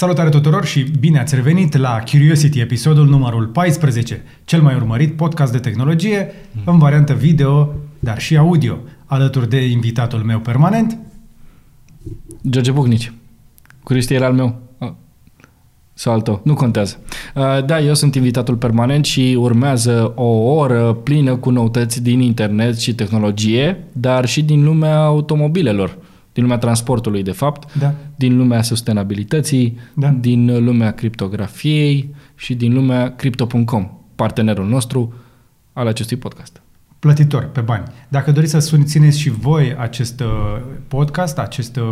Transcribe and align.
Salutare 0.00 0.28
tuturor 0.28 0.64
și 0.64 0.82
bine 0.82 1.18
ați 1.18 1.34
revenit 1.34 1.76
la 1.76 2.02
Curiosity, 2.10 2.60
episodul 2.60 3.06
numărul 3.06 3.46
14, 3.46 4.22
cel 4.44 4.62
mai 4.62 4.74
urmărit 4.74 5.16
podcast 5.16 5.52
de 5.52 5.58
tehnologie 5.58 6.32
în 6.64 6.78
variantă 6.78 7.12
video, 7.12 7.74
dar 7.98 8.18
și 8.20 8.36
audio, 8.36 8.78
alături 9.04 9.48
de 9.48 9.66
invitatul 9.66 10.18
meu 10.18 10.38
permanent. 10.38 10.98
George 12.50 12.70
Bucnici. 12.70 13.12
Cristi 13.84 14.14
era 14.14 14.26
al 14.26 14.32
meu. 14.32 14.60
Ah. 14.78 14.90
Sau 15.94 16.12
al 16.12 16.20
tău. 16.20 16.40
Nu 16.44 16.54
contează. 16.54 16.96
Uh, 17.34 17.64
Da, 17.64 17.80
eu 17.80 17.94
sunt 17.94 18.14
invitatul 18.14 18.56
permanent 18.56 19.04
și 19.04 19.36
urmează 19.38 20.12
o 20.14 20.28
oră 20.54 20.92
plină 20.92 21.36
cu 21.36 21.50
noutăți 21.50 22.02
din 22.02 22.20
internet 22.20 22.78
și 22.78 22.94
tehnologie, 22.94 23.84
dar 23.92 24.26
și 24.26 24.42
din 24.42 24.64
lumea 24.64 24.98
automobilelor, 25.02 25.96
din 26.32 26.42
lumea 26.42 26.58
transportului, 26.58 27.22
de 27.22 27.32
fapt, 27.32 27.78
Da. 27.78 27.94
Din 28.20 28.36
lumea 28.36 28.62
sustenabilității, 28.62 29.78
Da. 29.94 30.08
din 30.08 30.64
lumea 30.64 30.90
criptografiei 30.90 32.14
și 32.34 32.54
din 32.54 32.74
lumea 32.74 33.14
crypto.com, 33.16 33.90
partenerul 34.14 34.66
nostru 34.66 35.12
al 35.72 35.86
acestui 35.86 36.16
podcast. 36.16 36.62
Plătitor, 36.98 37.44
pe 37.44 37.60
bani. 37.60 37.84
Dacă 38.08 38.32
doriți 38.32 38.52
să 38.52 38.58
susțineți 38.58 39.18
și 39.18 39.30
voi 39.30 39.74
acest 39.78 40.20
uh, 40.20 40.26
podcast, 40.88 41.38
acest, 41.38 41.76
uh, 41.76 41.84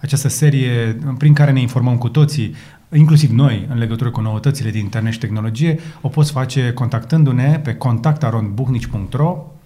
această 0.00 0.28
serie 0.28 0.98
prin 1.18 1.32
care 1.32 1.52
ne 1.52 1.60
informăm 1.60 1.98
cu 1.98 2.08
toții, 2.08 2.54
inclusiv 2.94 3.30
noi, 3.30 3.66
în 3.70 3.78
legătură 3.78 4.10
cu 4.10 4.20
noutățile 4.20 4.70
din 4.70 4.80
internet 4.80 5.12
și 5.12 5.18
tehnologie, 5.18 5.78
o 6.00 6.08
poți 6.08 6.32
face 6.32 6.72
contactându-ne 6.72 7.60
pe 7.64 7.74
contactarondbuhnici.ro 7.74 9.44
uh, 9.44 9.61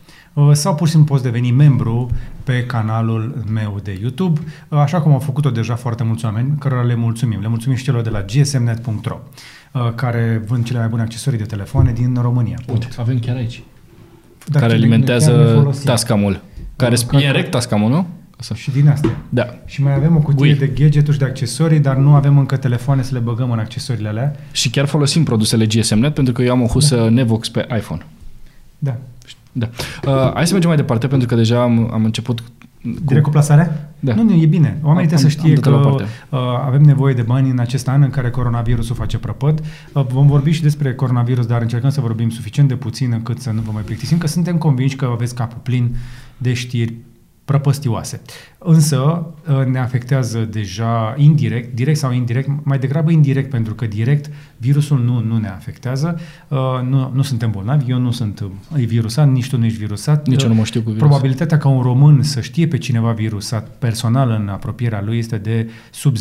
sau 0.52 0.74
pur 0.74 0.86
și 0.86 0.92
simplu 0.92 1.12
poți 1.12 1.24
deveni 1.24 1.50
membru 1.50 2.10
pe 2.44 2.64
canalul 2.66 3.44
meu 3.52 3.78
de 3.82 3.98
YouTube, 4.00 4.40
uh, 4.68 4.78
așa 4.78 5.00
cum 5.00 5.12
au 5.12 5.18
făcut-o 5.18 5.50
deja 5.50 5.74
foarte 5.74 6.02
mulți 6.02 6.24
oameni, 6.24 6.54
cărora 6.58 6.82
le 6.82 6.94
mulțumim. 6.94 7.40
Le 7.40 7.48
mulțumim 7.48 7.76
și 7.76 7.84
celor 7.84 8.02
de 8.02 8.10
la 8.10 8.22
gsmnet.ro, 8.22 9.18
uh, 9.72 9.92
care 9.94 10.42
vând 10.46 10.64
cele 10.64 10.78
mai 10.78 10.88
bune 10.88 11.02
accesorii 11.02 11.38
de 11.38 11.44
telefoane 11.44 11.92
din 11.92 12.18
România. 12.20 12.58
Uite, 12.72 12.88
avem 12.98 13.18
chiar 13.18 13.36
aici. 13.36 13.62
Dar 14.46 14.62
care 14.62 14.72
chiar 14.78 14.88
le- 14.88 14.96
chiar 14.96 15.06
le 15.18 15.24
alimentează 15.34 15.54
folosim. 15.60 15.84
Tascamul. 15.84 16.40
Care 16.76 16.94
Uh, 16.94 17.00
sp- 17.04 17.06
care- 17.10 17.24
e 17.24 17.30
rect 17.30 17.50
Tascamul, 17.50 17.90
nu? 17.90 18.06
Asta. 18.40 18.54
Și 18.54 18.70
din 18.70 18.88
astea. 18.88 19.16
Da. 19.28 19.46
Și 19.64 19.82
mai 19.82 19.94
avem 19.94 20.16
o 20.16 20.18
cutie 20.18 20.54
Gui. 20.54 20.66
de 20.66 20.66
gadgeturi 20.66 21.12
și 21.12 21.18
de 21.18 21.24
accesorii, 21.24 21.78
dar 21.80 21.96
nu 21.96 22.14
avem 22.14 22.38
încă 22.38 22.56
telefoane 22.56 23.02
să 23.02 23.10
le 23.12 23.18
băgăm 23.18 23.50
în 23.50 23.58
accesoriile 23.58 24.08
alea. 24.08 24.36
Și 24.52 24.70
chiar 24.70 24.86
folosim 24.86 25.24
produsele 25.24 25.66
GSM-Net 25.66 26.14
pentru 26.14 26.32
că 26.32 26.42
eu 26.42 26.52
am 26.52 26.62
o 26.62 26.66
husă 26.66 27.08
Nevox 27.10 27.48
pe 27.48 27.66
iPhone. 27.76 28.06
Da. 28.78 28.96
Da. 29.58 29.68
Uh, 30.06 30.32
hai 30.34 30.46
să 30.46 30.52
mergem 30.52 30.68
mai 30.68 30.76
departe 30.78 31.06
pentru 31.06 31.28
că 31.28 31.34
deja 31.34 31.62
am, 31.62 31.90
am 31.92 32.04
început 32.04 32.40
cu... 32.40 32.46
Direct 33.04 33.24
cu 33.24 33.30
plasarea? 33.30 33.90
Da. 34.00 34.14
Nu, 34.14 34.22
nu, 34.22 34.32
e 34.34 34.46
bine. 34.46 34.78
Oamenii 34.82 35.10
Am- 35.12 35.16
trebuie 35.16 35.18
să 35.18 35.24
am- 35.24 35.30
știe 35.30 35.48
am 35.48 35.54
dat-o 35.54 35.70
la 35.70 35.82
că 35.82 35.88
parte. 35.88 36.04
uh, 36.30 36.38
avem 36.66 36.82
nevoie 36.82 37.14
de 37.14 37.22
bani 37.22 37.50
în 37.50 37.58
acest 37.58 37.88
an 37.88 38.02
în 38.02 38.10
care 38.10 38.30
coronavirusul 38.30 38.94
face 38.94 39.18
prăpăd. 39.18 39.62
Uh, 39.92 40.06
vom 40.08 40.26
vorbi 40.26 40.50
și 40.50 40.62
despre 40.62 40.94
coronavirus, 40.94 41.46
dar 41.46 41.60
încercăm 41.60 41.90
să 41.90 42.00
vorbim 42.00 42.30
suficient 42.30 42.68
de 42.68 42.74
puțin 42.74 43.12
încât 43.12 43.40
să 43.40 43.50
nu 43.50 43.60
vă 43.60 43.70
mai 43.72 43.82
plictisim, 43.82 44.18
că 44.18 44.26
suntem 44.26 44.56
convinși 44.58 44.96
că 44.96 45.04
aveți 45.12 45.34
capul 45.34 45.58
plin 45.62 45.96
de 46.38 46.52
știri 46.52 46.94
prăpăstioase. 47.44 48.20
Însă 48.58 49.26
uh, 49.48 49.64
ne 49.66 49.78
afectează 49.78 50.38
deja 50.50 51.14
indirect, 51.16 51.74
direct 51.74 51.98
sau 51.98 52.12
indirect, 52.12 52.48
mai 52.62 52.78
degrabă 52.78 53.10
indirect, 53.10 53.50
pentru 53.50 53.74
că 53.74 53.86
direct 53.86 54.30
virusul 54.56 54.98
nu, 54.98 55.20
nu 55.20 55.36
ne 55.38 55.48
afectează, 55.48 56.20
uh, 56.48 56.58
nu, 56.88 57.10
nu 57.14 57.22
suntem 57.22 57.50
bolnavi, 57.50 57.90
eu 57.90 57.98
nu 57.98 58.10
sunt 58.10 58.40
uh, 58.40 58.84
virusat, 58.84 59.30
nici 59.30 59.48
tu 59.48 59.58
nu 59.58 59.64
ești 59.64 59.78
virusat. 59.78 60.26
Nici 60.26 60.42
eu 60.42 60.46
Uh, 60.46 60.52
nu 60.52 60.58
mă 60.58 60.64
știu 60.64 60.80
cu 60.80 60.90
virus. 60.90 61.08
Probabilitatea 61.08 61.58
ca 61.58 61.68
un 61.68 61.82
român 61.82 62.22
să 62.22 62.40
știe 62.40 62.66
pe 62.66 62.78
cineva 62.78 63.12
virusat 63.12 63.68
personal 63.68 64.30
în 64.30 64.48
apropierea 64.48 65.02
lui 65.02 65.18
este 65.18 65.36
de 65.36 65.70
sub 65.90 66.16
0,0001%. 66.16 66.20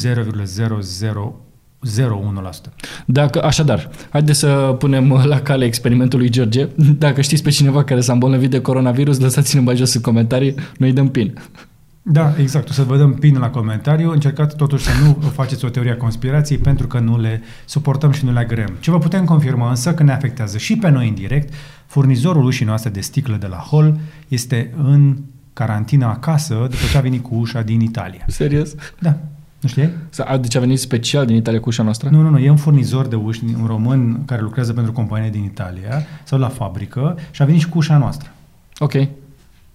Dacă, 3.06 3.44
așadar, 3.44 3.90
haideți 4.10 4.40
să 4.40 4.76
punem 4.80 5.12
la 5.24 5.40
cale 5.42 5.66
experimentul 5.66 6.20
lui 6.20 6.30
George. 6.30 6.68
Dacă 6.98 7.22
știți 7.22 7.44
pe 7.44 7.50
cineva 7.50 7.84
care 7.84 8.02
s-a 8.02 8.14
îmbolnăvit 8.14 8.50
de 8.50 8.62
coronavirus, 8.62 9.20
lăsați-ne 9.20 9.62
mai 9.62 9.76
jos 9.76 9.94
în 9.94 10.02
comentarii, 10.02 10.56
noi 10.78 10.94
dăm 10.94 11.10
pin. 11.10 11.34
Da, 12.08 12.34
exact. 12.38 12.70
O 12.70 12.72
să 12.72 12.84
vă 12.84 12.98
dăm 12.98 13.14
pin 13.14 13.38
la 13.38 13.50
comentariu. 13.50 14.12
Încercați 14.12 14.56
totuși 14.56 14.86
să 14.86 14.92
nu 15.04 15.14
faceți 15.40 15.66
o 15.66 15.70
teorie 15.70 15.92
a 15.92 15.98
conspirației 15.98 16.58
pentru 16.58 16.88
că 16.88 17.00
nu 17.00 17.20
le 17.20 17.42
suportăm 17.66 18.12
și 18.12 18.26
nu 18.26 18.32
le 18.32 18.40
agrem. 18.40 18.74
Ce 18.80 18.92
vă 18.92 18.98
putem 18.98 19.26
confirma 19.26 19.70
însă 19.70 19.94
că 19.94 20.04
ne 20.04 20.12
afectează 20.12 20.58
și 20.58 20.78
pe 20.78 20.90
noi 20.90 21.08
indirect, 21.08 21.54
furnizorul 21.86 22.46
ușii 22.46 22.66
noastre 22.66 22.90
de 22.90 23.00
sticlă 23.02 23.36
de 23.36 23.48
la 23.48 23.66
Hall 23.72 23.98
este 24.28 24.74
în 24.84 25.18
carantină 25.54 26.06
acasă 26.06 26.54
după 26.54 26.84
ce 26.92 26.98
a 26.98 27.02
venit 27.02 27.24
cu 27.24 27.36
ușa 27.36 27.62
din 27.62 27.82
Italia. 27.82 28.24
Serios? 28.28 28.76
Da. 29.00 29.18
Nu 29.60 29.70
știai? 29.70 29.90
Sa- 30.10 30.38
Deci 30.38 30.56
a 30.56 30.60
venit 30.60 30.80
special 30.80 31.26
din 31.26 31.36
Italia 31.36 31.60
cu 31.60 31.70
ușa 31.70 31.84
noastră? 31.84 32.10
Nu, 32.10 32.22
nu, 32.22 32.30
nu. 32.30 32.38
E 32.38 32.50
un 32.50 32.56
furnizor 32.58 33.06
de 33.08 33.16
uși, 33.16 33.42
un 33.62 33.66
român 33.68 34.20
care 34.26 34.42
lucrează 34.42 34.74
pentru 34.74 34.92
o 34.92 34.96
companie 34.96 35.30
din 35.30 35.44
Italia 35.44 36.04
sau 36.24 36.40
la 36.40 36.48
fabrică 36.50 37.18
și 37.32 37.42
a 37.42 37.46
venit 37.46 37.62
și 37.62 37.70
cu 37.70 37.78
ușa 37.78 37.98
noastră. 37.98 38.30
Ok. 38.80 38.94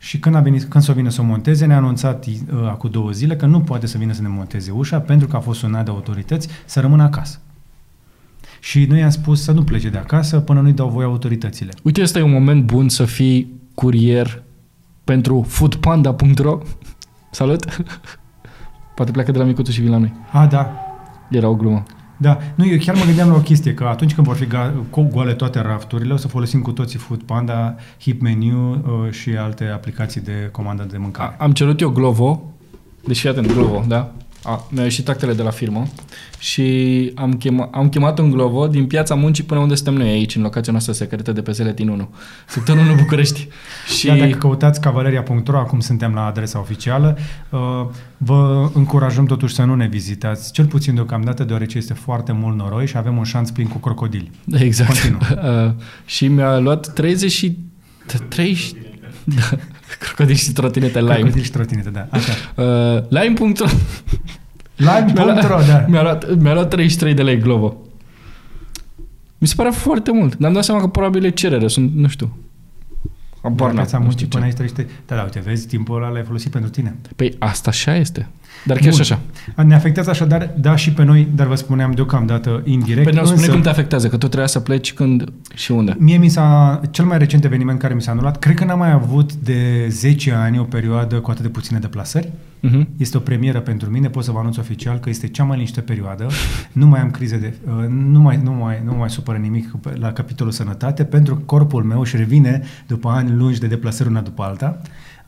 Și 0.02 0.18
când, 0.18 0.34
a 0.34 0.40
venit, 0.40 0.64
când 0.64 0.84
s-o 0.84 0.92
vină 0.92 1.08
să 1.08 1.20
o 1.20 1.24
monteze, 1.24 1.66
ne-a 1.66 1.76
anunțat 1.76 2.26
uh, 2.26 2.34
acum 2.68 2.90
două 2.90 3.10
zile 3.10 3.36
că 3.36 3.46
nu 3.46 3.60
poate 3.60 3.86
să 3.86 3.98
vină 3.98 4.12
să 4.12 4.22
ne 4.22 4.28
monteze 4.28 4.70
ușa 4.70 5.00
pentru 5.00 5.28
că 5.28 5.36
a 5.36 5.40
fost 5.40 5.58
sunat 5.58 5.84
de 5.84 5.90
autorități 5.90 6.48
să 6.64 6.80
rămână 6.80 7.02
acasă. 7.02 7.40
Și 8.60 8.84
noi 8.84 8.98
i-am 8.98 9.10
spus 9.10 9.42
să 9.42 9.52
nu 9.52 9.64
plece 9.64 9.88
de 9.88 9.98
acasă 9.98 10.40
până 10.40 10.60
nu-i 10.60 10.72
dau 10.72 10.88
voie 10.88 11.06
autoritățile. 11.06 11.72
Uite, 11.82 12.02
ăsta 12.02 12.18
e 12.18 12.22
un 12.22 12.30
moment 12.30 12.64
bun 12.64 12.88
să 12.88 13.04
fii 13.04 13.52
curier 13.74 14.42
pentru 15.04 15.44
foodpanda.ro. 15.48 16.58
Salut! 17.30 17.64
Poate 18.96 19.10
pleacă 19.10 19.32
de 19.32 19.38
la 19.38 19.44
micuțul 19.44 19.72
și 19.72 19.80
vin 19.80 19.90
la 19.90 19.98
noi. 19.98 20.12
A, 20.32 20.46
da, 20.46 20.74
Era 21.30 21.48
o 21.48 21.54
glumă. 21.54 21.82
Da, 22.22 22.38
nu, 22.54 22.66
eu 22.66 22.78
chiar 22.78 22.94
mă 22.94 23.04
gândeam 23.04 23.28
la 23.28 23.34
o 23.34 23.38
chestie, 23.40 23.74
că 23.74 23.84
atunci 23.84 24.14
când 24.14 24.26
vor 24.26 24.36
fi 24.36 24.46
ga- 24.46 24.72
co- 24.90 25.10
goale 25.12 25.32
toate 25.32 25.60
rafturile, 25.60 26.12
o 26.12 26.16
să 26.16 26.28
folosim 26.28 26.60
cu 26.62 26.72
toții 26.72 26.98
Food 26.98 27.22
Panda, 27.22 27.74
Hip 28.00 28.20
Menu 28.20 28.70
uh, 28.72 29.10
și 29.10 29.30
alte 29.30 29.64
aplicații 29.64 30.20
de 30.20 30.48
comandă 30.52 30.86
de 30.90 30.96
mâncare. 30.98 31.34
A, 31.38 31.44
am 31.44 31.52
cerut 31.52 31.80
eu 31.80 31.88
Glovo, 31.90 32.42
deci 33.06 33.18
fii 33.20 33.28
atent, 33.28 33.52
Glovo, 33.52 33.84
da? 33.88 34.12
A, 34.42 34.66
mi-au 34.70 34.84
ieșit 34.84 35.08
actele 35.08 35.32
de 35.32 35.42
la 35.42 35.50
firmă 35.50 35.86
și 36.38 37.12
am, 37.14 37.32
chema, 37.32 37.68
am 37.72 37.88
chemat 37.88 38.18
un 38.18 38.30
Glovo 38.30 38.66
din 38.66 38.86
piața 38.86 39.14
muncii 39.14 39.44
până 39.44 39.60
unde 39.60 39.74
suntem 39.74 39.94
noi 39.94 40.08
aici, 40.08 40.36
în 40.36 40.42
locația 40.42 40.72
noastră 40.72 40.92
secretă 40.92 41.32
de 41.32 41.42
pe 41.42 41.52
Zeletin 41.52 41.88
1, 41.88 42.08
sectorul 42.46 42.82
1 42.82 42.94
București. 42.94 43.48
și 43.98 44.06
Da, 44.06 44.14
dacă 44.14 44.30
căutați 44.30 44.80
cavaleria.ro, 44.80 45.58
acum 45.58 45.80
suntem 45.80 46.14
la 46.14 46.26
adresa 46.26 46.58
oficială, 46.58 47.18
uh, 47.50 47.58
vă 48.16 48.70
încurajăm 48.74 49.26
totuși 49.26 49.54
să 49.54 49.64
nu 49.64 49.74
ne 49.74 49.86
vizitați, 49.86 50.52
cel 50.52 50.66
puțin 50.66 50.94
deocamdată, 50.94 51.44
deoarece 51.44 51.78
este 51.78 51.94
foarte 51.94 52.32
mult 52.32 52.56
noroi 52.56 52.86
și 52.86 52.96
avem 52.96 53.16
un 53.16 53.24
șanț 53.24 53.50
plin 53.50 53.66
cu 53.66 53.78
crocodili. 53.78 54.30
Exact. 54.52 54.88
Continuă. 54.90 55.20
Uh, 55.40 55.72
și 56.04 56.28
mi-a 56.28 56.58
luat 56.58 56.92
30 56.92 57.32
și... 57.32 57.58
30... 58.28 58.72
Da, 59.24 59.58
crocodil 60.00 60.34
și 60.34 60.52
trotinete 60.52 60.98
Lime. 61.00 61.14
Crocodili 61.14 61.44
și 61.44 61.50
trotinete, 61.50 61.90
da. 61.90 62.06
Așa. 62.10 62.32
Uh, 62.64 63.02
Lime.ro 63.08 63.66
Lime.ro, 64.76 65.60
da. 65.66 65.84
Mi-a 65.88 66.02
luat, 66.02 66.34
mi-a 66.38 66.52
luat 66.52 66.68
33 66.68 67.14
de 67.14 67.22
lei 67.22 67.38
Glovo. 67.38 67.76
Mi 69.38 69.46
se 69.46 69.54
pare 69.56 69.70
foarte 69.70 70.12
mult. 70.12 70.36
Dar 70.36 70.48
am 70.48 70.54
dat 70.54 70.64
seama 70.64 70.80
că 70.80 70.86
probabil 70.86 71.24
e 71.24 71.30
cerere. 71.30 71.68
Sunt, 71.68 71.94
nu 71.94 72.08
știu. 72.08 72.36
Habar 73.42 73.56
Dar 73.56 73.66
n-am, 73.66 73.76
piața 73.76 73.98
nu 73.98 74.02
muncii 74.04 74.26
știu 74.26 74.38
până 74.38 74.50
ce. 74.50 74.60
aici 74.60 74.70
trăiește. 74.72 75.02
Da, 75.06 75.16
da, 75.16 75.22
uite, 75.22 75.40
vezi, 75.40 75.66
timpul 75.66 75.96
ăla 75.96 76.08
l-ai 76.08 76.22
folosit 76.22 76.50
pentru 76.50 76.70
tine. 76.70 76.96
Păi 77.16 77.34
asta 77.38 77.70
așa 77.70 77.96
este. 77.96 78.28
Dar 78.64 78.76
chiar 78.76 78.88
Bun. 78.88 79.02
și 79.02 79.12
așa. 79.12 79.20
Ne 79.64 79.74
afectează 79.74 80.10
așadar, 80.10 80.50
da, 80.56 80.76
și 80.76 80.92
pe 80.92 81.04
noi, 81.04 81.28
dar 81.34 81.46
vă 81.46 81.54
spuneam 81.54 81.92
deocamdată 81.92 82.62
indirect. 82.64 83.04
Păi 83.04 83.12
ne 83.12 83.24
spune 83.24 83.40
însă, 83.40 83.50
cum 83.50 83.60
te 83.60 83.68
afectează, 83.68 84.08
că 84.08 84.16
tu 84.16 84.26
trebuia 84.26 84.46
să 84.46 84.60
pleci 84.60 84.92
când 84.92 85.32
și 85.54 85.72
unde. 85.72 85.96
Mie 85.98 86.16
mi 86.16 86.28
s-a, 86.28 86.80
cel 86.90 87.04
mai 87.04 87.18
recent 87.18 87.44
eveniment 87.44 87.78
care 87.78 87.94
mi 87.94 88.02
s-a 88.02 88.10
anulat, 88.10 88.38
cred 88.38 88.54
că 88.54 88.64
n-am 88.64 88.78
mai 88.78 88.92
avut 88.92 89.34
de 89.34 89.86
10 89.88 90.32
ani 90.32 90.58
o 90.58 90.62
perioadă 90.62 91.16
cu 91.16 91.30
atât 91.30 91.42
de 91.42 91.48
puține 91.48 91.78
deplasări. 91.78 92.28
Uh-huh. 92.68 92.86
Este 92.96 93.16
o 93.16 93.20
premieră 93.20 93.60
pentru 93.60 93.90
mine, 93.90 94.08
pot 94.08 94.24
să 94.24 94.30
vă 94.30 94.38
anunț 94.38 94.56
oficial 94.56 94.98
că 94.98 95.08
este 95.08 95.28
cea 95.28 95.44
mai 95.44 95.56
liniște 95.56 95.80
perioadă. 95.80 96.26
Nu 96.72 96.86
mai 96.86 97.00
am 97.00 97.10
crize 97.10 97.36
de... 97.36 97.54
uh, 97.66 97.86
Nu 97.88 98.20
mai, 98.20 98.40
nu 98.42 98.52
mai, 98.52 98.82
nu 98.84 98.94
mai 98.94 99.10
supără 99.10 99.38
nimic 99.38 99.70
la 99.94 100.12
capitolul 100.12 100.52
sănătate, 100.52 101.04
pentru 101.04 101.34
că 101.34 101.40
corpul 101.46 101.82
meu 101.82 102.00
își 102.00 102.16
revine 102.16 102.62
după 102.86 103.08
ani 103.08 103.30
lungi 103.36 103.60
de 103.60 103.66
deplasări 103.66 104.08
una 104.08 104.20
după 104.20 104.42
alta. 104.42 104.80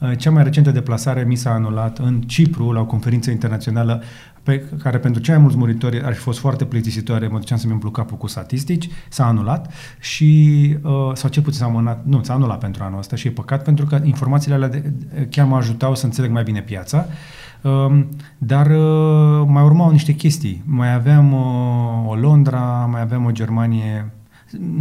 Uh, 0.02 0.18
Cea 0.18 0.30
mai 0.30 0.42
recentă 0.42 0.70
deplasare 0.70 1.24
mi 1.24 1.34
s-a 1.34 1.50
anulat 1.50 1.98
în 1.98 2.20
Cipru, 2.20 2.72
la 2.72 2.80
o 2.80 2.86
conferință 2.86 3.30
internațională 3.30 4.02
pe 4.42 4.64
care 4.82 4.98
pentru 4.98 5.20
cei 5.20 5.34
mai 5.34 5.42
mulți 5.42 5.58
muritori 5.58 6.02
ar 6.04 6.12
fi 6.12 6.20
fost 6.20 6.38
foarte 6.38 6.64
plictisitoare, 6.64 7.28
mă 7.28 7.38
duceam 7.38 7.58
să-mi 7.58 7.72
umplu 7.72 7.90
capul 7.90 8.16
cu 8.16 8.26
statistici, 8.26 8.88
s-a 9.08 9.26
anulat 9.26 9.72
și, 10.00 10.76
uh, 10.82 11.10
sau 11.12 11.30
cel 11.30 11.42
puțin 11.42 11.58
s-a 11.58 11.64
amânat, 11.64 12.04
nu, 12.04 12.22
s-a 12.22 12.34
anulat 12.34 12.58
pentru 12.58 12.84
anul 12.84 12.98
ăsta 12.98 13.16
și 13.16 13.26
e 13.26 13.30
păcat 13.30 13.64
pentru 13.64 13.86
că 13.86 14.00
informațiile 14.04 14.54
alea 14.54 14.68
de, 14.68 14.92
chiar 15.30 15.46
mă 15.46 15.56
ajutau 15.56 15.94
să 15.94 16.04
înțeleg 16.04 16.30
mai 16.30 16.42
bine 16.42 16.60
piața, 16.60 17.06
um, 17.62 18.08
dar 18.38 18.66
uh, 18.66 19.46
mai 19.46 19.62
urmau 19.62 19.90
niște 19.90 20.12
chestii. 20.12 20.62
Mai 20.64 20.94
aveam 20.94 21.32
uh, 21.32 22.08
o 22.10 22.14
Londra, 22.14 22.88
mai 22.90 23.00
aveam 23.00 23.24
o 23.24 23.30
Germanie, 23.30 24.12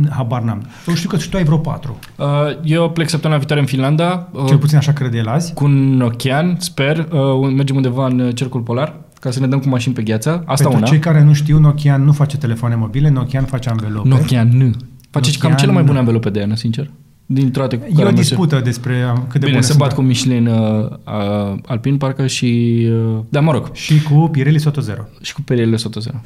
habar 0.09 0.41
n-am. 0.41 0.65
Eu 0.87 0.93
știu 0.93 1.09
că 1.09 1.17
și 1.17 1.29
tu 1.29 1.37
ai 1.37 1.43
vreo 1.43 1.57
patru. 1.57 1.99
Uh, 2.17 2.25
eu 2.63 2.89
plec 2.89 3.09
săptămâna 3.09 3.37
viitoare 3.39 3.61
în 3.61 3.67
Finlanda. 3.67 4.29
Uh, 4.31 4.43
Cel 4.47 4.57
puțin 4.57 4.77
așa 4.77 4.91
crede 4.93 5.17
el 5.17 5.27
azi. 5.27 5.53
cu 5.53 5.63
un 5.63 6.01
ochean, 6.01 6.55
sper. 6.59 6.97
Uh, 7.11 7.51
mergem 7.55 7.75
undeva 7.75 8.05
în 8.05 8.19
uh, 8.19 8.35
cercul 8.35 8.61
polar. 8.61 8.95
ca 9.19 9.31
să 9.31 9.39
ne 9.39 9.47
dăm 9.47 9.59
cu 9.59 9.69
mașini 9.69 9.93
pe 9.93 10.01
gheață. 10.01 10.29
Asta 10.45 10.63
Pentru 10.67 10.77
una. 10.77 10.85
cei 10.87 10.99
care 10.99 11.23
nu 11.23 11.33
știu, 11.33 11.59
Nokia 11.59 11.97
nu 11.97 12.11
face 12.11 12.37
telefoane 12.37 12.75
mobile, 12.75 13.09
Nokia 13.09 13.41
face 13.41 13.69
anvelope. 13.69 14.07
Nokia 14.07 14.43
N. 14.43 14.75
Face 15.09 15.29
Nokia 15.31 15.47
cam 15.49 15.55
cele 15.55 15.71
mai 15.71 15.83
N. 15.83 15.85
bune 15.85 15.97
anvelope 15.99 16.29
de 16.29 16.39
ea, 16.39 16.55
sincer. 16.55 16.89
Din 17.25 17.51
toate 17.51 17.77
cu 17.77 17.85
E 17.87 17.91
care 17.91 18.03
o 18.05 18.07
am 18.07 18.15
văzut. 18.15 18.29
dispută 18.29 18.61
despre 18.63 18.93
cât 19.27 19.31
de 19.31 19.37
Bine, 19.39 19.49
bune 19.51 19.61
se 19.61 19.67
sunt. 19.67 19.77
bat 19.79 19.93
cu 19.93 20.01
Michelin 20.01 20.47
uh, 20.47 20.85
uh, 20.89 21.57
Alpin, 21.65 21.97
parcă 21.97 22.27
și... 22.27 22.79
Uh, 22.91 23.19
da, 23.29 23.39
mă 23.39 23.51
rog. 23.51 23.69
Și 23.73 24.01
cu 24.03 24.29
Pirelli 24.31 24.59
Soto 24.59 24.81
Zero. 24.81 25.01
Și 25.21 25.33
cu 25.33 25.41
perioadele 25.41 25.77
Soto 25.77 25.99
Zero. 25.99 26.21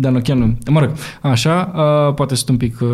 Dar 0.00 0.12
Nokia 0.12 0.34
nu. 0.34 0.56
Mă 0.70 0.80
rog, 0.80 0.90
așa, 1.22 1.72
uh, 1.74 2.14
poate 2.14 2.34
sunt 2.34 2.48
un 2.48 2.56
pic 2.56 2.80
uh, 2.80 2.88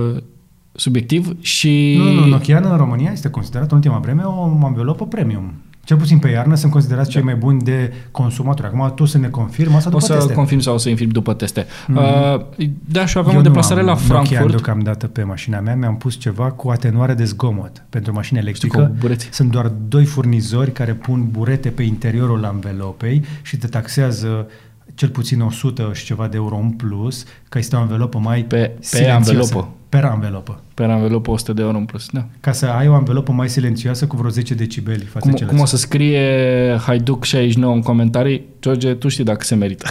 subiectiv 0.73 1.37
și... 1.41 1.95
Nu, 1.99 2.13
nu, 2.13 2.27
Nokia 2.27 2.59
în 2.59 2.77
România 2.77 3.11
este 3.13 3.29
considerat 3.31 3.71
în 3.71 3.77
ultima 3.77 3.99
vreme 3.99 4.23
o 4.23 4.59
anvelopă 4.65 5.07
premium. 5.07 5.53
Cel 5.85 5.97
puțin 5.97 6.19
pe 6.19 6.29
iarnă 6.29 6.55
sunt 6.55 6.73
considerați 6.73 7.11
cei 7.11 7.23
mai 7.23 7.35
buni 7.35 7.61
de 7.61 7.93
consumatori. 8.11 8.69
Acum 8.69 8.93
tu 8.95 9.05
să 9.05 9.19
ne 9.19 9.29
confirmi 9.29 9.75
asta 9.75 9.89
O 9.89 9.93
după 9.93 10.05
să 10.05 10.15
teste. 10.15 10.33
confirm 10.33 10.61
sau 10.61 10.75
o 10.75 10.79
să 10.79 10.89
infirm 10.89 11.11
după 11.11 11.35
teste. 11.35 11.67
Mhm. 11.87 11.97
Uh, 11.97 12.67
da, 12.89 13.07
și 13.07 13.19
aveam 13.19 13.35
Eu 13.35 13.41
o 13.41 13.43
nu 13.43 13.49
deplasare 13.49 13.81
am 13.81 13.87
la 13.87 13.93
Nokia 13.93 14.07
Frankfurt. 14.07 14.51
deocamdată 14.51 15.07
pe 15.07 15.23
mașina 15.23 15.61
mea, 15.61 15.77
mi-am 15.77 15.97
pus 15.97 16.19
ceva 16.19 16.51
cu 16.51 16.69
atenuare 16.71 17.15
de 17.15 17.25
zgomot 17.25 17.85
pentru 17.91 18.13
mașină 18.13 18.39
cu 18.39 18.45
electrică. 18.45 18.93
bureți. 18.99 19.29
Sunt 19.33 19.51
doar 19.51 19.73
doi 19.89 20.05
furnizori 20.05 20.73
care 20.73 20.93
pun 20.93 21.29
burete 21.31 21.69
pe 21.69 21.83
interiorul 21.83 22.45
anvelopei 22.45 23.23
și 23.43 23.57
te 23.57 23.67
taxează 23.67 24.47
cel 24.95 25.09
puțin 25.09 25.41
100 25.41 25.91
și 25.95 26.05
ceva 26.05 26.27
de 26.29 26.37
euro 26.37 26.57
în 26.57 26.71
plus, 26.71 27.25
că 27.49 27.59
este 27.59 27.77
o 27.77 27.79
anvelopă 27.79 28.19
mai 28.19 28.43
Pe- 28.43 28.57
pe 28.57 28.77
silențioasă. 28.81 29.31
anvelopă. 29.31 29.69
Per 29.89 30.05
anvelopă. 30.05 30.61
Pe 30.75 30.85
anvelopă 30.85 31.31
100 31.31 31.53
de 31.53 31.63
euro 31.63 31.77
în 31.77 31.85
plus. 31.85 32.07
Da. 32.13 32.27
Ca 32.41 32.53
să 32.53 32.67
ai 32.67 32.89
o 32.89 32.95
anvelopă 32.95 33.33
mai 33.33 33.49
silențioasă 33.49 34.07
cu 34.07 34.17
vreo 34.17 34.31
10 34.31 34.55
decibeli 34.55 35.05
față 35.05 35.19
Cum, 35.19 35.31
de 35.31 35.37
celelalte. 35.37 35.55
cum 35.55 35.61
o 35.61 35.67
să 35.67 35.77
scrie 35.77 36.77
Haiduc 36.87 37.25
69 37.25 37.75
în 37.75 37.83
comentarii? 37.83 38.45
George, 38.61 38.95
tu 38.95 39.09
știi 39.09 39.25
dacă 39.25 39.45
se 39.45 39.55
merită. 39.55 39.87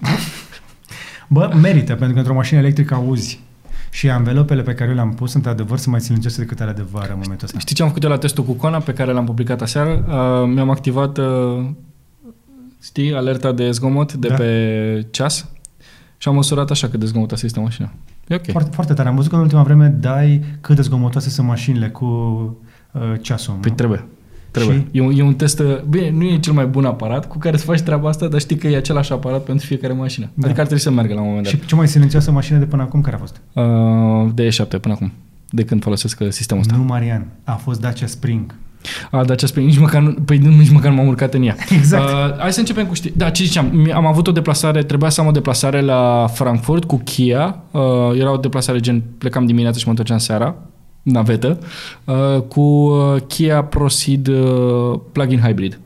Bă, 1.28 1.50
merită, 1.62 1.94
pentru 1.94 2.12
că 2.12 2.18
într-o 2.18 2.34
mașină 2.34 2.60
electrică 2.60 2.94
auzi. 2.94 3.40
Și 3.90 4.10
anvelopele 4.10 4.62
pe 4.62 4.74
care 4.74 4.88
eu 4.90 4.94
le-am 4.94 5.14
pus, 5.14 5.34
într-adevăr, 5.34 5.78
sunt 5.78 5.90
mai 5.90 6.00
silențioase 6.00 6.40
decât 6.40 6.60
alea 6.60 6.74
de 6.74 6.84
vară 6.90 7.12
în 7.12 7.18
momentul 7.22 7.46
ăsta. 7.46 7.58
Știi 7.58 7.74
ce 7.74 7.82
am 7.82 7.88
făcut 7.88 8.02
eu 8.02 8.10
la 8.10 8.18
testul 8.18 8.44
cu 8.44 8.52
Kona 8.52 8.78
pe 8.78 8.92
care 8.92 9.12
l-am 9.12 9.24
publicat 9.24 9.60
aseară? 9.62 10.04
Uh, 10.08 10.50
mi-am 10.54 10.70
activat, 10.70 11.18
uh, 11.18 11.24
știi, 12.82 13.14
alerta 13.14 13.52
de 13.52 13.70
zgomot 13.70 14.12
de 14.12 14.28
Da. 14.28 14.34
pe 14.34 15.06
ceas 15.10 15.48
și 16.16 16.28
am 16.28 16.34
măsurat 16.34 16.70
așa 16.70 16.88
cât 16.88 17.00
de 17.00 17.06
zgomotoasă 17.06 17.46
este 17.46 17.60
mașina. 17.60 17.92
E 18.28 18.34
ok. 18.34 18.50
Foarte, 18.50 18.70
foarte 18.72 18.92
tare. 18.92 19.08
Am 19.08 19.14
văzut 19.14 19.30
că 19.30 19.36
în 19.36 19.42
ultima 19.42 19.62
vreme 19.62 19.86
dai 19.86 20.44
cât 20.60 20.76
de 20.76 20.82
zgomotoase 20.82 21.30
sunt 21.30 21.46
mașinile 21.46 21.88
cu 21.88 22.04
uh, 22.92 23.02
ceasul. 23.20 23.54
Păi 23.60 23.70
nu? 23.70 23.76
trebuie. 23.76 24.04
Trebuie. 24.50 24.76
Și? 24.76 24.98
E 24.98 25.00
un, 25.00 25.12
e 25.18 25.22
un 25.22 25.34
test, 25.34 25.58
uh, 25.58 25.80
bine, 25.88 26.10
nu 26.10 26.24
e 26.24 26.38
cel 26.38 26.52
mai 26.52 26.66
bun 26.66 26.84
aparat 26.84 27.28
cu 27.28 27.38
care 27.38 27.56
să 27.56 27.64
faci 27.64 27.80
treaba 27.80 28.08
asta, 28.08 28.28
dar 28.28 28.40
știi 28.40 28.56
că 28.56 28.66
e 28.66 28.76
același 28.76 29.12
aparat 29.12 29.42
pentru 29.44 29.66
fiecare 29.66 29.92
mașină. 29.92 30.30
Da. 30.34 30.44
Adică 30.46 30.60
ar 30.60 30.66
trebui 30.66 30.82
să 30.82 30.90
meargă 30.90 31.14
la 31.14 31.20
un 31.20 31.26
moment 31.26 31.44
dat. 31.44 31.52
Și 31.52 31.66
cea 31.66 31.76
mai 31.76 31.88
silențioasă 31.88 32.30
mașină 32.30 32.58
de 32.58 32.64
până 32.64 32.82
acum 32.82 33.00
care 33.00 33.16
a 33.16 33.18
fost? 33.18 33.40
Uh, 33.52 34.30
de 34.34 34.48
E7 34.48 34.80
până 34.80 34.94
acum, 34.94 35.12
de 35.50 35.64
când 35.64 35.82
folosesc 35.82 36.20
uh, 36.20 36.28
sistemul 36.30 36.62
ăsta. 36.62 36.76
Nu, 36.76 36.82
Marian. 36.82 37.26
A 37.44 37.52
fost 37.52 37.80
Dacia 37.80 38.06
Spring. 38.06 38.54
A, 39.10 39.24
dar 39.24 39.36
ce 39.36 39.46
spui, 39.46 39.64
nici 39.64 39.78
măcar, 39.78 40.02
nu, 40.02 40.10
păi 40.24 40.38
nu, 40.38 40.50
nici 40.50 40.70
măcar 40.70 40.90
nu 40.90 40.96
m-am 40.96 41.06
urcat 41.06 41.34
în 41.34 41.42
ea. 41.42 41.56
Exact. 41.70 42.08
Uh, 42.08 42.38
hai 42.38 42.52
să 42.52 42.60
începem 42.60 42.86
cu 42.86 42.94
știri. 42.94 43.16
Da, 43.16 43.30
ce 43.30 43.44
ziceam, 43.44 43.70
mi- 43.72 43.92
am 43.92 44.06
avut 44.06 44.26
o 44.26 44.32
deplasare, 44.32 44.82
trebuia 44.82 45.10
să 45.10 45.20
am 45.20 45.26
o 45.26 45.30
deplasare 45.30 45.80
la 45.80 46.26
Frankfurt 46.32 46.84
cu 46.84 47.00
Kia. 47.04 47.62
Uh, 47.70 47.80
era 48.18 48.32
o 48.32 48.36
deplasare 48.36 48.80
gen, 48.80 49.02
plecam 49.18 49.46
dimineața 49.46 49.78
și 49.78 49.84
mă 49.84 49.90
întorceam 49.90 50.18
seara, 50.18 50.54
navetă, 51.02 51.58
uh, 52.04 52.40
cu 52.48 52.60
uh, 52.60 53.16
Kia 53.26 53.62
Proceed 53.62 54.26
uh, 54.28 54.98
plug-in 55.12 55.38
hybrid. 55.40 55.80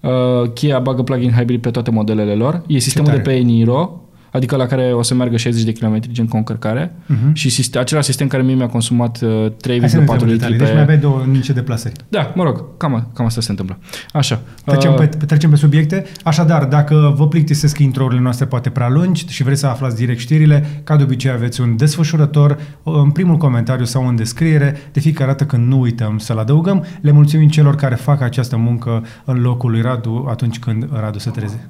Uh, 0.00 0.10
Kia 0.54 0.78
bagă 0.78 1.02
plug-in 1.02 1.32
hybrid 1.32 1.60
pe 1.60 1.70
toate 1.70 1.90
modelele 1.90 2.34
lor. 2.34 2.62
E 2.66 2.78
sistemul 2.78 3.10
de 3.10 3.16
tare. 3.16 3.34
pe 3.36 3.42
Niro, 3.42 4.02
adică 4.38 4.56
la 4.56 4.66
care 4.66 4.92
o 4.92 5.02
să 5.02 5.14
meargă 5.14 5.36
60 5.36 5.64
de 5.64 5.72
km 5.72 6.00
gen 6.10 6.26
cu 6.26 6.34
o 6.34 6.38
încărcare 6.38 6.92
Mhm. 7.06 7.32
și 7.34 7.48
sistem, 7.50 7.80
același 7.80 8.06
sistem 8.06 8.26
care 8.26 8.42
mie 8.42 8.54
mi-a 8.54 8.66
consumat 8.68 9.20
uh, 9.22 9.46
3,4 9.62 9.80
Hai 9.80 9.88
să 9.88 9.96
ne 9.96 10.02
intrăm 10.02 10.18
în 10.20 10.28
litri 10.28 10.28
detalii. 10.38 10.56
pe... 10.56 10.64
Deci 10.64 10.72
mai 10.72 10.82
aveai 10.82 10.98
două 10.98 11.24
niște 11.30 11.52
deplasări. 11.52 11.94
Da, 12.08 12.32
mă 12.34 12.42
rog, 12.42 12.64
cam, 12.76 13.10
cam 13.14 13.26
asta 13.26 13.40
se 13.40 13.50
întâmplă. 13.50 13.78
Așa. 14.12 14.40
Trecem, 14.64 14.90
Uh, 14.92 14.96
pe, 14.98 15.06
trecem 15.06 15.50
pe 15.50 15.56
subiecte. 15.56 16.04
Așadar, 16.24 16.64
dacă 16.64 17.14
vă 17.16 17.28
plictisesc 17.28 17.78
intro-urile 17.78 18.20
noastre 18.20 18.46
poate 18.46 18.70
prea 18.70 18.88
lungi 18.88 19.26
și 19.28 19.42
vreți 19.42 19.60
să 19.60 19.66
aflați 19.66 19.96
direct 19.96 20.18
știrile, 20.18 20.80
ca 20.84 20.96
de 20.96 21.02
obicei 21.02 21.30
aveți 21.30 21.60
un 21.60 21.76
desfășurător 21.76 22.58
în 22.82 23.10
primul 23.10 23.36
comentariu 23.36 23.84
sau 23.84 24.08
în 24.08 24.16
descriere. 24.16 24.76
De 24.92 25.00
fiecare 25.00 25.30
dată 25.30 25.44
când 25.44 25.66
nu 25.66 25.80
uităm 25.80 26.18
să-l 26.18 26.38
adăugăm, 26.38 26.84
le 27.00 27.10
mulțumim 27.10 27.48
celor 27.48 27.74
care 27.74 27.94
fac 27.94 28.20
această 28.20 28.56
muncă 28.56 29.04
în 29.24 29.40
locul 29.40 29.70
lui 29.70 29.80
Radu 29.80 30.26
atunci 30.30 30.58
când 30.58 30.88
Radu 31.00 31.18
se 31.18 31.30
treze. 31.30 31.68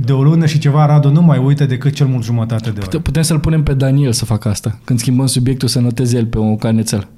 De 0.00 0.12
o 0.12 0.22
lună 0.22 0.46
și 0.46 0.58
ceva 0.58 0.86
Radu 0.86 1.10
nu 1.10 1.22
mai 1.22 1.38
uită 1.38 1.64
decât 1.66 1.92
cel 1.94 2.06
mult 2.06 2.24
jumătate 2.24 2.70
de 2.70 2.76
oră. 2.78 2.86
Pute- 2.86 2.98
Putem 2.98 3.22
să-l 3.22 3.38
punem 3.38 3.62
pe 3.62 3.74
Daniel 3.74 4.12
să 4.12 4.24
facă 4.24 4.48
asta. 4.48 4.78
Când 4.84 4.98
schimbăm 4.98 5.26
subiectul, 5.26 5.68
să 5.68 5.80
noteze 5.80 6.16
el 6.16 6.26
pe 6.26 6.38
un 6.38 6.56
carnețel. 6.56 7.08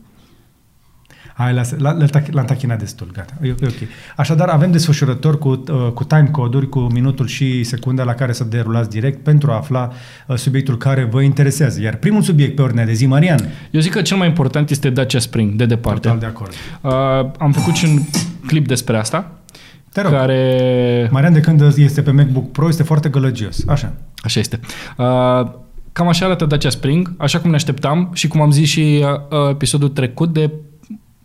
Hai, 1.35 1.53
lasă, 1.55 1.77
l-a, 1.79 1.93
l-a, 1.93 2.07
tac- 2.07 2.31
l-am 2.31 2.45
tachinat 2.45 2.79
destul, 2.79 3.11
gata, 3.13 3.35
e, 3.43 3.49
e 3.49 3.55
ok. 3.63 3.75
Așadar, 4.17 4.49
avem 4.49 4.71
desfășurători 4.71 5.39
cu, 5.39 5.49
uh, 5.49 5.91
cu 5.95 6.05
timecode-uri, 6.05 6.69
cu 6.69 6.79
minutul 6.81 7.27
și 7.27 7.65
secunda 7.65 8.03
la 8.05 8.15
care 8.15 8.33
să 8.33 8.45
derulați 8.45 8.91
direct 8.91 9.23
pentru 9.23 9.51
a 9.51 9.55
afla 9.57 9.93
uh, 10.27 10.37
subiectul 10.37 10.77
care 10.77 11.05
vă 11.05 11.23
interesează. 11.23 11.81
Iar 11.81 11.95
primul 11.95 12.23
subiect 12.23 12.55
pe 12.55 12.63
ordinea 12.63 12.85
de 12.85 12.93
zi, 12.93 13.07
Marian, 13.07 13.41
Eu 13.71 13.81
zic 13.81 13.93
că 13.93 14.03
cel 14.03 14.17
mai 14.17 14.27
important 14.29 14.71
este 14.71 14.91
Dacia 14.91 15.19
Spring, 15.19 15.55
de 15.55 15.67
departe. 15.67 16.01
total 16.01 16.19
de 16.19 16.27
acord. 16.27 16.51
Uh, 16.81 16.91
am 17.39 17.53
făcut 17.53 17.75
și 17.75 17.85
un 17.85 17.99
clip 18.47 18.67
despre 18.67 18.97
asta, 18.97 19.40
Te 19.93 20.01
rog, 20.01 20.13
care... 20.13 21.09
Marian 21.13 21.33
de 21.33 21.41
când 21.41 21.61
este 21.77 22.03
pe 22.03 22.11
MacBook 22.11 22.53
Pro 22.53 22.69
este 22.69 22.83
foarte 22.83 23.09
gălăgios, 23.09 23.63
așa. 23.67 23.93
Așa 24.23 24.41
este. 24.41 24.61
Uh, 24.97 25.51
cam 25.93 26.09
așa 26.09 26.25
arată 26.25 26.45
Dacia 26.45 26.71
Spring, 26.71 27.13
așa 27.17 27.41
cum 27.41 27.51
ne 27.51 27.57
așteptam 27.57 28.11
și 28.13 28.29
cum 28.29 28.41
am 28.41 28.51
zis 28.51 28.69
și 28.69 29.05
uh, 29.31 29.49
episodul 29.51 29.89
trecut 29.89 30.33
de 30.33 30.51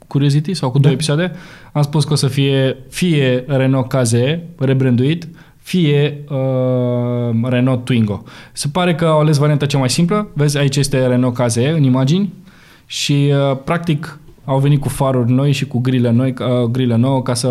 Curiosity 0.08 0.54
sau 0.54 0.72
cu 0.72 0.80
două 0.80 0.94
Da. 0.94 1.00
episoade, 1.00 1.32
am 1.72 1.82
spus 1.82 2.04
că 2.04 2.14
o 2.14 2.16
să 2.16 2.28
fie 2.28 2.78
fie 2.90 3.44
Renault 3.48 3.88
KZE 3.88 4.44
rebranduit, 4.58 5.28
fie 5.58 6.24
uh, 6.30 7.50
Renault 7.50 7.86
Twingo. 7.86 8.24
Se 8.52 8.68
pare 8.68 8.96
că 8.96 9.06
au 9.06 9.20
ales 9.20 9.38
varianta 9.38 9.66
cea 9.66 9.78
mai 9.78 9.90
simplă. 9.90 10.28
Vezi, 10.34 10.58
aici 10.58 10.76
este 10.76 11.06
Renault 11.08 11.36
KZE 11.38 11.70
în 11.70 11.84
imagini 11.84 12.34
și 12.86 13.32
uh, 13.52 13.58
practic 13.64 14.20
au 14.46 14.60
venit 14.60 14.82
cu 14.82 14.90
faruri 14.90 15.32
noi 15.32 15.52
și 15.52 15.66
cu 15.66 15.80
grile 15.80 16.12
noi, 16.12 16.34
uh, 16.40 16.70
grile 16.70 16.96
nouă 16.96 17.22
ca 17.22 17.34
să 17.34 17.48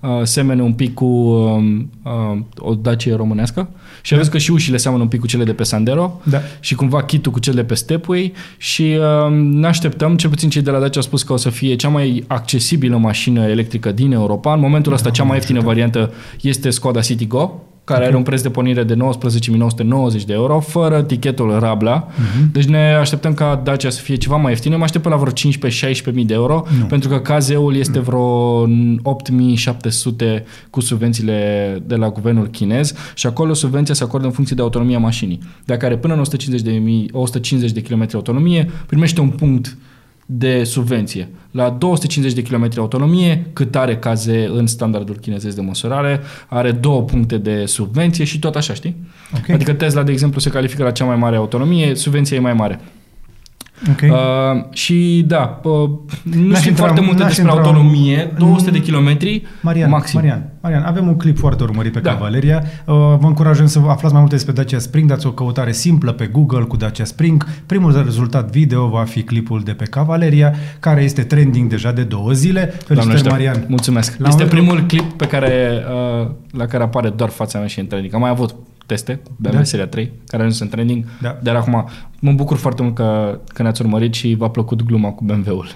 uh, 0.00 0.08
semene 0.22 0.62
un 0.62 0.72
pic 0.72 0.94
cu 0.94 1.04
uh, 1.04 1.80
uh, 2.02 2.38
o 2.58 2.74
Dacia 2.74 3.16
românească. 3.16 3.68
Și 4.02 4.10
Da. 4.10 4.16
da. 4.16 4.16
vezi 4.16 4.30
că 4.30 4.38
și 4.38 4.50
ușile 4.50 4.76
seamănă 4.76 5.02
un 5.02 5.08
pic 5.08 5.20
cu 5.20 5.26
cele 5.26 5.44
de 5.44 5.52
pe 5.52 5.62
Sandero 5.62 6.20
Da. 6.22 6.38
și 6.60 6.74
cumva 6.74 7.02
kitul 7.02 7.32
cu 7.32 7.38
cel 7.38 7.54
de 7.54 7.64
pe 7.64 7.74
Stepway 7.74 8.32
și 8.56 8.82
uh, 8.82 9.32
ne 9.32 9.66
așteptăm, 9.66 10.16
cel 10.16 10.30
puțin 10.30 10.48
cei 10.50 10.62
de 10.62 10.70
la 10.70 10.78
Dacia 10.78 11.00
au 11.00 11.06
spus 11.06 11.22
că 11.22 11.32
o 11.32 11.36
să 11.36 11.50
fie 11.50 11.76
cea 11.76 11.88
mai 11.88 12.24
accesibilă 12.26 12.96
mașină 12.96 13.48
electrică 13.48 13.92
din 13.92 14.12
Europa. 14.12 14.52
În 14.52 14.60
momentul 14.60 14.92
ăsta 14.92 15.10
cea 15.10 15.24
mai 15.24 15.36
ieftină 15.36 15.60
variantă 15.60 16.12
este 16.40 16.70
Skoda 16.70 17.00
Citigo, 17.00 17.62
care 17.86 18.00
Ok. 18.00 18.06
are 18.06 18.16
un 18.16 18.22
preț 18.22 18.40
de 18.40 18.50
pornire 18.50 18.82
de 18.84 18.94
19.990 18.94 20.24
de 20.26 20.32
euro, 20.32 20.60
fără 20.60 21.02
tichetul 21.02 21.58
Rabla. 21.58 22.08
Mhm. 22.16 22.52
Deci 22.52 22.64
ne 22.64 22.94
așteptăm 23.00 23.34
ca 23.34 23.60
Dacia 23.64 23.90
să 23.90 24.00
fie 24.00 24.14
ceva 24.14 24.36
mai 24.36 24.50
ieftină. 24.50 24.76
Mă 24.76 24.82
aștept 24.82 25.04
pe 25.04 25.10
la 25.10 25.16
vreo 25.16 25.32
15-16.000 25.32 26.26
de 26.26 26.34
euro, 26.34 26.64
Nu. 26.80 26.84
pentru 26.86 27.08
că 27.08 27.18
KZ-ul 27.18 27.76
este 27.76 27.98
vreo 27.98 28.66
8.700 28.66 30.42
cu 30.70 30.80
subvențiile 30.80 31.82
de 31.86 31.94
la 31.94 32.08
guvernul 32.10 32.46
chinez 32.46 32.94
și 33.14 33.26
acolo 33.26 33.52
subvenția 33.54 33.94
se 33.94 34.04
acordă 34.04 34.26
în 34.26 34.32
funcție 34.32 34.56
de 34.56 34.62
autonomia 34.62 34.98
mașinii. 34.98 35.38
Dacă 35.64 35.86
are 35.86 35.96
până 35.96 36.14
în 36.14 36.20
150 36.20 36.66
de, 36.72 36.78
mii, 36.78 37.08
150 37.12 37.72
de 37.72 37.80
km 37.82 38.08
autonomie, 38.14 38.70
primește 38.86 39.20
un 39.20 39.28
punct 39.28 39.76
de 40.26 40.64
subvenție. 40.64 41.28
La 41.50 41.70
250 41.70 42.34
de 42.34 42.42
km 42.42 42.68
autonomie, 42.76 43.46
cât 43.52 43.76
are 43.76 43.96
KZ 43.96 44.26
în 44.48 44.66
standardul 44.66 45.16
chinezesc 45.16 45.56
de 45.56 45.62
măsurare, 45.62 46.20
are 46.48 46.72
două 46.72 47.02
puncte 47.02 47.38
de 47.38 47.66
subvenție 47.66 48.24
și 48.24 48.38
tot 48.38 48.56
așa, 48.56 48.74
știi? 48.74 48.96
Ok. 49.36 49.48
Adică 49.48 49.72
Tesla, 49.72 50.02
de 50.02 50.12
exemplu, 50.12 50.40
se 50.40 50.50
califică 50.50 50.82
la 50.82 50.90
cea 50.90 51.04
mai 51.04 51.16
mare 51.16 51.36
autonomie, 51.36 51.94
subvenția 51.94 52.36
e 52.36 52.40
mai 52.40 52.54
mare. 52.54 52.80
Ok. 53.90 54.10
Uh, 54.10 54.64
și 54.72 55.24
da, 55.26 55.60
uh, 55.62 55.72
nu 56.22 56.48
N-aș 56.48 56.58
știm 56.58 56.72
intra- 56.72 56.76
foarte 56.76 57.00
multe 57.00 57.22
n-aș 57.22 57.34
despre 57.34 57.52
intra- 57.52 57.56
autonomie, 57.56 58.32
200 58.38 58.70
de 58.70 58.80
kilometri 58.80 59.42
Marian, 59.60 59.90
maxim. 59.90 60.18
Marian, 60.20 60.48
Marian, 60.60 60.82
avem 60.82 61.06
un 61.06 61.16
clip 61.16 61.38
foarte 61.38 61.62
urmărit 61.62 61.92
pe 61.92 62.00
Da. 62.00 62.10
Cavaleria. 62.10 62.62
Uh, 62.84 62.94
vă 62.94 63.26
încurajăm 63.26 63.66
să 63.66 63.78
aflați 63.86 64.12
mai 64.12 64.20
multe 64.20 64.34
despre 64.34 64.52
Dacia 64.52 64.78
Spring, 64.78 65.08
dați 65.08 65.26
o 65.26 65.30
căutare 65.32 65.72
simplă 65.72 66.12
pe 66.12 66.26
Google 66.26 66.62
cu 66.62 66.76
Dacia 66.76 67.04
Spring. 67.04 67.46
Primul 67.66 68.02
rezultat 68.04 68.50
video 68.50 68.88
va 68.88 69.02
fi 69.04 69.22
clipul 69.22 69.60
de 69.64 69.72
pe 69.72 69.84
Cavaleria, 69.84 70.54
care 70.80 71.02
este 71.02 71.22
trending 71.22 71.70
deja 71.70 71.92
de 71.92 72.02
două 72.02 72.32
zile. 72.32 72.60
Felicitări, 72.86 73.22
Doamne, 73.22 73.44
Marian. 73.44 73.64
Mulțumesc. 73.68 74.14
La 74.18 74.28
este 74.28 74.42
un- 74.42 74.48
primul 74.48 74.80
clip 74.86 75.12
pe 75.12 75.26
care, 75.26 75.82
uh, 76.22 76.28
la 76.50 76.64
care 76.66 76.82
apare 76.82 77.08
doar 77.08 77.28
fața 77.28 77.58
mea 77.58 77.66
și 77.68 77.78
în 77.80 77.86
trending. 77.86 78.14
Am 78.14 78.20
mai 78.20 78.30
avut 78.30 78.54
teste 78.86 79.12
de 79.36 79.48
Da. 79.48 79.56
da. 79.56 79.62
seria 79.62 79.86
3, 79.86 80.12
care 80.26 80.44
nu 80.44 80.50
sunt 80.50 80.70
trending, 80.70 81.04
Da. 81.20 81.38
dar 81.42 81.56
acum 81.56 81.88
mă 82.20 82.32
bucur 82.32 82.56
foarte 82.56 82.82
mult 82.82 82.94
că, 82.94 83.40
că 83.54 83.62
ne-ați 83.62 83.82
urmărit 83.82 84.14
și 84.14 84.34
v-a 84.34 84.48
plăcut 84.50 84.82
gluma 84.82 85.10
cu 85.10 85.24
BMW-ul. 85.24 85.68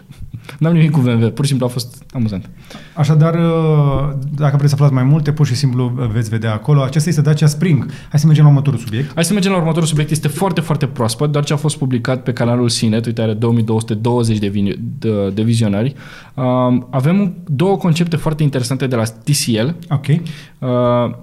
N-am 0.58 0.72
nimic 0.72 0.90
cu 0.90 1.00
BMW, 1.00 1.28
pur 1.30 1.44
și 1.44 1.48
simplu 1.50 1.66
a 1.66 1.68
fost 1.68 2.02
amuzant. 2.12 2.50
Așadar, 2.94 3.34
uh, 3.34 4.12
dacă 4.34 4.56
vreți 4.56 4.68
să 4.68 4.74
aflați 4.74 4.92
mai 4.92 5.02
multe, 5.02 5.32
pur 5.32 5.46
și 5.46 5.54
simplu 5.54 6.08
veți 6.12 6.28
vedea 6.28 6.52
acolo. 6.52 6.82
Acesta 6.82 7.08
este 7.08 7.20
Dacia 7.20 7.46
Spring. 7.46 7.86
Hai 8.08 8.20
să 8.20 8.26
mergem 8.26 8.44
la 8.44 8.50
următorul 8.50 8.78
subiect. 8.78 9.14
Hai 9.14 9.24
să 9.24 9.32
mergem 9.32 9.52
la 9.52 9.58
următorul 9.58 9.86
subiect. 9.88 10.10
Este 10.10 10.28
foarte, 10.28 10.60
foarte 10.60 10.86
proaspăt, 10.86 11.30
doar 11.32 11.44
ce 11.44 11.52
a 11.52 11.56
fost 11.56 11.78
publicat 11.78 12.22
pe 12.22 12.32
canalul 12.32 12.68
Sinet. 12.68 13.06
Uite, 13.06 13.22
are 13.22 13.32
2220 13.32 14.38
de, 14.38 14.46
vi- 14.48 14.78
de, 14.98 15.30
de 15.30 15.42
vizionari. 15.42 15.94
Um, 16.34 16.86
avem 16.90 17.34
două 17.46 17.76
concepte 17.76 18.16
foarte 18.16 18.42
interesante 18.42 18.86
de 18.86 18.96
la 18.96 19.02
TCL 19.04 19.68
Ok. 19.88 20.06
uh, 20.08 20.68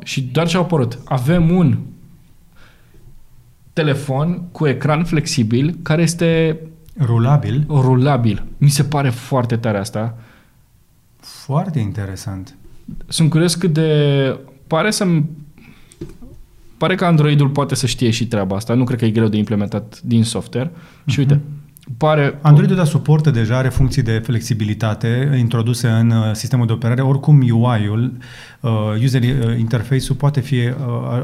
și 0.04 0.22
doar 0.32 0.48
ce 0.48 0.58
au 0.58 0.64
apărut. 0.64 1.00
Avem 1.06 1.50
un 1.52 1.78
telefon 3.74 4.42
cu 4.52 4.68
ecran 4.68 5.04
flexibil 5.04 5.78
care 5.84 6.02
este 6.02 6.60
Rulabil. 7.00 7.66
rulabil. 7.70 8.44
Mi 8.58 8.70
se 8.70 8.84
pare 8.84 9.10
foarte 9.10 9.58
tare 9.58 9.78
asta. 9.78 10.18
Foarte 11.20 11.80
interesant. 11.80 12.56
Sunt 13.08 13.30
curios 13.30 13.56
cât 13.56 13.74
de... 13.74 14.40
Pare 14.68 14.92
să 14.92 15.06
Pare 16.78 16.96
că 16.96 17.06
Androidul 17.06 17.50
poate 17.50 17.76
să 17.76 17.86
știe 17.86 18.10
și 18.10 18.28
treaba 18.28 18.56
asta. 18.56 18.74
Nu 18.74 18.84
cred 18.84 19.00
că 19.00 19.06
e 19.06 19.10
greu 19.10 19.28
de 19.28 19.38
implementat 19.38 20.00
din 20.04 20.24
software. 20.24 20.70
Uh-huh. 20.70 21.06
Și 21.06 21.20
uite, 21.20 21.42
pare... 21.98 22.40
Androidul 22.42 22.76
da 22.76 22.84
suportă 22.84 23.30
deja, 23.30 23.58
are 23.58 23.70
funcții 23.70 24.02
de 24.02 24.22
flexibilitate 24.24 25.36
introduse 25.38 25.88
în 25.88 26.10
uh, 26.10 26.34
sistemul 26.34 26.66
de 26.66 26.72
operare. 26.72 27.02
Oricum 27.02 27.38
UI-ul, 27.40 28.18
uh, 28.60 28.72
user 29.04 29.22
uh, 29.22 29.58
interface-ul 29.60 30.18
poate 30.18 30.40
fi 30.40 30.56
uh, 30.56 30.74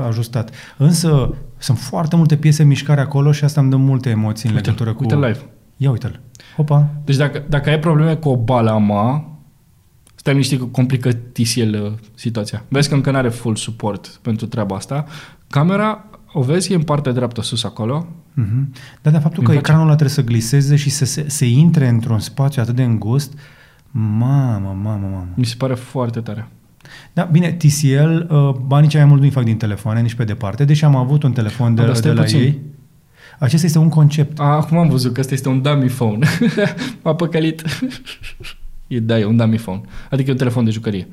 ajustat. 0.07 0.51
Însă 0.77 1.35
sunt 1.57 1.77
foarte 1.77 2.15
multe 2.15 2.35
piese 2.35 2.61
în 2.61 2.67
mișcare 2.67 3.01
acolo 3.01 3.31
și 3.31 3.43
asta 3.43 3.61
îmi 3.61 3.69
dă 3.69 3.75
multe 3.75 4.09
emoții 4.09 4.49
în 4.49 4.55
Uite, 4.55 4.67
legătură 4.67 4.93
cu... 4.93 5.01
uite 5.01 5.15
live. 5.15 5.39
Ia 5.77 5.89
uite-l. 5.91 6.19
Hopa. 6.55 6.89
Deci 7.05 7.15
dacă, 7.15 7.43
dacă 7.49 7.69
ai 7.69 7.79
probleme 7.79 8.15
cu 8.15 8.29
o 8.29 8.37
balama, 8.37 9.27
stai 10.15 10.33
liniștit 10.33 10.59
că 10.59 10.65
complică 10.65 11.11
TCL 11.11 11.73
uh, 11.83 11.91
situația. 12.15 12.63
Vezi 12.67 12.89
că 12.89 12.95
încă 12.95 13.11
nu 13.11 13.17
are 13.17 13.29
full 13.29 13.55
support 13.55 14.07
pentru 14.21 14.45
treaba 14.45 14.75
asta. 14.75 15.05
Camera, 15.47 16.05
o 16.33 16.41
vezi, 16.41 16.71
e 16.71 16.75
în 16.75 16.83
partea 16.83 17.11
dreaptă 17.11 17.41
sus 17.41 17.63
acolo. 17.63 18.07
Mm-hmm. 18.41 18.67
Da, 19.01 19.11
dar 19.11 19.21
faptul 19.21 19.37
Îmi 19.39 19.45
că 19.45 19.51
place. 19.51 19.57
ecranul 19.57 19.83
ăla 19.85 19.95
trebuie 19.95 20.15
să 20.15 20.23
gliseze 20.23 20.75
și 20.75 20.89
să 20.89 21.05
se, 21.05 21.29
se 21.29 21.45
intre 21.45 21.87
într-un 21.87 22.19
spațiu 22.19 22.61
atât 22.61 22.75
de 22.75 22.83
îngust, 22.83 23.33
mamă, 23.91 24.77
mamă, 24.83 24.99
mamă. 25.11 25.27
Mi 25.35 25.45
se 25.45 25.55
pare 25.57 25.73
foarte 25.73 26.19
tare. 26.19 26.47
Da, 27.13 27.23
bine, 27.23 27.51
TCL, 27.51 28.33
uh, 28.33 28.49
banii 28.65 28.89
cei 28.89 28.99
mai 28.99 29.09
mult 29.09 29.21
nu-i 29.21 29.29
fac 29.29 29.43
din 29.43 29.57
telefoane, 29.57 30.01
nici 30.01 30.13
pe 30.13 30.23
departe, 30.23 30.65
deși 30.65 30.85
am 30.85 30.95
avut 30.95 31.23
un 31.23 31.31
telefon 31.31 31.75
de, 31.75 31.81
Ah, 31.81 31.85
dar 31.87 31.95
de 31.95 32.01
stai 32.01 32.13
la 32.15 32.21
puțin. 32.21 32.39
ei. 32.39 32.61
Acesta 33.43 33.65
este 33.65 33.77
un 33.77 33.89
concept. 33.89 34.39
A, 34.39 34.43
acum 34.43 34.77
am 34.77 34.89
văzut 34.89 35.13
că 35.13 35.19
ăsta 35.19 35.33
este 35.33 35.49
un 35.49 35.61
dummy 35.61 35.87
phone. 35.87 36.27
M-a 37.03 37.15
păcălit. 37.15 37.63
e, 38.87 38.99
da, 38.99 39.19
e 39.19 39.25
un 39.25 39.37
dummy 39.37 39.57
phone. 39.57 39.81
Adică 40.09 40.29
e 40.29 40.31
un 40.31 40.37
telefon 40.37 40.63
de 40.63 40.71
jucărie. 40.71 41.07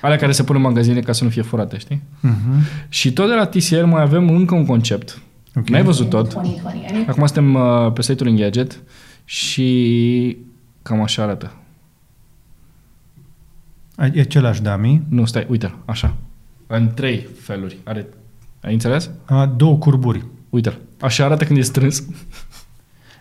Alea 0.00 0.16
care 0.16 0.32
se 0.32 0.44
pun 0.44 0.56
în 0.56 0.62
magazine 0.62 1.00
ca 1.00 1.12
să 1.12 1.24
nu 1.24 1.30
fie 1.30 1.42
furate, 1.42 1.78
știi? 1.78 2.02
Uh-huh. 2.24 2.88
Și 2.88 3.12
tot 3.12 3.28
de 3.28 3.34
la 3.34 3.46
TCL 3.46 3.84
mai 3.84 4.02
avem 4.02 4.28
încă 4.28 4.54
un 4.54 4.66
concept. 4.66 5.20
Ok. 5.54 5.68
N-ai 5.68 5.82
văzut 5.82 6.08
tot. 6.08 6.32
2020. 6.32 6.90
Any 6.90 7.04
Acum 7.08 7.26
suntem 7.26 7.54
uh, 7.54 7.92
pe 7.92 8.02
site-ul 8.02 8.30
Engadget 8.30 8.82
și 9.24 10.36
cam 10.82 11.02
așa 11.02 11.22
arată. 11.22 11.52
E 14.12 14.20
același 14.20 14.62
dummy, 14.62 15.02
Nu, 15.08 15.24
stai, 15.24 15.46
uite 15.48 15.74
așa. 15.84 16.16
În 16.66 16.90
trei 16.94 17.26
feluri. 17.40 17.76
Are... 17.84 18.06
Ai 18.62 18.72
înțeles? 18.72 19.10
a, 19.24 19.46
două 19.46 19.76
curburi. 19.76 20.24
Uite-l. 20.50 20.78
Așa 21.00 21.24
arată 21.24 21.44
când 21.44 21.58
e 21.58 21.62
strâns. 21.62 22.02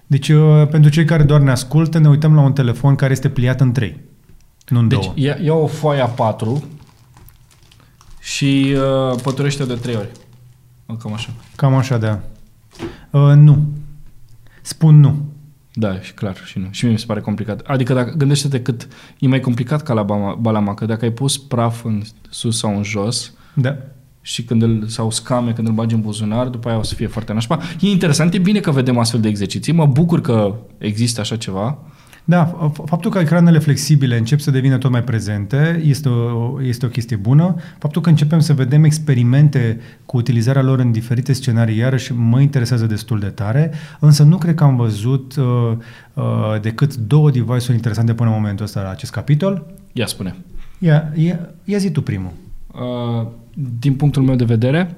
Deci, 0.08 0.30
uh, 0.30 0.68
pentru 0.68 0.90
cei 0.92 1.06
care 1.06 1.24
doar 1.24 1.42
ne 1.42 1.52
ascultă, 1.52 1.98
ne 1.98 2.08
uităm 2.10 2.36
la 2.36 2.42
un 2.42 2.54
telefon 2.54 2.96
care 2.96 3.12
este 3.12 3.30
pliat 3.30 3.62
în 3.62 3.72
trei, 3.72 4.00
nu 4.68 4.80
în 4.80 4.88
Deci 4.88 5.00
două. 5.02 5.14
ia, 5.16 5.38
ia 5.44 5.54
o 5.54 5.68
foaie 5.68 6.02
a 6.02 6.06
patru 6.08 6.64
și 8.20 8.76
uh, 8.76 9.20
păturește 9.22 9.66
de 9.66 9.74
trei 9.76 9.96
ori. 9.96 10.10
Cam 11.00 11.14
așa. 11.14 11.30
Cam 11.56 11.74
așa, 11.76 11.98
da. 11.98 12.20
Uh, 13.12 13.34
nu. 13.36 13.66
Spun 14.62 15.00
nu. 15.00 15.26
Da, 15.74 16.00
și 16.02 16.14
clar, 16.14 16.36
și 16.46 16.60
nu. 16.60 16.68
Și 16.72 16.84
mie 16.84 16.94
mi 16.94 17.00
se 17.00 17.06
pare 17.06 17.20
complicat. 17.22 17.60
Adică 17.60 17.94
dacă 17.94 18.14
gândește-te 18.18 18.62
cât 18.62 18.88
e 19.20 19.28
mai 19.28 19.40
complicat 19.40 19.84
ca 19.84 19.94
la 19.94 20.06
Bama- 20.06 20.40
Balama, 20.40 20.74
că 20.74 20.86
dacă 20.86 21.06
ai 21.06 21.12
pus 21.12 21.38
praf 21.38 21.84
în 21.84 22.02
sus 22.30 22.58
sau 22.58 22.78
în 22.78 22.84
jos 22.84 23.34
Da. 23.54 23.78
Și 24.26 24.44
când 24.44 24.62
îl, 24.62 24.84
sau 24.88 25.12
scame 25.12 25.52
când 25.52 25.68
îl 25.68 25.74
bagi 25.74 25.96
în 25.96 26.02
buzunar, 26.02 26.48
după 26.48 26.68
aia 26.68 26.78
o 26.78 26.84
să 26.84 26.96
fie 26.96 27.08
foarte 27.08 27.34
nașpa. 27.34 27.60
E 27.80 27.90
interesant, 27.90 28.34
e 28.34 28.38
bine 28.38 28.60
că 28.60 28.72
vedem 28.72 28.98
astfel 28.98 29.20
de 29.20 29.28
exerciții. 29.28 29.74
Mă 29.74 29.86
bucur 29.86 30.22
că 30.22 30.56
există 30.78 31.22
așa 31.22 31.36
ceva. 31.36 31.78
Da, 32.24 32.72
f- 32.72 32.84
faptul 32.86 33.12
că 33.12 33.20
ecranele 33.20 33.60
flexibile 33.60 34.18
încep 34.18 34.40
să 34.40 34.52
devină 34.52 34.78
tot 34.78 34.92
mai 34.92 35.04
prezente 35.04 35.82
este 35.86 36.10
o, 36.10 36.64
este 36.64 36.86
o 36.86 36.90
chestie 36.90 37.16
bună. 37.16 37.56
Faptul 37.78 38.02
că 38.02 38.10
începem 38.10 38.40
să 38.40 38.54
vedem 38.54 38.84
experimente 38.84 39.80
cu 40.06 40.18
utilizarea 40.18 40.62
lor 40.62 40.80
în 40.80 40.92
diferite 40.92 41.34
scenarii, 41.34 41.78
iarăși 41.78 42.14
mă 42.14 42.42
interesează 42.42 42.86
destul 42.86 43.20
de 43.20 43.28
tare, 43.30 43.72
însă 44.00 44.24
nu 44.24 44.38
cred 44.38 44.56
că 44.56 44.64
am 44.64 44.76
văzut 44.76 45.36
uh, 45.36 45.46
uh, 46.14 46.24
decât 46.62 46.96
două 46.96 47.32
device-uri 47.32 47.74
interesante 47.74 48.14
până 48.14 48.30
în 48.30 48.36
momentul 48.36 48.66
ăsta 48.66 48.82
la 48.82 48.90
acest 48.90 49.12
capitol. 49.12 49.66
Ia 49.94 50.06
spune. 50.06 50.36
Ia, 50.80 51.12
ia, 51.16 51.40
ia 51.64 51.78
zi 51.78 51.92
tu 51.92 52.02
primul. 52.02 52.32
Uh, 52.80 53.28
din 53.80 53.94
punctul 53.94 54.22
meu 54.24 54.36
de 54.36 54.44
vedere, 54.46 54.98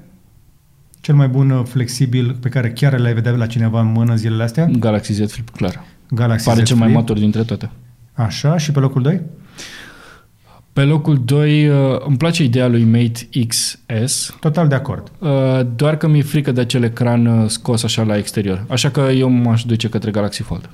Cel 0.99 1.15
mai 1.15 1.27
bun 1.27 1.49
uh, 1.49 1.65
flexibil 1.65 2.37
pe 2.41 2.49
care 2.49 2.71
chiar 2.71 2.99
l-ai 2.99 3.13
vedea 3.13 3.31
la 3.31 3.45
cineva 3.45 3.79
în 3.79 3.91
mână 3.91 4.15
zilele 4.15 4.43
astea? 4.43 4.65
Galaxy 4.65 5.13
Z 5.13 5.31
Flip, 5.31 5.49
clar. 5.49 5.83
Galaxy 6.09 6.45
Pare 6.47 6.61
Z 6.61 6.65
cel 6.65 6.75
mai 6.75 6.85
Flip. 6.87 6.99
matur 6.99 7.17
dintre 7.17 7.43
toate. 7.43 7.69
Așa, 8.13 8.57
și 8.57 8.71
pe 8.71 8.79
locul 8.79 9.01
2? 9.01 9.21
Pe 10.73 10.81
locul 10.83 11.21
2, 11.25 11.67
uh, 11.69 11.75
îmi 12.07 12.17
place 12.17 12.43
ideea 12.43 12.67
lui 12.67 12.83
Mate 12.83 13.45
XS, 13.47 14.35
Total 14.39 14.67
de 14.67 14.75
acord. 14.75 15.11
uh, 15.19 15.29
doar 15.75 15.97
că 15.97 16.07
mi-e 16.07 16.21
frică 16.21 16.51
de 16.51 16.61
acel 16.61 16.83
ecran 16.83 17.25
uh, 17.25 17.49
scos 17.49 17.83
așa 17.83 18.03
la 18.03 18.17
exterior. 18.17 18.65
Așa 18.69 18.89
că 18.89 18.99
eu 19.01 19.29
m-aș 19.29 19.63
duce 19.63 19.89
către 19.89 20.11
Galaxy 20.11 20.41
Fold. 20.41 20.69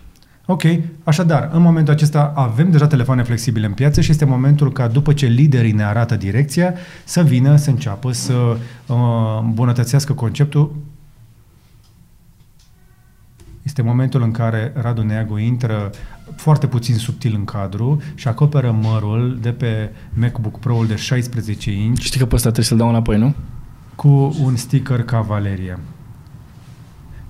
Ok, 0.46 0.62
așadar, 1.04 1.50
în 1.54 1.62
momentul 1.62 1.94
acesta 1.94 2.34
avem 2.36 2.72
deja 2.72 2.88
telefoane 2.88 3.24
flexibile 3.24 3.66
în 3.66 3.74
piață 3.74 4.02
și 4.02 4.12
este 4.12 4.26
momentul 4.26 4.72
ca 4.72 4.88
după 4.88 5.14
ce 5.14 5.26
liderii 5.26 5.72
ne 5.72 5.84
arată 5.84 6.16
direcția, 6.16 6.74
să 7.04 7.22
vină, 7.22 7.56
să 7.56 7.70
înceapă 7.70 8.12
să 8.12 8.34
uh, 8.34 8.96
îmbunătățească 9.42 10.14
conceptul. 10.14 10.76
Este 13.62 13.82
momentul 13.82 14.22
în 14.22 14.32
care 14.32 14.72
Radu 14.76 15.02
Neagu 15.02 15.38
intră 15.38 15.90
foarte 16.36 16.68
puțin 16.68 16.96
subtil 16.96 17.34
în 17.36 17.46
cadru 17.46 18.02
și 18.16 18.28
acoperă 18.28 18.72
mărul 18.82 19.38
de 19.42 19.52
pe 19.52 19.92
MacBook 20.14 20.60
Pro-ul 20.60 20.88
de 20.88 20.96
16 20.96 21.72
inch 21.72 22.02
Știi 22.02 22.20
că 22.20 22.26
pe 22.26 22.36
ăsta 22.36 22.52
trebuie 22.52 22.66
să-l 22.66 22.78
dau 22.78 22.90
înapoi, 22.90 23.18
nu? 23.18 23.34
cu 23.96 24.36
un 24.44 24.56
sticker 24.56 25.04
Cavaleria. 25.04 25.80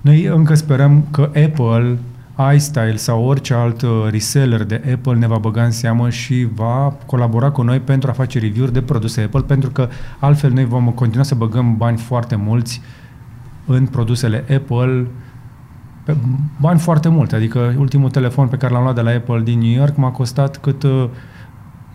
Noi 0.00 0.24
încă 0.24 0.54
sperăm 0.54 1.06
că 1.10 1.22
Apple, 1.22 1.98
iStyle 2.54 2.96
sau 2.96 3.24
orice 3.24 3.54
alt 3.54 3.82
uh, 3.82 3.90
reseller 4.10 4.64
de 4.64 4.82
Apple 4.92 5.14
ne 5.14 5.26
va 5.26 5.38
băga 5.38 5.64
în 5.64 5.70
seamă 5.70 6.10
și 6.10 6.48
va 6.54 6.96
colabora 7.06 7.50
cu 7.50 7.62
noi 7.62 7.80
pentru 7.80 8.10
a 8.10 8.12
face 8.12 8.38
review-uri 8.38 8.72
de 8.72 8.82
produse 8.82 9.20
Apple, 9.20 9.40
pentru 9.40 9.70
că 9.70 9.88
altfel 10.18 10.50
noi 10.50 10.64
vom 10.64 10.90
continua 10.90 11.24
să 11.24 11.34
băgăm 11.34 11.76
bani 11.76 11.96
foarte 11.96 12.36
mulți 12.36 12.80
în 13.66 13.86
produsele 13.86 14.44
Apple, 14.56 15.06
pe 16.04 16.16
bani 16.60 16.78
foarte 16.78 17.08
mulți. 17.08 17.34
Adică 17.34 17.74
ultimul 17.78 18.10
telefon 18.10 18.48
pe 18.48 18.56
care 18.56 18.72
l-am 18.72 18.82
luat 18.82 18.94
de 18.94 19.00
la 19.00 19.10
Apple 19.10 19.40
din 19.42 19.58
New 19.58 19.72
York 19.72 19.96
m-a 19.96 20.10
costat 20.10 20.56
cât 20.56 20.82
uh, 20.82 21.08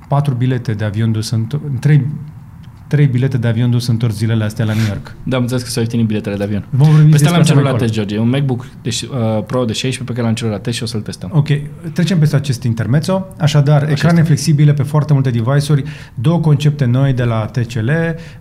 patru 0.08 0.34
bilete 0.34 0.74
de 0.74 0.84
avion 0.84 1.12
dus 1.12 1.30
în, 1.30 1.48
trei, 1.80 2.08
trei 2.90 3.08
bilete 3.08 3.38
de 3.38 3.48
avion 3.48 3.70
dus 3.70 3.88
întors 3.88 4.16
zilele 4.16 4.44
astea 4.44 4.66
la 4.66 4.74
New 4.74 4.86
York. 4.88 5.16
Da, 5.24 5.36
am 5.36 5.42
înțeles 5.42 5.64
că 5.64 5.70
s-au 5.70 5.82
ieftinit 5.82 6.06
biletele 6.08 6.36
de 6.36 6.44
avion. 6.44 6.66
Vom 6.70 6.90
vorbi 6.90 7.04
Pe 7.04 7.10
despre 7.10 7.26
ăsta 7.26 7.30
l-am 7.32 7.40
asta 7.42 7.54
cerut 7.54 7.64
mai 7.64 7.72
la 7.72 7.78
încolo. 7.78 7.86
test, 7.86 7.94
George. 7.94 8.16
E 8.16 8.20
un 8.20 8.30
MacBook 8.30 8.66
de, 8.82 8.90
uh, 9.04 9.44
Pro 9.44 9.66
de 9.66 9.74
16 9.74 10.04
pe 10.04 10.12
care 10.12 10.26
l-am 10.26 10.34
cerut 10.36 10.52
la 10.54 10.60
test 10.60 10.78
și 10.78 10.84
o 10.84 10.86
să-l 10.86 11.02
testăm. 11.02 11.30
Ok, 11.34 11.48
trecem 11.94 12.20
peste 12.20 12.36
acest 12.36 12.64
intermezzo. 12.64 13.28
Așadar, 13.38 13.82
Așa 13.82 13.92
ecrane 13.92 14.24
flexibile 14.24 14.74
pe 14.74 14.84
foarte 14.84 15.14
multe 15.14 15.30
device-uri, 15.30 15.84
două 16.14 16.40
concepte 16.40 16.86
noi 16.86 17.14
de 17.14 17.24
la 17.24 17.46
TCL, 17.46 17.90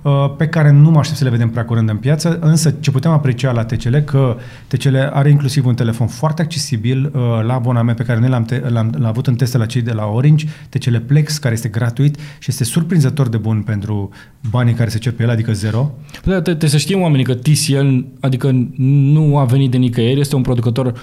uh, 0.03 0.13
pe 0.37 0.47
care 0.49 0.71
nu 0.71 0.91
mă 0.91 0.99
aștept 0.99 1.19
să 1.19 1.25
le 1.25 1.31
vedem 1.31 1.49
prea 1.51 1.65
curând 1.65 1.89
în 1.89 1.97
piață, 1.97 2.39
însă 2.41 2.71
ce 2.81 2.91
putem 2.91 3.11
aprecia 3.11 3.53
la 3.53 3.65
TCL, 3.65 3.97
că 3.97 4.37
TCL 4.67 4.97
are 5.13 5.31
inclusiv 5.31 5.67
un 5.67 5.75
telefon 5.75 6.07
foarte 6.07 6.43
accesibil 6.43 7.11
uh, 7.15 7.21
la 7.47 7.55
abonament 7.55 7.97
pe 7.97 8.03
care 8.03 8.19
noi 8.19 8.29
l-am, 8.29 8.45
te- 8.45 8.63
l-am, 8.69 8.95
l-am 8.99 9.09
avut 9.09 9.27
în 9.27 9.35
teste 9.35 9.59
la 9.59 9.67
cei 9.67 9.83
de 9.83 9.93
la 9.93 10.05
Orange, 10.07 10.47
TCL 10.69 10.97
Plex, 10.97 11.39
care 11.39 11.55
este 11.55 11.69
gratuit 11.69 12.17
și 12.39 12.51
este 12.51 12.65
surprinzător 12.65 13.29
de 13.29 13.37
bun 13.37 13.63
pentru 13.63 14.11
banii 14.51 14.75
care 14.75 14.91
se 14.91 14.99
cer 14.99 15.13
pe 15.13 15.23
el, 15.23 15.31
adică 15.31 15.53
zero. 15.53 15.91
Da, 16.25 16.35
te- 16.35 16.41
trebuie 16.41 16.71
să 16.71 16.77
știm 16.77 17.01
oamenii 17.01 17.25
că 17.25 17.35
TCL, 17.35 17.99
adică 18.21 18.51
nu 18.77 19.39
a 19.39 19.45
venit 19.45 19.71
de 19.71 19.77
nicăieri, 19.77 20.21
este 20.21 20.37
un 20.37 20.43
producător 20.43 21.01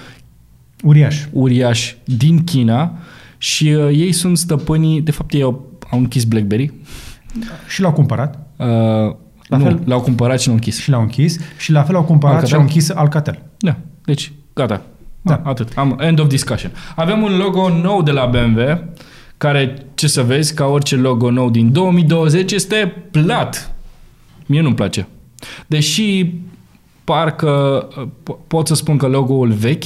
Uriaș. 0.82 1.24
uriaș 1.32 1.94
din 2.04 2.44
China 2.44 2.92
și 3.38 3.66
uh, 3.68 3.88
ei 3.92 4.12
sunt 4.12 4.38
stăpânii, 4.38 5.00
de 5.00 5.10
fapt 5.10 5.32
ei 5.32 5.42
au, 5.42 5.78
au 5.90 5.98
închis 5.98 6.24
BlackBerry. 6.24 6.72
Și 7.68 7.80
l-au 7.80 7.92
cumpărat 7.92 8.38
Uh, 8.58 8.66
La 9.48 9.56
nu, 9.56 9.64
fel- 9.64 9.80
l-au 9.84 10.00
cumpărat 10.00 10.40
și 10.40 10.46
l-au 10.46 10.54
închis. 10.56 10.80
și 10.80 10.90
l-au 10.90 11.00
închis 11.00 11.38
și 11.58 11.72
la 11.72 11.82
fel 11.82 11.94
au 11.96 12.02
cumpărat 12.02 12.34
Alcatel? 12.34 12.48
și 12.48 12.54
au 12.54 12.60
închis 12.68 12.90
Alcatel. 12.90 13.42
Da, 13.58 13.76
deci 14.04 14.32
gata. 14.54 14.82
Da. 15.22 15.34
Da. 15.42 15.50
Atât. 15.50 15.72
Am 15.74 15.96
end 16.00 16.18
of 16.20 16.26
discussion. 16.28 16.70
Avem 16.94 17.22
un 17.22 17.36
logo 17.36 17.68
nou 17.82 18.02
de 18.02 18.10
la 18.10 18.26
BMW, 18.26 18.60
care, 19.38 19.86
ce 19.94 20.06
să 20.06 20.22
vezi, 20.22 20.54
ca 20.54 20.64
orice 20.64 20.96
logo 20.96 21.30
nou 21.30 21.50
din 21.50 21.72
2020, 21.72 22.52
este 22.52 23.02
plat. 23.10 23.74
Mie 24.46 24.60
nu-mi 24.60 24.74
place. 24.74 25.08
Deși 25.66 26.32
parcă 27.04 27.88
po- 28.22 28.46
pot 28.46 28.66
să 28.66 28.74
spun 28.74 28.96
că 28.96 29.06
logo-ul 29.06 29.52
vechi 29.52 29.84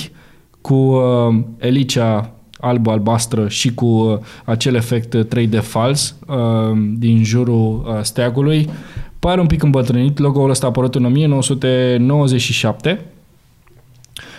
cu 0.61 0.75
uh, 0.75 1.39
elicea 1.59 2.35
albă-albastră 2.61 3.49
și 3.49 3.75
cu 3.75 3.87
uh, 3.87 4.19
acel 4.45 4.75
efect 4.75 5.17
3D 5.17 5.63
fals 5.63 6.17
uh, 6.27 6.37
din 6.99 7.25
jurul 7.25 7.85
uh, 7.87 7.99
steagului 8.03 8.69
pare 9.19 9.41
un 9.41 9.47
pic 9.47 9.63
îmbătrânit. 9.63 10.19
Logo-ul 10.19 10.51
ăsta 10.51 10.67
a 10.67 10.69
apărut 10.69 10.95
în 10.95 11.05
1997 11.05 13.05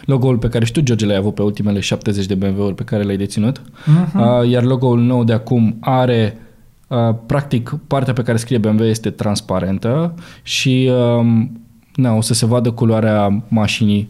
logo-ul 0.05 0.37
pe 0.37 0.47
care 0.47 0.65
și 0.65 0.71
tu, 0.71 0.81
George, 0.81 1.05
l-ai 1.05 1.15
avut 1.15 1.35
pe 1.35 1.41
ultimele 1.41 1.79
70 1.79 2.25
de 2.25 2.35
BMW-uri 2.35 2.75
pe 2.75 2.83
care 2.83 3.03
le-ai 3.03 3.17
deținut. 3.17 3.61
Mhm. 3.85 4.19
Uh, 4.19 4.49
iar 4.49 4.63
logo-ul 4.63 4.99
nou 4.99 5.23
de 5.23 5.33
acum 5.33 5.77
are 5.79 6.37
uh, 6.87 7.15
practic 7.25 7.75
partea 7.87 8.13
pe 8.13 8.23
care 8.23 8.37
scrie 8.37 8.57
BMW 8.57 8.83
este 8.83 9.09
transparentă 9.09 10.13
și 10.43 10.91
um, 11.17 11.61
na, 11.95 12.13
o 12.13 12.21
să 12.21 12.33
se 12.33 12.45
vadă 12.45 12.71
culoarea 12.71 13.43
mașinii. 13.47 14.09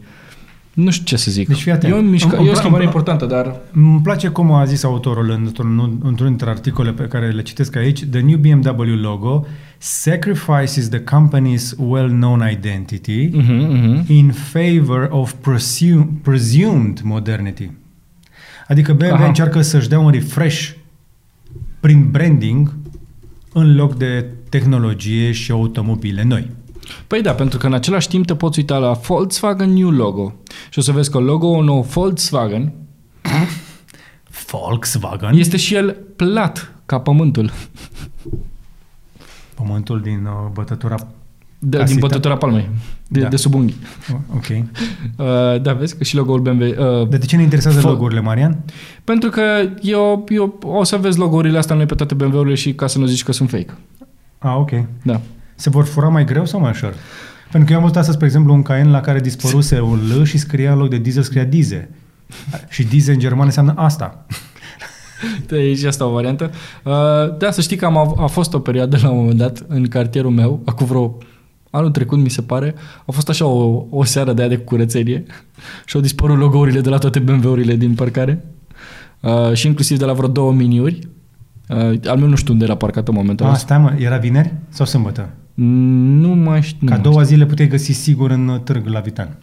Nu 0.74 0.90
știu 0.90 1.04
ce 1.04 1.16
să 1.16 1.30
zic. 1.30 1.48
Deci 1.48 1.60
fii 1.62 1.72
atent. 1.72 1.92
E 1.92 1.96
o, 1.96 2.00
mișca, 2.00 2.28
Îmi- 2.28 2.38
îmi 2.38 2.46
e 2.48 2.50
o 2.50 2.54
pla- 2.54 2.56
schimbare 2.56 2.82
îmi 2.84 2.92
pla- 2.92 2.96
importantă, 2.96 3.26
dar 3.34 3.56
Îmi 3.72 4.00
place 4.02 4.28
cum 4.28 4.52
a 4.52 4.64
zis 4.64 4.82
autorul 4.84 5.30
într-un, 5.30 5.98
într-un 6.02 6.28
dintre 6.28 6.50
articole 6.50 6.90
pe 6.92 7.02
care 7.04 7.30
le 7.30 7.42
citesc 7.42 7.76
aici. 7.76 8.04
The 8.04 8.20
new 8.20 8.36
BMW 8.38 8.82
logo 8.94 9.46
sacrifices 9.78 10.88
the 10.88 11.02
company's 11.04 11.74
well-known 11.78 12.48
identity 12.52 13.28
uh-huh, 13.28 13.68
uh-huh. 13.68 14.06
in 14.06 14.30
favor 14.32 15.08
of 15.10 15.32
presume, 15.32 16.08
presumed 16.22 17.00
modernity. 17.04 17.70
Adică 18.68 18.92
BMW 18.92 19.14
Aha. 19.14 19.26
încearcă 19.26 19.60
să-și 19.62 19.88
dea 19.88 19.98
un 19.98 20.10
refresh 20.10 20.70
prin 21.80 22.10
branding 22.10 22.74
în 23.52 23.74
loc 23.74 23.96
de 23.96 24.26
tehnologie 24.48 25.32
și 25.32 25.50
automobile 25.50 26.22
noi. 26.22 26.50
Păi 27.06 27.22
da, 27.22 27.32
pentru 27.32 27.58
că 27.58 27.66
în 27.66 27.72
același 27.74 28.08
timp 28.08 28.26
te 28.26 28.34
poți 28.34 28.58
uita 28.58 28.76
la 28.78 28.92
Volkswagen 28.92 29.72
New 29.72 29.90
Logo 29.90 30.34
și 30.70 30.78
o 30.78 30.82
să 30.82 30.92
vezi 30.92 31.10
că 31.10 31.18
logo-ul 31.18 31.64
nou 31.64 31.82
Volkswagen 31.82 32.72
Volkswagen, 34.50 35.32
este 35.38 35.56
și 35.56 35.74
el 35.74 35.96
plat 36.16 36.72
ca 36.86 37.00
pământul 37.00 37.50
pământul 39.54 40.00
din 40.00 40.24
uh, 40.24 40.50
bătătura... 40.52 40.94
de, 41.58 41.68
din 41.68 41.78
Casita. 41.78 42.00
bătătura 42.00 42.36
palmei, 42.36 42.68
de, 43.08 43.20
Da. 43.20 43.28
de 43.28 43.36
sub 43.36 43.54
unghii. 43.54 43.76
Oh, 44.12 44.18
ok. 44.34 44.46
Uh, 45.16 45.60
da, 45.62 45.72
vezi 45.72 45.96
că 45.96 46.04
și 46.04 46.16
logo-ul 46.16 46.40
BMW... 46.40 46.62
Uh, 46.62 47.08
De, 47.08 47.16
de 47.16 47.26
ce 47.26 47.36
ne 47.36 47.42
interesează 47.42 47.80
Fol- 47.80 47.90
logo-urile, 47.90 48.20
Marian? 48.20 48.58
Pentru 49.04 49.30
că 49.30 49.42
eu, 49.80 50.24
eu 50.28 50.58
o 50.62 50.84
să 50.84 50.96
vezi 50.96 51.18
logo-urile 51.18 51.58
astea 51.58 51.76
noi 51.76 51.86
pe 51.86 51.94
toate 51.94 52.14
BMW-urile 52.14 52.54
și 52.54 52.74
ca 52.74 52.86
să 52.86 52.98
nu 52.98 53.06
zici 53.06 53.22
că 53.24 53.32
sunt 53.32 53.50
fake. 53.50 53.76
Ah, 54.38 54.54
ok. 54.58 54.70
Da. 55.02 55.20
Se 55.54 55.70
vor 55.70 55.84
fura 55.84 56.08
mai 56.08 56.24
greu 56.24 56.44
sau 56.46 56.60
mai 56.60 56.70
ușor? 56.70 56.94
Pentru 57.50 57.64
că 57.66 57.72
eu 57.72 57.76
am 57.78 57.82
văzut 57.84 57.96
astăzi, 57.98 58.14
spre 58.16 58.26
exemplu, 58.26 58.52
un 58.54 58.62
Cayenne 58.62 58.90
la 58.90 59.00
care 59.00 59.20
dispăruse 59.20 59.80
un 59.80 59.98
L 60.20 60.24
și 60.24 60.38
scria 60.38 60.72
în 60.72 60.78
loc 60.78 60.88
de 60.88 60.98
diesel, 60.98 61.22
scria 61.22 61.44
dize. 61.44 61.90
Și 62.68 62.84
dize 62.84 63.12
în 63.12 63.18
germană 63.18 63.44
înseamnă 63.44 63.74
asta. 63.76 64.26
Da, 65.46 65.56
e 65.56 65.74
și 65.74 65.86
asta 65.86 66.06
o 66.06 66.10
variantă. 66.10 66.50
Uh, 66.84 66.92
da, 67.38 67.50
să 67.50 67.60
știi 67.60 67.76
că 67.76 67.84
am, 67.84 67.96
av- 67.96 68.18
a 68.20 68.26
fost 68.26 68.54
o 68.54 68.58
perioadă 68.58 68.98
la 69.02 69.10
un 69.10 69.16
moment 69.16 69.38
dat 69.38 69.64
în 69.68 69.88
cartierul 69.88 70.30
meu, 70.30 70.60
acum 70.64 70.86
vreo 70.86 71.18
anul 71.70 71.90
trecut, 71.90 72.18
mi 72.18 72.28
se 72.28 72.42
pare, 72.42 72.74
a 73.06 73.12
fost 73.12 73.28
așa 73.28 73.46
o, 73.46 73.84
o 73.90 74.04
seară 74.04 74.32
de 74.32 74.40
aia 74.40 74.50
de 74.50 74.56
curățenie 74.56 75.24
și 75.86 75.96
au 75.96 76.02
dispărut 76.02 76.38
logourile 76.38 76.80
de 76.80 76.88
la 76.88 76.98
toate 76.98 77.18
BMW-urile 77.18 77.74
din 77.76 77.94
parcare 77.94 78.44
uh, 79.20 79.52
și 79.52 79.66
inclusiv 79.66 79.98
de 79.98 80.04
la 80.04 80.12
vreo 80.12 80.28
două 80.28 80.52
miniuri. 80.52 80.98
Uh, 81.68 81.98
al 82.06 82.18
meu 82.18 82.28
nu 82.28 82.36
știu 82.36 82.52
unde 82.52 82.64
era 82.64 82.74
parcat 82.74 83.08
în 83.08 83.14
momentul 83.14 83.46
Ah, 83.46 83.52
ăsta. 83.52 83.64
stai 83.64 83.78
mă, 83.78 83.92
era 83.98 84.16
vineri 84.16 84.52
sau 84.68 84.86
sâmbătă? 84.86 85.28
Nu 85.54 86.28
mai 86.28 86.62
știu. 86.62 86.86
Ca 86.86 86.94
nu 86.96 87.00
mai 87.00 87.10
două 87.10 87.22
zile 87.22 87.46
puteai 87.46 87.68
găsi 87.68 87.92
sigur 87.92 88.30
în 88.30 88.48
uh, 88.48 88.60
târg 88.60 88.86
la 88.86 89.00
Vitan. 89.00 89.38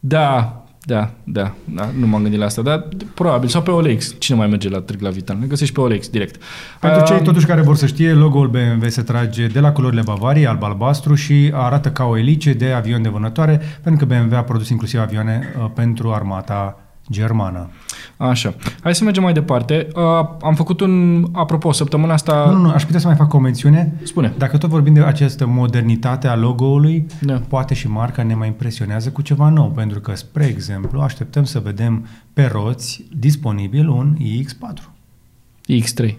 Da, 0.00 0.64
da, 0.86 1.10
da, 1.24 1.54
da, 1.64 1.90
nu 1.98 2.06
m-am 2.06 2.22
gândit 2.22 2.38
la 2.38 2.44
asta, 2.44 2.62
dar 2.62 2.88
probabil, 3.14 3.48
sau 3.48 3.62
pe 3.62 3.70
OLX. 3.70 4.14
Cine 4.18 4.36
mai 4.36 4.46
merge 4.46 4.68
la 4.68 4.80
Târg 4.80 5.00
la 5.00 5.10
Vital? 5.10 5.36
Le 5.40 5.46
găsești 5.46 5.74
pe 5.74 5.80
OLX 5.80 6.08
direct. 6.08 6.42
Pentru 6.80 7.00
Ah, 7.00 7.06
cei 7.06 7.22
totuși 7.22 7.46
care 7.46 7.60
vor 7.60 7.76
să 7.76 7.86
știe, 7.86 8.12
logo-ul 8.12 8.48
BMW 8.48 8.88
se 8.88 9.02
trage 9.02 9.46
de 9.46 9.60
la 9.60 9.72
culorile 9.72 10.02
Bavariei, 10.04 10.46
alb-albastru 10.46 11.14
și 11.14 11.50
arată 11.54 11.90
ca 11.90 12.04
o 12.04 12.18
elice 12.18 12.52
de 12.52 12.72
avion 12.72 13.02
de 13.02 13.08
vânătoare, 13.08 13.60
pentru 13.82 14.06
că 14.06 14.14
BMW 14.14 14.36
a 14.36 14.42
produs 14.42 14.68
inclusiv 14.68 15.00
avioane 15.00 15.54
uh, 15.58 15.70
pentru 15.74 16.12
armata 16.12 16.83
germană. 17.10 17.70
Așa. 18.16 18.54
Hai 18.82 18.94
să 18.94 19.04
mergem 19.04 19.22
mai 19.22 19.32
departe. 19.32 19.88
Uh, 19.94 20.02
am 20.42 20.54
făcut 20.54 20.80
un, 20.80 21.24
apropo, 21.32 21.72
săptămâna 21.72 22.12
asta... 22.12 22.44
Nu, 22.46 22.52
nu, 22.56 22.60
nu, 22.60 22.70
aș 22.70 22.84
putea 22.84 23.00
să 23.00 23.06
mai 23.06 23.16
fac 23.16 23.34
o 23.34 23.38
mențiune. 23.38 23.94
Spune. 24.02 24.32
Dacă 24.38 24.56
tot 24.58 24.70
vorbim 24.70 24.92
de 24.94 25.00
această 25.00 25.46
modernitate 25.46 26.28
a 26.28 26.36
logo-ului, 26.36 27.06
Da. 27.20 27.40
poate 27.48 27.74
și 27.74 27.88
marca 27.88 28.22
ne 28.22 28.34
mai 28.34 28.46
impresionează 28.46 29.10
cu 29.10 29.22
ceva 29.22 29.48
nou, 29.48 29.70
pentru 29.70 30.00
că, 30.00 30.14
spre 30.14 30.44
exemplu, 30.44 31.00
așteptăm 31.00 31.44
să 31.44 31.58
vedem 31.58 32.06
pe 32.32 32.44
roți 32.44 33.04
disponibil 33.16 33.88
un 33.88 34.16
iX4. 34.20 34.94
X3. 35.72 36.14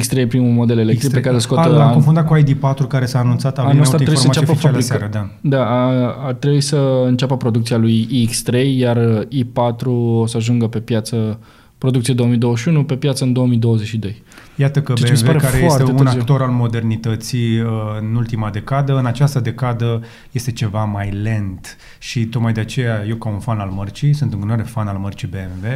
X3 0.00 0.16
e 0.16 0.26
primul 0.26 0.50
model 0.50 0.78
electric 0.78 1.10
X3. 1.10 1.14
pe 1.14 1.20
care 1.20 1.34
îl 1.34 1.40
scot... 1.40 1.58
A, 1.58 1.66
l-am 1.66 1.88
an- 1.88 1.92
confundat 1.92 2.26
cu 2.26 2.38
ID4 2.38 2.86
care 2.88 3.06
s-a 3.06 3.18
anunțat, 3.18 3.58
a 3.58 3.60
Anul 3.60 3.72
venit 3.72 3.86
ăsta 3.86 3.94
o 3.94 3.98
trebuie 3.98 4.18
să 4.20 4.26
informație 4.26 4.64
înceapă 4.64 4.78
oficială 4.78 5.08
fabrica. 5.08 5.10
seară, 5.20 5.30
da. 5.40 5.56
Da, 5.56 5.66
a, 5.66 6.26
a 6.26 6.32
trebui 6.32 6.60
să 6.60 7.02
înceapă 7.06 7.36
producția 7.36 7.76
lui 7.76 8.28
X3, 8.30 8.76
iar 8.76 9.26
i4 9.26 9.84
o 10.20 10.26
să 10.26 10.36
ajungă 10.36 10.66
pe 10.66 10.78
piață 10.80 11.38
producție 11.78 12.14
2021, 12.14 12.84
pe 12.84 12.96
piață 12.96 13.24
în 13.24 13.32
2022. 13.32 14.22
Iată 14.56 14.82
că 14.82 14.92
Deci 14.92 15.10
mi 15.10 15.16
se 15.16 15.24
BMW, 15.24 15.32
pare 15.32 15.46
care 15.46 15.64
este 15.64 15.76
foarte 15.76 15.90
un 15.90 15.96
târziu. 15.96 16.20
actor 16.20 16.42
al 16.42 16.50
modernității 16.50 17.60
uh, 17.60 17.68
în 18.00 18.14
ultima 18.14 18.50
decadă, 18.50 18.98
în 18.98 19.06
această 19.06 19.40
decadă 19.40 20.02
este 20.30 20.52
ceva 20.52 20.84
mai 20.84 21.10
lent 21.10 21.76
și 21.98 22.24
tocmai 22.26 22.52
de 22.52 22.60
aceea 22.60 23.04
eu 23.08 23.16
ca 23.16 23.28
un 23.28 23.38
fan 23.38 23.58
al 23.58 23.70
mărcii, 23.70 24.12
sunt 24.12 24.32
în 24.32 24.38
continuare 24.38 24.68
fan 24.68 24.86
al 24.86 24.96
mărcii 24.96 25.28
BMW, 25.28 25.66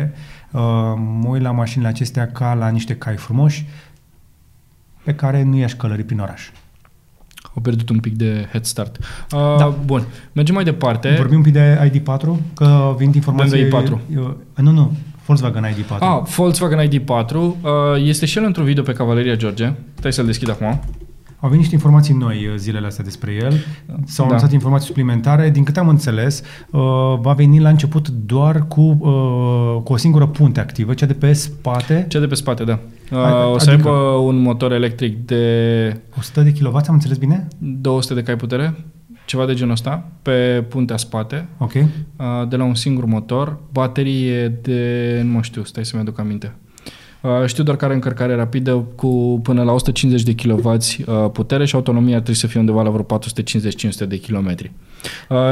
uh, 0.50 0.61
mă 1.20 1.29
uit 1.29 1.42
la 1.42 1.50
mașinile 1.50 1.88
acestea 1.88 2.26
ca 2.26 2.55
la 2.55 2.68
niște 2.68 2.94
cai 2.94 3.16
frumoși 3.16 3.66
pe 5.07 5.14
care 5.14 5.42
nu 5.42 5.57
i-aș 5.57 5.75
călări 5.75 6.03
prin 6.05 6.19
oraș. 6.19 6.51
Au 7.55 7.62
pierdut 7.62 7.88
un 7.88 7.99
pic 7.99 8.16
de 8.16 8.47
head 8.51 8.64
start. 8.64 8.97
Uh, 9.33 9.55
Da. 9.59 9.75
Bun, 9.85 10.05
mergem 10.33 10.55
mai 10.55 10.64
departe. 10.64 11.14
Vorbim 11.16 11.37
un 11.37 11.42
pic 11.42 11.53
de 11.53 11.90
ID4, 11.92 12.55
că 12.55 12.95
vin 12.99 13.11
informații... 13.14 13.64
BMW 13.64 13.81
i4. 13.83 13.90
Uh, 14.16 14.31
nu, 14.55 14.71
nu, 14.71 14.92
Volkswagen 15.27 15.64
ID4. 15.64 15.99
Ah, 15.99 16.21
Volkswagen 16.37 16.88
ID4 16.88 17.35
uh, 17.35 17.51
este 17.97 18.27
și 18.27 18.38
el 18.38 18.45
într-un 18.45 18.64
video 18.64 18.83
pe 18.83 18.92
Cavaleria 18.92 19.35
George. 19.35 19.73
Stai 19.95 20.12
să-l 20.12 20.27
deschid 20.27 20.51
acum. 20.51 20.66
Au 21.40 21.49
venit 21.49 21.59
niște 21.59 21.75
informații 21.75 22.14
noi 22.14 22.47
uh, 22.47 22.55
zilele 22.57 22.87
astea 22.87 23.05
despre 23.05 23.33
el, 23.33 23.53
s-au 24.05 24.25
Da. 24.25 24.31
anunțat 24.35 24.53
informații 24.53 24.87
suplimentare. 24.87 25.51
Din 25.51 25.64
câte 25.64 25.79
am 25.79 25.88
înțeles, 25.88 26.42
uh, 26.71 26.81
va 27.21 27.33
veni 27.33 27.61
la 27.61 27.69
început 27.69 28.09
doar 28.09 28.66
cu, 28.69 28.81
uh, 28.81 29.83
cu 29.83 29.92
o 29.92 29.97
singură 29.97 30.27
punte 30.27 30.61
activă, 30.61 30.95
cea 30.95 31.07
de 31.07 31.12
pe 31.12 31.33
spate, 31.33 32.05
Cea 32.09 32.19
de 32.19 32.27
pe 32.27 32.35
spate, 32.35 32.64
da. 32.64 32.79
Uh, 33.12 33.19
Adică- 33.19 33.47
o 33.55 33.59
să 33.59 33.71
adică- 33.71 33.88
aibă 33.88 34.01
un 34.01 34.37
motor 34.38 34.73
electric 34.73 35.25
de 35.27 35.97
100 36.19 36.40
de 36.42 36.53
kW, 36.53 36.75
am 36.77 36.83
înțeles 36.88 37.16
bine? 37.16 37.49
200 37.59 38.14
de 38.14 38.23
cai 38.23 38.37
putere, 38.37 38.75
ceva 39.27 39.47
de 39.47 39.55
genul 39.55 39.73
ăsta, 39.73 40.09
pe 40.23 40.64
puntea 40.69 40.97
spate, 40.97 41.49
Ok. 41.59 41.73
uh, 41.75 41.85
de 42.49 42.57
la 42.57 42.64
un 42.64 42.75
singur 42.75 43.05
motor, 43.05 43.59
baterie 43.73 44.49
de, 44.49 45.21
nu 45.25 45.33
mă 45.33 45.42
știu, 45.42 45.64
stai 45.64 45.85
să-mi 45.85 46.03
aduc 46.03 46.19
aminte. 46.19 46.53
Uh, 47.23 47.31
știu 47.47 47.64
doar 47.64 47.77
că 47.77 47.85
are 47.85 47.95
încărcare 47.95 48.35
rapidă 48.35 48.87
cu 48.97 49.40
până 49.42 49.62
la 49.62 49.73
150 49.73 50.23
de 50.23 50.35
kW 50.35 50.69
uh, 50.71 50.77
putere 51.33 51.64
și 51.64 51.75
autonomia 51.75 52.14
trebuie 52.14 52.37
să 52.37 52.47
fie 52.47 52.61
undeva 52.61 52.83
la 52.83 52.90
vreo 52.90 53.05
450-500 53.05 54.07
de 54.09 54.21
km. 54.21 54.55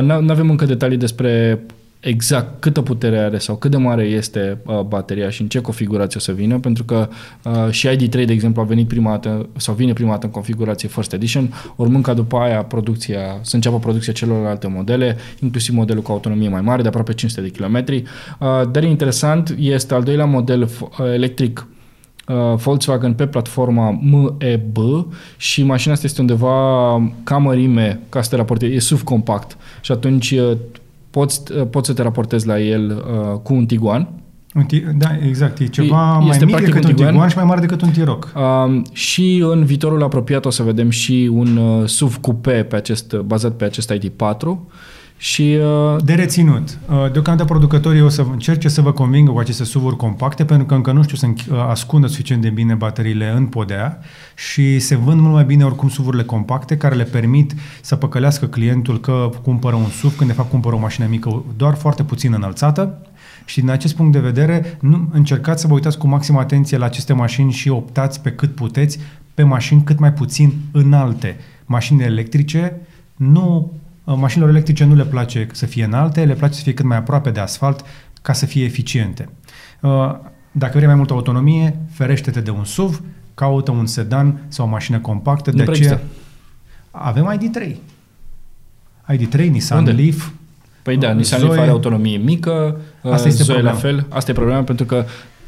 Nu 0.02 0.30
avem 0.30 0.50
încă 0.50 0.64
detalii 0.64 0.96
despre 0.96 1.60
exact 2.04 2.60
câtă 2.60 2.82
putere 2.82 3.18
are 3.18 3.38
sau 3.38 3.56
cât 3.56 3.70
de 3.70 3.76
mare 3.76 4.02
este 4.02 4.58
uh, 4.66 4.80
bateria 4.80 5.30
și 5.30 5.42
în 5.42 5.48
ce 5.48 5.60
configurație 5.60 6.16
o 6.16 6.22
să 6.22 6.32
vină, 6.32 6.58
pentru 6.58 6.84
că 6.84 7.08
uh, 7.44 7.70
și 7.70 7.88
ID3, 7.88 8.10
de 8.10 8.32
exemplu, 8.32 8.62
a 8.62 8.64
venit 8.64 8.88
prima 8.88 9.10
dată 9.10 9.48
sau 9.56 9.74
vine 9.74 9.92
prima 9.92 10.10
dată 10.10 10.26
în 10.26 10.32
configurație 10.32 10.88
First 10.88 11.12
Edition, 11.12 11.52
urmând 11.76 12.04
ca 12.04 12.14
după 12.14 12.36
aia 12.36 12.62
producția, 12.62 13.38
să 13.40 13.54
înceapă 13.54 13.78
producția 13.78 14.12
celorlalte 14.12 14.66
modele, 14.66 15.16
inclusiv 15.38 15.74
modelul 15.74 16.02
cu 16.02 16.12
autonomie 16.12 16.48
mai 16.48 16.60
mare, 16.60 16.82
de 16.82 16.88
aproape 16.88 17.14
500 17.14 17.48
de 17.48 17.62
km. 17.62 17.84
Uh, 17.84 18.70
dar 18.70 18.82
interesant 18.82 19.54
este 19.58 19.94
al 19.94 20.02
doilea 20.02 20.24
model 20.24 20.66
f- 20.66 20.80
uh, 20.80 21.12
electric 21.12 21.66
uh, 22.28 22.54
Volkswagen 22.56 23.14
pe 23.14 23.26
platforma 23.26 24.00
MEB 24.02 24.76
și 25.36 25.62
mașina 25.62 25.92
asta 25.92 26.06
este 26.06 26.20
undeva 26.20 26.52
ca 27.24 27.36
mărime, 27.36 28.00
ca 28.08 28.22
să 28.22 28.30
te 28.30 28.36
raportezi, 28.36 28.74
e 28.74 28.78
SUV 28.78 29.02
compact 29.02 29.56
și 29.80 29.92
atunci 29.92 30.30
uh, 30.30 30.56
poți, 31.14 31.52
uh, 31.52 31.66
poți 31.70 31.86
să 31.88 31.94
te 31.94 32.02
raportezi 32.02 32.46
la 32.46 32.60
el 32.60 32.90
uh, 32.90 33.38
cu 33.42 33.54
un 33.54 33.66
Tiguan. 33.66 34.08
Un 34.54 34.64
ti- 34.64 34.84
da, 34.96 35.08
exact. 35.26 35.58
E 35.58 35.66
ceva 35.66 36.14
E- 36.14 36.18
mai 36.18 36.28
este 36.28 36.44
mic 36.44 36.54
practic 36.54 36.72
decât 36.74 36.84
un 36.84 36.90
un 36.90 36.96
Tiguan. 36.96 37.10
Tiguan 37.12 37.28
și 37.28 37.36
mai 37.36 37.44
mare 37.44 37.60
decât 37.60 37.82
un 37.82 37.90
T-Roc. 37.90 38.32
Uh, 38.36 38.82
și 38.92 39.44
în 39.50 39.64
viitorul 39.64 40.02
apropiat 40.02 40.44
o 40.44 40.50
să 40.50 40.62
vedem 40.62 40.90
și 40.90 41.30
un 41.32 41.56
uh, 41.56 41.88
SUV 41.88 42.16
coupe 42.16 42.52
pe 42.52 42.76
acest, 42.76 43.14
bazat 43.14 43.52
pe 43.56 43.64
acest 43.64 43.92
ID4 43.92 44.46
Și 45.24 45.58
uh, 45.60 46.02
De 46.04 46.14
reținut. 46.14 46.78
Uh, 46.88 47.12
Deocamdată 47.12 47.48
producătorii 47.48 48.02
o 48.02 48.08
să 48.08 48.24
încerce 48.30 48.68
să 48.68 48.80
vă 48.80 48.92
convingă 48.92 49.30
cu 49.30 49.38
aceste 49.38 49.64
SUV-uri 49.64 49.96
compacte, 49.96 50.44
pentru 50.44 50.66
că 50.66 50.74
încă 50.74 50.92
nu 50.92 51.02
știu 51.02 51.16
să 51.16 51.26
înch- 51.26 51.50
uh, 51.50 51.58
ascundă 51.68 52.06
suficient 52.06 52.42
de 52.42 52.48
bine 52.48 52.74
bateriile 52.74 53.30
în 53.36 53.46
podea 53.46 53.98
și 54.34 54.78
se 54.78 54.96
vând 54.96 55.20
mult 55.20 55.32
mai 55.32 55.44
bine 55.44 55.64
oricum 55.64 55.88
SUV-urile 55.88 56.22
compacte 56.22 56.76
care 56.76 56.94
le 56.94 57.02
permit 57.02 57.54
să 57.80 57.96
păcălească 57.96 58.46
clientul 58.46 59.00
că 59.00 59.30
cumpără 59.42 59.76
un 59.76 59.88
SUV 59.88 60.16
când 60.16 60.30
de 60.30 60.36
fapt 60.36 60.50
cumpără 60.50 60.74
o 60.74 60.78
mașină 60.78 61.06
mică 61.10 61.44
doar 61.56 61.74
foarte 61.74 62.02
puțin 62.02 62.32
înălțată 62.32 62.98
și 63.44 63.60
din 63.60 63.70
acest 63.70 63.94
punct 63.94 64.12
de 64.12 64.18
vedere 64.18 64.78
nu, 64.80 65.08
încercați 65.12 65.60
să 65.60 65.66
vă 65.66 65.74
uitați 65.74 65.98
cu 65.98 66.06
maximă 66.06 66.38
atenție 66.38 66.78
la 66.78 66.84
aceste 66.84 67.12
mașini 67.12 67.52
și 67.52 67.68
optați 67.68 68.20
pe 68.20 68.30
cât 68.30 68.54
puteți 68.54 68.98
pe 69.34 69.42
mașini 69.42 69.82
cât 69.84 69.98
mai 69.98 70.12
puțin 70.12 70.52
înalte. 70.72 71.36
Mașinile 71.66 72.04
electrice 72.04 72.80
nu 73.16 73.72
Uh, 73.74 73.80
Mașinilor 74.04 74.50
electrice 74.50 74.84
nu 74.84 74.94
le 74.94 75.04
place 75.04 75.46
să 75.52 75.66
fie 75.66 75.84
înalte, 75.84 76.24
le 76.24 76.34
place 76.34 76.54
să 76.54 76.62
fie 76.62 76.74
cât 76.74 76.84
mai 76.84 76.96
aproape 76.96 77.30
de 77.30 77.40
asfalt 77.40 77.84
ca 78.22 78.32
să 78.32 78.46
fie 78.46 78.64
eficiente. 78.64 79.28
Uh, 79.80 80.14
Dacă 80.52 80.72
vrei 80.74 80.86
mai 80.86 80.94
multă 80.96 81.12
autonomie, 81.12 81.78
ferește-te 81.90 82.40
de 82.40 82.50
un 82.50 82.64
SUV, 82.64 83.02
caută 83.34 83.70
un 83.70 83.86
sedan 83.86 84.44
sau 84.48 84.66
o 84.66 84.68
mașină 84.68 84.98
compactă. 84.98 85.50
Nu 85.50 85.56
de 85.56 85.62
prea 85.62 85.74
aceea 85.74 85.92
există. 85.92 86.12
avem 86.90 87.38
ID3. 87.38 87.76
ID3, 89.16 89.48
Nissan 89.50 89.78
Unde? 89.78 89.90
Leaf. 89.90 90.28
Păi 90.82 90.96
da, 90.96 91.08
Uh, 91.08 91.14
Nissan 91.14 91.38
Zoe- 91.38 91.48
Leaf 91.48 91.60
are 91.60 91.70
autonomie 91.70 92.16
mică, 92.16 92.76
Asta 93.02 93.14
Asta 93.14 93.28
este 93.28 93.42
Zoe 93.42 93.62
la 93.62 93.70
problema. 93.70 93.98
fel. 94.02 94.06
Asta 94.16 94.30
e 94.30 94.34
problema 94.34 94.62
pentru 94.62 94.84
că 94.86 95.04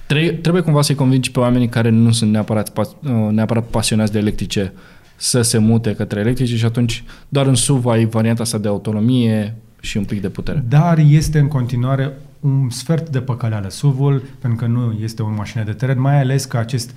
tre- 0.07 0.33
trebuie 0.43 0.63
cumva 0.63 0.83
să-i 0.83 0.95
convingi 0.95 1.31
pe 1.31 1.41
oamenii 1.41 1.69
care 1.69 1.89
nu 1.89 2.13
sunt 2.13 2.31
neapărat, 2.31 2.69
pas- 2.69 2.95
uh, 3.03 3.11
neapărat 3.31 3.65
pasionați 3.65 4.13
de 4.13 4.19
electrice 4.19 4.73
să 5.17 5.43
se 5.43 5.59
mute 5.59 5.95
către 5.95 6.21
electrice 6.21 6.57
și 6.57 6.65
atunci 6.65 7.05
doar 7.29 7.47
în 7.47 7.55
SUV 7.55 7.87
ai 7.87 8.05
varianta 8.05 8.43
asta 8.43 8.59
de 8.59 8.69
autonomie 8.69 9.55
și 9.81 9.97
un 9.97 10.05
pic 10.05 10.21
de 10.21 10.29
putere. 10.29 10.65
Dar 10.69 10.99
este 10.99 11.39
în 11.39 11.49
continuare 11.49 12.13
un 12.41 12.71
sfert 12.71 13.09
de 13.09 13.21
păcăleală 13.21 13.69
SUV-ul, 13.69 14.23
pentru 14.39 14.65
că 14.65 14.71
nu 14.71 14.99
este 15.03 15.23
o 15.23 15.29
mașină 15.29 15.65
de 15.65 15.73
teren, 15.73 16.01
mai 16.01 16.21
ales 16.21 16.45
că 16.45 16.57
acest 16.57 16.91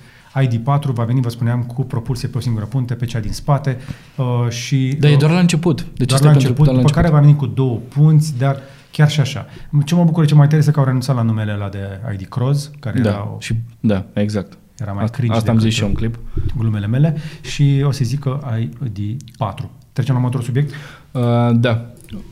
ID4 0.43 0.93
va 0.93 1.03
veni, 1.03 1.21
vă 1.21 1.29
spuneam, 1.29 1.63
cu 1.63 1.84
propulsie 1.84 2.27
pe 2.27 2.38
o 2.38 2.41
singură 2.41 2.65
punte, 2.65 2.93
pe 2.93 3.05
cea 3.05 3.19
din 3.19 3.32
spate 3.32 3.77
uh, 4.15 4.49
și... 4.49 4.95
Dar 4.99 5.10
e 5.10 5.13
uh, 5.13 5.19
doar 5.19 5.32
la 5.32 5.39
început. 5.39 5.86
Deci 5.97 6.08
doar 6.08 6.19
asta 6.19 6.25
la 6.25 6.29
e 6.29 6.34
pentru 6.34 6.47
început, 6.47 6.65
doar 6.65 6.75
la 6.75 6.82
după 6.82 6.93
care 6.93 7.08
început. 7.08 7.25
va 7.25 7.27
veni 7.27 7.49
cu 7.49 7.55
două 7.55 7.77
punți, 7.77 8.38
dar 8.38 8.60
chiar 8.91 9.10
și 9.10 9.19
așa. 9.19 9.45
Ce 9.86 9.95
mă 9.95 10.03
bucur 10.03 10.25
ce 10.25 10.36
mai 10.36 10.47
tare 10.47 10.58
este 10.58 10.71
că 10.71 10.79
au 10.79 10.86
renunțat 10.86 11.15
la 11.15 11.21
numele 11.21 11.53
ăla 11.53 11.69
de 11.69 11.99
ID 12.13 12.27
Cross, 12.27 12.71
care 12.79 12.99
era, 12.99 13.10
Da, 13.10 13.32
o, 13.36 13.39
și, 13.39 13.55
da, 13.79 14.05
exact. 14.13 14.58
Era 14.82 14.92
mai 14.92 15.04
Asta, 15.04 15.18
cringe 15.18 15.36
asta 15.36 15.52
am 15.52 15.58
decât 15.58 15.70
zis 15.70 15.80
și 15.80 15.84
eu 15.86 15.89
în 15.89 15.96
clip. 15.96 16.20
glumele 16.58 16.88
mele 16.88 17.18
și 17.42 17.84
o 17.86 17.92
să 17.92 18.04
zic 18.04 18.20
că 18.20 18.39
ID4. 18.60 19.65
Trecem 19.94 20.13
la 20.13 20.20
următorul 20.20 20.46
subiect? 20.46 20.74
Uh, 21.12 21.22
da. 21.54 21.86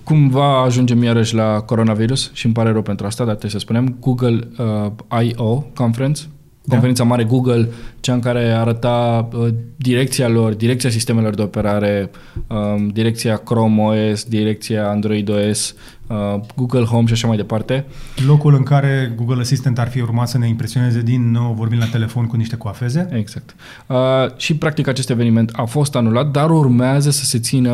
Cumva 0.04 0.64
ajungem 0.64 1.04
iarăși 1.04 1.36
la 1.36 1.62
coronavirus 1.62 2.32
și 2.34 2.46
îmi 2.46 2.54
pare 2.54 2.72
rău 2.72 2.82
pentru 2.82 3.06
asta, 3.06 3.24
dar 3.24 3.36
trebuie 3.36 3.52
să 3.52 3.66
spunem 3.66 3.98
Google 4.00 4.48
uh, 4.58 5.22
I.O. 5.24 5.62
Conference, 5.62 6.22
Da. 6.68 6.74
conferința 6.74 7.04
mare 7.04 7.24
Google, 7.24 7.70
cea 8.00 8.14
în 8.14 8.20
care 8.20 8.52
arăta 8.52 9.28
uh, 9.34 9.48
direcția 9.76 10.28
lor, 10.28 10.54
direcția 10.54 10.90
sistemelor 10.90 11.36
de 11.36 11.42
operare, 11.42 12.10
um, 12.48 12.88
direcția 12.88 13.38
Chrome 13.38 13.82
OS, 13.82 14.24
direcția 14.24 14.90
Android 14.90 15.30
OS, 15.30 15.76
uh, 16.08 16.16
Google 16.56 16.84
Home 16.84 17.06
și 17.06 17.14
așa 17.14 17.28
mai 17.28 17.38
departe. 17.38 17.86
Locul 18.26 18.56
în 18.56 18.64
care 18.64 19.14
Google 19.16 19.42
Assistant 19.42 19.80
ar 19.80 19.90
fi 19.90 20.02
urmat 20.02 20.28
să 20.28 20.38
ne 20.38 20.48
impresioneze 20.48 21.02
din 21.02 21.32
nou 21.32 21.54
vorbind 21.54 21.82
la 21.82 21.88
telefon 21.88 22.26
cu 22.26 22.36
niște 22.36 22.56
coafeze. 22.56 23.10
Exact. 23.12 23.56
Uh, 23.88 23.98
și 24.38 24.56
practic 24.56 24.88
acest 24.88 25.10
eveniment 25.10 25.52
a 25.56 25.64
fost 25.64 25.96
anulat, 25.96 26.32
dar 26.32 26.50
urmează 26.50 27.10
să 27.10 27.26
se 27.26 27.40
țină 27.40 27.72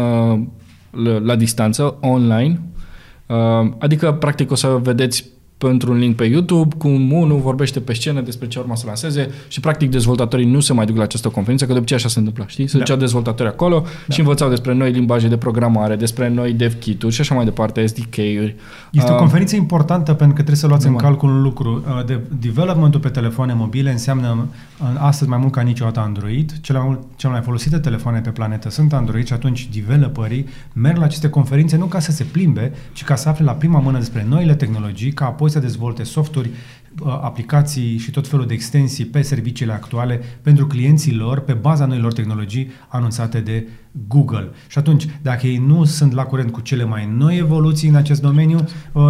la, 0.92 1.18
la 1.18 1.36
distanță, 1.36 1.98
online. 2.02 2.60
Uh, 3.26 3.72
adică 3.80 4.12
practic 4.12 4.52
o 4.52 4.56
să 4.56 4.68
vedeți 4.68 5.33
pentru 5.68 5.92
un 5.92 5.98
link 5.98 6.16
pe 6.16 6.24
YouTube, 6.24 6.76
cum 6.78 7.12
unul 7.12 7.40
vorbește 7.40 7.80
pe 7.80 7.94
scenă 7.94 8.22
despre 8.22 8.48
ce 8.48 8.60
urma 8.60 8.76
să 8.76 8.84
lanseze 8.86 9.30
și 9.48 9.60
practic 9.60 9.90
dezvoltatorii 9.90 10.46
nu 10.46 10.60
se 10.60 10.74
mai 10.74 10.86
duc 10.86 10.98
la 10.98 11.04
această 11.04 11.28
conferință, 11.30 11.66
că 11.66 11.72
de 11.72 11.78
obicei 11.78 11.98
așa 11.98 12.08
se 12.08 12.20
întâmpla, 12.20 12.48
știi? 12.48 12.68
Se 12.68 12.74
Da. 12.74 12.80
duceau 12.80 12.98
dezvoltatori 12.98 13.50
acolo 13.50 13.84
Da. 14.08 14.14
și 14.14 14.20
învățau 14.20 14.50
despre 14.50 14.74
noi 14.74 14.92
limbaje 14.92 15.28
de 15.28 15.38
programare, 15.38 15.96
despre 15.96 16.30
noi 16.30 16.54
dev 16.54 16.74
kit-uri 16.80 17.14
și 17.14 17.22
așa 17.22 17.36
mai 17.36 17.46
departe, 17.46 17.86
SDK-uri. 17.86 18.56
Este 18.92 19.10
o 19.12 19.14
Uh, 19.14 19.20
conferință 19.20 19.56
importantă 19.56 20.12
pentru 20.14 20.28
că 20.28 20.34
trebuie 20.34 20.56
să 20.56 20.68
luați 20.68 20.86
în 20.86 20.92
Normal. 20.92 21.12
calcul 21.12 21.30
un 21.30 21.42
lucru. 21.42 21.84
Uh, 21.88 22.06
De 22.06 22.20
developmentul 22.40 23.00
pe 23.00 23.10
telefoane 23.10 23.54
mobile 23.54 23.92
înseamnă 23.92 24.48
uh, 24.82 24.88
astăzi 24.98 25.30
mai 25.30 25.40
mult 25.40 25.52
ca 25.52 25.62
niciodată 25.62 26.00
Android. 26.00 26.52
Cele 26.62 26.78
mai, 26.78 26.88
mult, 26.88 27.00
cele 27.16 27.32
mai 27.32 27.42
folosite 27.42 27.78
telefoane 27.78 28.20
pe 28.20 28.30
planetă 28.30 28.70
sunt 28.70 28.94
Android 28.94 29.26
și 29.28 29.34
atunci 29.34 29.70
developerii 29.74 30.46
merg 30.74 30.98
la 30.98 31.04
aceste 31.04 31.30
conferințe 31.30 31.78
nu 31.78 31.86
ca 31.86 32.00
să 32.00 32.12
se 32.12 32.24
plimbe, 32.24 32.72
ci 32.94 33.04
ca 33.04 33.16
să 33.16 33.30
afle 33.30 33.46
la 33.46 33.52
prima 33.52 33.80
mână 33.80 33.98
despre 33.98 34.26
noile 34.30 34.56
tehnologii, 34.56 35.12
ca 35.12 35.26
apoi 35.26 35.50
să 35.54 35.60
dezvolte 35.60 36.04
softuri, 36.04 36.48
uh, 36.48 36.83
aplicații 37.06 37.98
și 37.98 38.12
tot 38.12 38.28
felul 38.28 38.46
de 38.46 38.54
extensii 38.54 39.06
pe 39.06 39.22
serviciile 39.22 39.74
actuale 39.74 40.22
pentru 40.42 40.68
clienții 40.68 41.16
lor 41.16 41.40
pe 41.40 41.54
baza 41.54 41.86
noilor 41.86 42.14
tehnologii 42.14 42.72
anunțate 42.88 43.40
de 43.40 43.68
Google. 44.08 44.50
Și 44.68 44.78
atunci, 44.78 45.08
dacă 45.22 45.48
ei 45.48 45.58
nu 45.58 45.84
sunt 45.84 46.12
la 46.14 46.24
curent 46.24 46.52
cu 46.52 46.62
cele 46.62 46.84
mai 46.84 47.10
noi 47.18 47.38
evoluții 47.38 47.90
în 47.90 47.96
acest 47.96 48.22
domeniu, 48.22 48.66
uh, 48.92 49.04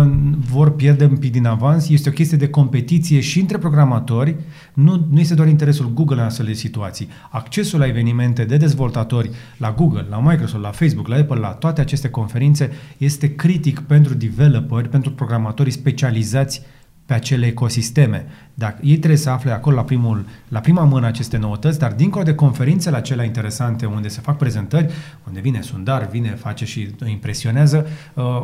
vor 0.52 0.76
pierde 0.76 1.06
un 1.06 1.18
pic 1.18 1.32
din 1.32 1.46
avans. 1.46 1.90
Este 1.90 2.10
o 2.10 2.12
chestie 2.12 2.38
de 2.38 2.50
competiție 2.50 3.20
și 3.20 3.40
între 3.40 3.58
programatori. 3.58 4.36
Nu, 4.74 5.08
nu 5.10 5.20
este 5.20 5.34
doar 5.34 5.48
interesul 5.48 5.94
Google 5.94 6.20
în 6.20 6.26
astfel 6.26 6.46
de 6.46 6.54
situații. 6.54 7.08
Accesul 7.32 7.80
la 7.80 7.88
evenimente 7.88 8.44
de 8.44 8.58
dezvoltatori 8.58 9.30
la 9.58 9.72
Google, 9.72 10.06
la 10.10 10.20
Microsoft, 10.20 10.64
la 10.64 10.72
Facebook, 10.72 11.08
la 11.08 11.16
Apple, 11.16 11.40
la 11.40 11.48
toate 11.48 11.82
aceste 11.82 12.10
conferințe 12.10 12.72
este 12.98 13.36
critic 13.36 13.80
pentru 13.80 14.14
developeri, 14.14 14.90
pentru 14.90 15.12
programatorii 15.12 15.72
specializați 15.72 16.62
pe 17.06 17.14
acele 17.14 17.46
ecosisteme. 17.46 18.26
Dacă 18.54 18.80
ei 18.82 18.98
trebuie 18.98 19.18
să 19.20 19.30
afle 19.30 19.52
acolo 19.52 19.76
la, 19.76 19.84
primul, 19.84 20.26
la 20.48 20.60
prima 20.60 20.84
mână 20.84 21.08
aceste 21.08 21.38
noutăți, 21.38 21.80
dar 21.80 21.92
dincolo 21.94 22.24
de 22.24 22.36
conferințele 22.36 22.96
acelea 22.96 23.26
interesante 23.26 23.86
unde 23.86 24.08
se 24.08 24.22
fac 24.22 24.38
prezentări, 24.38 24.94
unde 25.28 25.40
vine 25.40 25.62
Sundar, 25.62 26.08
vine, 26.12 26.30
face 26.30 26.66
și 26.66 26.90
impresionează, 27.06 27.88
uh, 28.14 28.44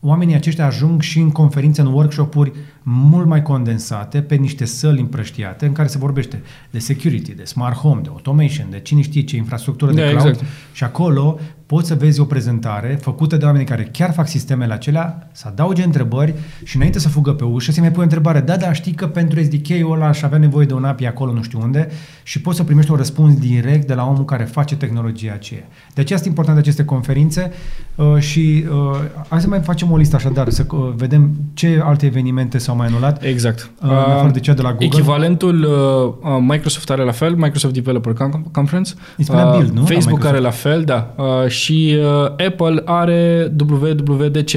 oamenii 0.00 0.34
aceștia 0.34 0.66
ajung 0.66 1.00
și 1.00 1.18
în 1.18 1.30
conferințe, 1.30 1.80
în 1.80 1.86
workshop-uri 1.86 2.52
mult 2.82 3.26
mai 3.26 3.42
condensate, 3.42 4.22
pe 4.22 4.34
niște 4.34 4.64
săli 4.64 5.00
împrăștiate, 5.00 5.66
în 5.66 5.72
care 5.72 5.88
se 5.88 5.98
vorbește 5.98 6.42
de 6.70 6.78
security, 6.78 7.34
de 7.34 7.44
smart 7.44 7.76
home, 7.76 8.00
de 8.00 8.08
automation, 8.08 8.66
de 8.70 8.80
cine 8.80 9.00
știe 9.00 9.22
ce 9.22 9.36
infrastructură 9.36 9.92
de 9.92 10.02
Da, 10.02 10.08
cloud. 10.08 10.26
exact. 10.26 10.50
Și 10.72 10.84
acolo 10.84 11.38
poți 11.70 11.88
să 11.88 11.94
vezi 11.94 12.20
o 12.20 12.24
prezentare 12.24 12.98
făcută 13.00 13.36
de 13.36 13.44
oameni 13.44 13.64
care 13.64 13.88
chiar 13.92 14.12
fac 14.12 14.28
sistemele 14.28 14.72
acelea, 14.72 15.28
să 15.32 15.44
adauge 15.48 15.82
întrebări 15.82 16.34
și 16.64 16.76
înainte 16.76 16.98
să 16.98 17.08
fugă 17.08 17.32
pe 17.32 17.44
ușă, 17.44 17.72
să 17.72 17.80
mai 17.80 17.90
pui 17.90 18.00
o 18.00 18.02
întrebare. 18.02 18.40
Da, 18.40 18.56
da, 18.56 18.72
știi 18.72 18.92
că 18.92 19.06
pentru 19.06 19.42
SDK-ul 19.42 19.92
ăla 19.92 20.06
aș 20.06 20.22
avea 20.22 20.38
nevoie 20.38 20.66
de 20.66 20.74
un 20.74 20.84
API 20.84 21.04
acolo, 21.06 21.32
nu 21.32 21.42
știu 21.42 21.60
unde, 21.62 21.88
și 22.22 22.40
poți 22.40 22.56
să 22.56 22.62
primești 22.64 22.90
un 22.90 22.96
răspuns 22.96 23.34
direct 23.38 23.86
de 23.86 23.94
la 23.94 24.06
omul 24.06 24.24
care 24.24 24.44
face 24.44 24.76
tehnologia 24.76 25.32
aceea. 25.32 25.62
De 25.94 26.00
aceea 26.00 26.18
sunt 26.18 26.30
importante 26.30 26.60
aceste 26.60 26.84
conferințe 26.84 27.52
uh, 27.94 28.16
și 28.18 28.64
uh, 28.70 28.98
hai 29.28 29.40
să 29.40 29.48
mai 29.48 29.60
facem 29.60 29.90
o 29.90 29.96
listă 29.96 30.16
așadar, 30.16 30.48
să 30.48 30.66
uh, 30.70 30.92
vedem 30.96 31.30
ce 31.54 31.80
alte 31.84 32.06
evenimente 32.06 32.58
s-au 32.58 32.76
mai 32.76 32.86
anulat. 32.86 33.22
Exact. 33.24 33.70
Uh, 33.82 33.88
în 33.90 33.96
afară 33.96 34.30
de 34.30 34.40
cea 34.40 34.54
de 34.54 34.62
la 34.62 34.70
Google? 34.70 34.86
Echivalentul 34.86 35.62
uh, 35.62 36.32
uh, 36.32 36.38
Microsoft 36.48 36.90
are 36.90 37.04
la 37.04 37.12
fel, 37.12 37.34
Microsoft 37.34 37.74
Developer 37.74 38.12
Con- 38.12 38.50
Conference. 38.52 38.92
Îi 39.16 39.24
spunea 39.24 39.46
Uh, 39.46 39.56
Build, 39.56 39.72
nu? 39.72 39.80
La 39.80 39.86
Facebook 39.86 40.22
Microsoft. 40.22 40.34
are 40.34 40.38
la 40.38 40.50
fel, 40.50 40.82
da. 40.84 41.14
Uh, 41.16 41.48
și 41.60 41.96
uh, 41.98 42.24
Apple 42.46 42.82
are 42.84 43.52
WWDC. 43.70 44.50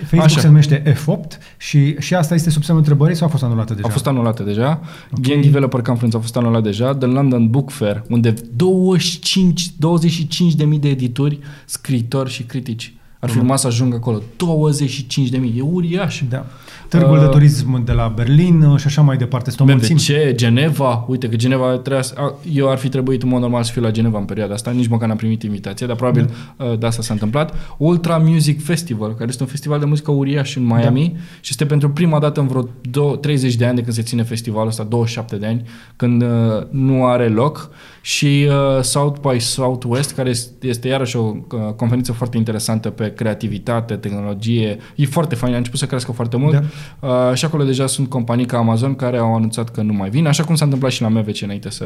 Facebook 0.00 0.22
Așa. 0.22 0.40
se 0.40 0.46
numește 0.46 0.82
F8 0.82 1.38
și, 1.56 1.94
și 1.98 2.14
asta 2.14 2.34
este 2.34 2.50
sub 2.50 2.62
semnul 2.62 2.82
întrebării 2.82 3.16
sau 3.16 3.26
a 3.26 3.30
fost 3.30 3.42
anulată 3.42 3.74
deja? 3.74 3.86
A 3.88 3.90
fost 3.90 4.06
anulată 4.06 4.42
deja. 4.42 4.80
Ok. 5.12 5.20
Game 5.20 5.40
Developer 5.40 5.80
Conference 5.82 6.16
a 6.16 6.20
fost 6.20 6.36
anulat 6.36 6.62
deja. 6.62 6.94
The 6.94 7.06
London 7.06 7.50
Book 7.50 7.70
Fair, 7.70 8.02
unde 8.08 8.34
25, 8.56 9.70
25 9.78 10.54
de 10.54 10.64
mii 10.64 10.78
de 10.78 10.88
edituri, 10.88 11.38
scriitori 11.64 12.30
și 12.30 12.42
critici 12.42 12.94
ar 13.18 13.28
fi 13.28 13.34
Mhm. 13.36 13.44
urmat 13.44 13.58
să 13.58 13.66
ajungă 13.66 13.96
acolo. 13.96 14.22
25 14.36 15.28
de 15.28 15.36
mii. 15.38 15.54
E 15.58 15.60
uriaș. 15.60 16.22
Da. 16.28 16.46
Târgul 16.90 17.16
Uh, 17.16 17.20
de 17.20 17.26
turism 17.28 17.84
de 17.84 17.92
la 17.92 18.12
Berlin 18.16 18.62
uh, 18.62 18.78
și 18.78 18.86
așa 18.86 19.02
mai 19.02 19.16
departe. 19.16 19.48
Este 19.50 19.62
o 19.62 19.66
mulțime. 19.66 19.98
BVC, 19.98 20.34
Geneva, 20.36 21.04
uite 21.08 21.28
că 21.28 21.36
Geneva 21.36 21.70
trebuia 21.70 22.02
să, 22.02 22.14
a, 22.16 22.34
eu 22.52 22.70
ar 22.70 22.78
fi 22.78 22.88
trebuit 22.88 23.22
în 23.22 23.28
mod 23.28 23.40
normal 23.40 23.62
să 23.62 23.72
fiu 23.72 23.82
la 23.82 23.90
Geneva 23.90 24.18
în 24.18 24.24
perioada 24.24 24.54
asta, 24.54 24.70
nici 24.70 24.86
măcar 24.86 25.08
n-am 25.08 25.16
primit 25.16 25.42
invitație, 25.42 25.86
dar 25.86 25.96
probabil 25.96 26.30
da. 26.56 26.74
de 26.78 26.86
asta 26.86 27.02
s-a 27.02 27.12
întâmplat. 27.12 27.54
Ultra 27.76 28.16
Music 28.16 28.64
Festival, 28.64 29.14
care 29.14 29.28
este 29.28 29.42
un 29.42 29.48
festival 29.48 29.78
de 29.78 29.84
muzică 29.84 30.10
uriaș 30.10 30.56
în 30.56 30.64
Miami 30.64 31.10
Da. 31.14 31.20
și 31.40 31.48
este 31.50 31.66
pentru 31.66 31.90
prima 31.90 32.18
dată 32.18 32.40
în 32.40 32.46
vreo 32.46 32.68
dou- 32.80 33.16
30 33.16 33.54
de 33.54 33.66
ani 33.66 33.76
de 33.76 33.82
când 33.82 33.94
se 33.94 34.02
ține 34.02 34.22
festivalul 34.22 34.68
ăsta, 34.68 34.82
27 34.82 35.36
de 35.36 35.46
ani, 35.46 35.62
când 35.96 36.22
uh, 36.22 36.28
nu 36.70 37.06
are 37.06 37.28
loc 37.28 37.70
și 38.00 38.48
uh, 38.48 38.82
South 38.82 39.28
by 39.28 39.38
Southwest, 39.38 40.14
care 40.14 40.28
este, 40.28 40.66
este 40.66 40.88
iarăși 40.88 41.16
o 41.16 41.20
uh, 41.20 41.72
conferință 41.76 42.12
foarte 42.12 42.36
interesantă 42.36 42.90
pe 42.90 43.00
pe 43.00 43.12
creativitate, 43.14 43.94
tehnologie. 43.94 44.78
E 44.94 45.06
foarte 45.06 45.34
fain, 45.34 45.54
a 45.54 45.56
început 45.56 45.78
să 45.78 45.86
crească 45.86 46.12
foarte 46.12 46.36
mult. 46.36 46.52
Da. 46.52 46.62
Uh, 47.08 47.34
și 47.34 47.44
acolo 47.44 47.64
deja 47.64 47.86
sunt 47.86 48.08
companii 48.08 48.46
ca 48.46 48.58
Amazon 48.58 48.94
care 48.94 49.18
au 49.18 49.34
anunțat 49.34 49.70
că 49.70 49.82
nu 49.82 49.92
mai 49.92 50.10
vin, 50.10 50.26
așa 50.26 50.44
cum 50.44 50.54
s-a 50.54 50.64
întâmplat 50.64 50.92
și 50.92 51.02
la 51.02 51.08
MVC 51.08 51.42
înainte 51.42 51.70
să 51.70 51.84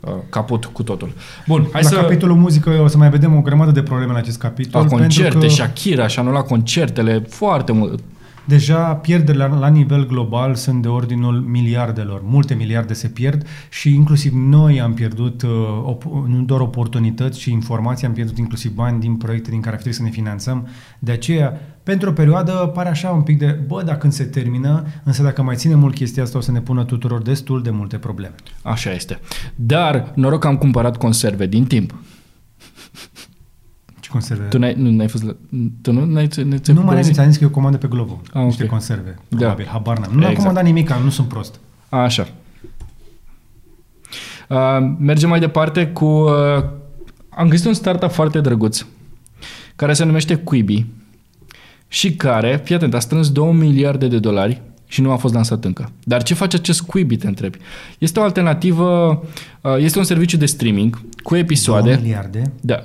uh, 0.00 0.10
caput 0.30 0.64
cu 0.64 0.82
totul. 0.82 1.12
Bun, 1.46 1.68
hai 1.72 1.82
la 1.82 1.88
să... 1.88 1.94
capitolul 1.94 2.36
muzică 2.36 2.80
o 2.82 2.86
să 2.86 2.96
mai 2.96 3.10
vedem 3.10 3.36
o 3.36 3.40
grămadă 3.40 3.70
de 3.70 3.82
probleme 3.82 4.12
la 4.12 4.18
acest 4.18 4.38
capitol. 4.38 4.82
La 4.82 4.88
concerte, 4.88 5.28
pentru 5.30 5.48
că 5.48 5.54
Shakira 5.54 6.06
și-a 6.06 6.22
anulat 6.22 6.46
concertele, 6.46 7.24
foarte 7.28 7.72
mult. 7.72 8.00
Deja 8.44 8.94
pierderile 8.94 9.46
la, 9.46 9.58
la 9.58 9.68
nivel 9.68 10.06
global 10.06 10.54
sunt 10.54 10.82
de 10.82 10.88
ordinul 10.88 11.40
miliardelor. 11.40 12.22
Multe 12.24 12.54
miliarde 12.54 12.92
se 12.92 13.08
pierd 13.08 13.46
și 13.70 13.94
inclusiv 13.94 14.32
noi 14.34 14.80
am 14.80 14.94
pierdut 14.94 15.42
uh, 15.42 15.50
op- 15.94 16.26
nu 16.26 16.42
doar 16.42 16.60
oportunități, 16.60 17.38
ci 17.38 17.44
informații, 17.44 18.06
am 18.06 18.12
pierdut 18.12 18.38
inclusiv 18.38 18.72
bani 18.74 19.00
din 19.00 19.16
proiecte 19.16 19.50
din 19.50 19.60
care 19.60 19.74
ar 19.74 19.82
fi 19.82 19.88
trebuit 19.88 20.00
să 20.00 20.02
ne 20.02 20.22
finanțăm. 20.22 20.68
De 20.98 21.12
aceea, 21.12 21.60
pentru 21.82 22.08
o 22.08 22.12
perioadă, 22.12 22.52
pare 22.52 22.88
așa 22.88 23.10
un 23.10 23.22
pic 23.22 23.38
de, 23.38 23.46
bă, 23.66 23.82
dacă 23.82 23.98
când 23.98 24.12
se 24.12 24.24
termină, 24.24 24.86
însă 25.04 25.22
dacă 25.22 25.42
mai 25.42 25.56
ține 25.56 25.74
mult 25.74 25.94
chestia 25.94 26.22
asta, 26.22 26.38
o 26.38 26.40
să 26.40 26.52
ne 26.52 26.60
pună 26.60 26.84
tuturor 26.84 27.22
destul 27.22 27.62
de 27.62 27.70
multe 27.70 27.96
probleme. 27.96 28.34
Așa 28.62 28.92
este. 28.92 29.20
Dar 29.54 30.12
noroc 30.14 30.40
că 30.40 30.46
am 30.46 30.56
cumpărat 30.56 30.96
conserve 30.96 31.46
din 31.46 31.64
timp. 31.64 31.94
Ce 34.12 34.18
conserve? 34.18 34.44
Tu 34.44 34.58
n-ai, 34.58 34.74
nu, 34.78 34.90
n-ai 34.90 35.08
fost 35.08 35.22
la, 35.24 35.36
tu 35.82 35.92
nu, 35.92 36.04
n-ai, 36.04 36.28
n-ai, 36.44 36.60
nu 36.74 36.82
mai 36.82 37.02
ți-am 37.02 37.26
zis 37.28 37.36
că 37.36 37.44
eu 37.44 37.50
comandă 37.50 37.76
pe 37.76 37.86
Glovo. 37.86 38.20
Ah, 38.32 38.42
niște 38.42 38.62
ok. 38.62 38.68
conserve, 38.68 39.18
Da. 39.28 39.36
probabil, 39.36 39.66
habar 39.66 39.98
n-am. 39.98 40.10
Nu 40.10 40.16
am 40.16 40.20
Exact. 40.22 40.38
comandat 40.38 40.64
nimic, 40.64 40.92
nu 40.92 41.10
sunt 41.10 41.28
prost. 41.28 41.60
Așa. 41.88 42.28
Uh, 44.48 44.58
mergem 44.98 45.28
mai 45.28 45.40
departe 45.40 45.86
cu... 45.86 46.04
Uh, 46.04 46.64
am 47.28 47.48
găsit 47.48 47.66
un 47.66 47.74
startup 47.74 48.10
foarte 48.10 48.40
drăguț 48.40 48.84
care 49.76 49.92
se 49.92 50.04
numește 50.04 50.34
Quibi 50.34 50.86
și 51.88 52.14
care, 52.14 52.60
fii 52.64 52.74
atent, 52.74 52.94
a 52.94 52.98
strâns 52.98 53.30
2 53.32 53.52
miliarde 53.52 54.08
de 54.08 54.18
dolari 54.18 54.60
și 54.92 55.00
nu 55.00 55.10
a 55.10 55.16
fost 55.16 55.34
lansat 55.34 55.64
încă. 55.64 55.92
Dar 56.04 56.22
ce 56.22 56.34
face 56.34 56.56
acest 56.56 56.80
Quibi, 56.82 57.16
te 57.16 57.26
întrebi? 57.26 57.58
Este 57.98 58.20
o 58.20 58.22
alternativă, 58.22 59.22
uh, 59.60 59.76
este 59.78 59.98
un 59.98 60.04
serviciu 60.04 60.36
de 60.36 60.46
streaming 60.46 61.00
cu 61.22 61.36
episoade. 61.36 61.92
2 61.92 62.02
miliarde. 62.02 62.52
Da, 62.60 62.82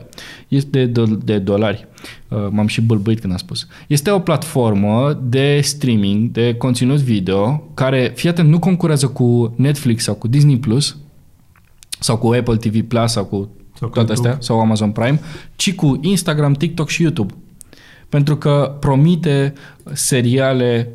este 0.47 0.85
de, 0.85 1.01
do- 1.01 1.23
de 1.23 1.37
dolari. 1.37 1.87
Uh, 2.27 2.37
M-am 2.49 2.67
și 2.67 2.81
bâlbâit 2.81 3.19
când 3.19 3.31
am 3.31 3.37
spus. 3.39 3.67
Este 3.87 4.09
o 4.11 4.19
platformă 4.19 5.19
de 5.23 5.59
streaming, 5.63 6.31
de 6.31 6.55
conținut 6.55 6.97
video, 6.97 7.63
care, 7.73 8.11
fii 8.15 8.29
atent, 8.29 8.49
nu 8.49 8.59
concurează 8.59 9.07
cu 9.07 9.53
Netflix 9.57 10.03
sau 10.03 10.13
cu 10.15 10.27
Disney 10.27 10.57
Plus 10.57 10.97
sau 11.99 12.17
cu 12.17 12.27
Apple 12.27 12.55
TV 12.55 12.81
Plus 12.81 13.11
sau 13.11 13.25
cu 13.25 13.49
Sau 13.79 13.87
cu 13.87 13.93
toate 13.93 14.11
YouTube. 14.11 14.29
astea, 14.29 14.37
sau 14.41 14.59
Amazon 14.59 14.91
Prime, 14.91 15.19
ci 15.55 15.73
cu 15.75 15.99
Instagram, 16.01 16.53
TikTok 16.53 16.89
și 16.89 17.01
YouTube. 17.01 17.33
Pentru 18.09 18.37
că 18.37 18.77
promite 18.79 19.53
seriale 19.93 20.89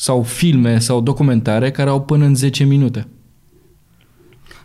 sau 0.00 0.22
filme 0.22 0.78
sau 0.78 1.00
documentare 1.00 1.70
care 1.70 1.90
au 1.90 2.00
până 2.00 2.24
în 2.24 2.34
10 2.34 2.64
minute. 2.64 3.06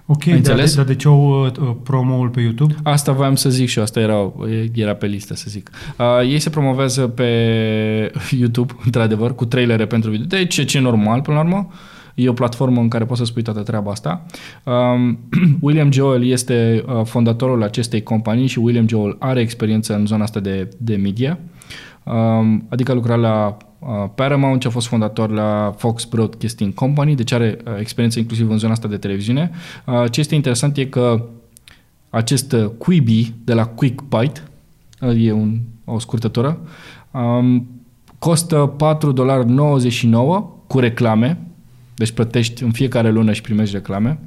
Ok, 0.06 0.22
Ai 0.22 0.28
dar 0.28 0.36
înțeles? 0.36 0.70
de, 0.70 0.76
dar 0.76 0.86
de 0.86 0.96
ce 0.96 1.08
au 1.08 1.46
uh, 1.46 1.76
promo-ul 1.84 2.30
pe 2.30 2.42
YouTube? 2.42 2.76
Asta 2.84 3.12
voiam 3.12 3.36
să 3.36 3.50
zic 3.50 3.68
și 3.68 3.78
eu, 3.78 3.84
asta 3.84 4.00
era, 4.00 4.34
era 4.74 4.94
pe 4.94 5.06
listă 5.06 5.36
să 5.36 5.46
zic. 5.48 5.70
Uh, 5.98 6.30
ei 6.30 6.40
se 6.40 6.50
promovează 6.50 7.08
pe 7.08 7.32
YouTube, 8.40 8.74
într-adevăr, 8.86 9.36
cu 9.36 9.46
trailere 9.46 9.86
pentru 9.86 10.10
video. 10.10 10.26
Deci 10.26 10.54
ce, 10.54 10.64
ce 10.64 10.78
e 10.78 10.82
normal, 10.82 11.22
până 11.22 11.38
la 11.38 11.44
urmă. 11.44 11.68
E 12.14 12.30
o 12.30 12.34
platformă 12.34 12.82
în 12.82 12.88
care 12.88 13.06
poți 13.06 13.20
să 13.20 13.26
spui 13.26 13.42
toată 13.42 13.62
treaba 13.62 13.92
asta. 13.92 14.26
Um, 14.64 15.20
William 15.62 15.92
Joel 15.92 16.26
este 16.26 16.84
uh, 16.88 17.06
fondatorul 17.06 17.64
acestei 17.64 18.04
companii 18.04 18.48
și 18.48 18.60
William 18.60 18.88
Joel 18.88 19.16
are 19.20 19.40
experiență 19.40 19.96
în 19.96 20.06
zona 20.06 20.24
asta 20.24 20.40
de, 20.40 20.70
de 20.78 20.96
media. 20.96 21.30
Um, 21.32 21.55
adică 22.70 22.92
a 22.92 22.96
lucrat 22.96 23.20
la 23.20 23.58
uh, 23.80 23.88
Paramount 24.16 24.62
și 24.62 24.68
a 24.68 24.70
fost 24.70 24.88
fondator 24.88 25.30
la 25.30 25.74
Fox 25.78 26.04
Broadcasting 26.04 26.74
Company, 26.74 27.16
deci 27.16 27.32
are 27.32 27.58
uh, 27.66 27.74
experiență 27.80 28.20
inclusiv 28.20 28.50
în 28.50 28.58
zona 28.58 28.72
asta 28.72 28.88
de 28.88 28.98
televiziune. 28.98 29.52
Uh, 29.86 30.12
ce 30.12 30.20
este 30.20 30.36
interesant 30.36 30.78
e 30.78 30.86
că 30.86 31.26
acest 32.10 32.52
uh, 32.52 32.66
Quibi 32.78 33.34
de 33.44 33.54
la 33.54 33.66
Quick 33.66 34.04
Bite, 34.04 34.42
uh, 35.02 35.26
e 35.26 35.32
un, 35.32 35.60
o 35.86 36.00
scurtătură, 36.00 36.60
um, 37.12 37.68
costă 38.20 38.76
4,99$ 38.98 40.18
cu 40.68 40.80
reclame, 40.80 41.42
deci 41.96 42.12
plătești 42.12 42.64
în 42.64 42.72
fiecare 42.72 43.12
lună 43.12 43.34
și 43.34 43.42
primești 43.42 43.76
reclame, 43.76 44.20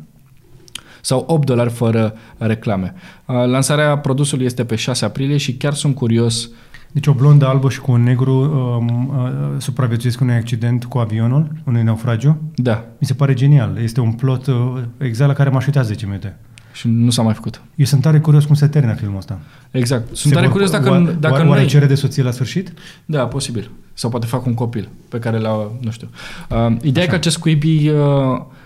sau 1.01 1.25
8 1.29 1.47
dolari 1.47 1.71
fără 1.71 2.15
reclame. 2.39 2.95
Uh, 3.27 3.35
Lansarea 3.35 3.99
produsului 3.99 4.45
este 4.45 4.65
pe 4.65 4.75
6 4.75 5.05
aprilie 5.05 5.37
și 5.37 5.55
chiar 5.55 5.75
sunt 5.75 5.95
curios 5.95 6.51
Deci 6.93 7.07
o 7.07 7.13
blondă 7.13 7.47
albă 7.47 7.71
și 7.71 7.81
cu 7.81 7.93
un 7.93 8.03
negru 8.03 8.35
um, 8.79 9.09
uh, 9.09 9.25
supraviețuiesc 9.59 10.21
unui 10.21 10.35
accident 10.35 10.85
cu 10.85 10.99
avionul, 10.99 11.51
unui 11.67 11.83
naufragiu. 11.83 12.41
Da, 12.55 12.85
Mi 12.99 13.07
se 13.07 13.15
pare 13.15 13.35
genial. 13.35 13.79
Este 13.83 14.01
un 14.01 14.13
plot 14.13 14.47
uh, 14.47 14.55
exact 14.99 15.29
la 15.31 15.37
care 15.37 15.51
m-aș 15.51 15.67
uita 15.67 15.83
10 15.83 16.07
minute. 16.07 16.37
și 16.73 16.89
nu 16.89 17.11
s-a 17.11 17.23
mai 17.23 17.35
făcut. 17.35 17.63
Eu 17.75 17.85
sunt 17.85 18.03
tare 18.03 18.21
curios 18.21 18.45
cum 18.45 18.55
se 18.55 18.67
termină 18.67 18.95
filmul 18.95 19.17
ăsta. 19.19 19.39
Exact. 19.71 20.07
Sunt 20.07 20.19
Se 20.19 20.29
tare 20.31 20.43
vor- 20.45 20.51
curios 20.53 20.71
dacă, 20.71 20.91
oare, 20.91 21.17
dacă 21.21 21.33
oare, 21.35 21.45
nu 21.45 21.51
oare 21.51 21.61
ai- 21.63 21.67
cere 21.69 21.87
de 21.87 21.95
soție 21.95 22.23
la 22.23 22.31
sfârșit? 22.31 22.73
Da, 23.05 23.27
posibil. 23.27 23.71
Sau 23.95 24.11
poate 24.11 24.27
fac 24.27 24.47
un 24.47 24.55
copil 24.55 24.89
pe 25.09 25.19
care 25.19 25.39
l-a, 25.39 25.71
nu 25.81 25.91
știu. 25.91 26.09
Uh, 26.51 26.77
ideea 26.83 27.05
e 27.05 27.09
că 27.09 27.15
acest 27.15 27.39
Quibi, 27.39 27.89
uh, 27.89 27.97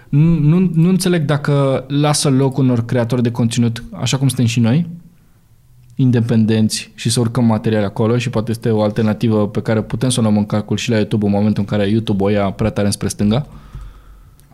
nu, 0.08 0.38
nu, 0.38 0.70
nu 0.74 0.88
înțeleg 0.88 1.24
dacă 1.24 1.84
lasă 1.88 2.28
loc 2.30 2.56
unor 2.56 2.84
creatori 2.84 3.22
de 3.22 3.30
conținut, 3.30 3.84
așa 4.00 4.16
cum 4.18 4.28
suntem 4.28 4.46
și 4.46 4.60
noi, 4.60 4.88
independenți 5.94 6.90
și 6.94 7.10
să 7.10 7.20
urcăm 7.20 7.44
materiale 7.44 7.84
acolo 7.84 8.18
și 8.18 8.30
poate 8.30 8.50
este 8.50 8.70
o 8.70 8.82
alternativă 8.82 9.48
pe 9.48 9.62
care 9.62 9.82
putem 9.82 10.08
să 10.08 10.20
o 10.20 10.22
luăm 10.22 10.36
în 10.36 10.46
calcul 10.46 10.76
și 10.76 10.90
la 10.90 10.96
YouTube 10.96 11.26
în 11.26 11.32
momentul 11.32 11.64
în 11.68 11.76
care 11.76 11.88
YouTube 11.90 12.22
o 12.24 12.28
ia 12.28 12.50
prea 12.50 12.70
tare 12.70 12.86
înspre 12.86 13.08
stânga. 13.08 13.46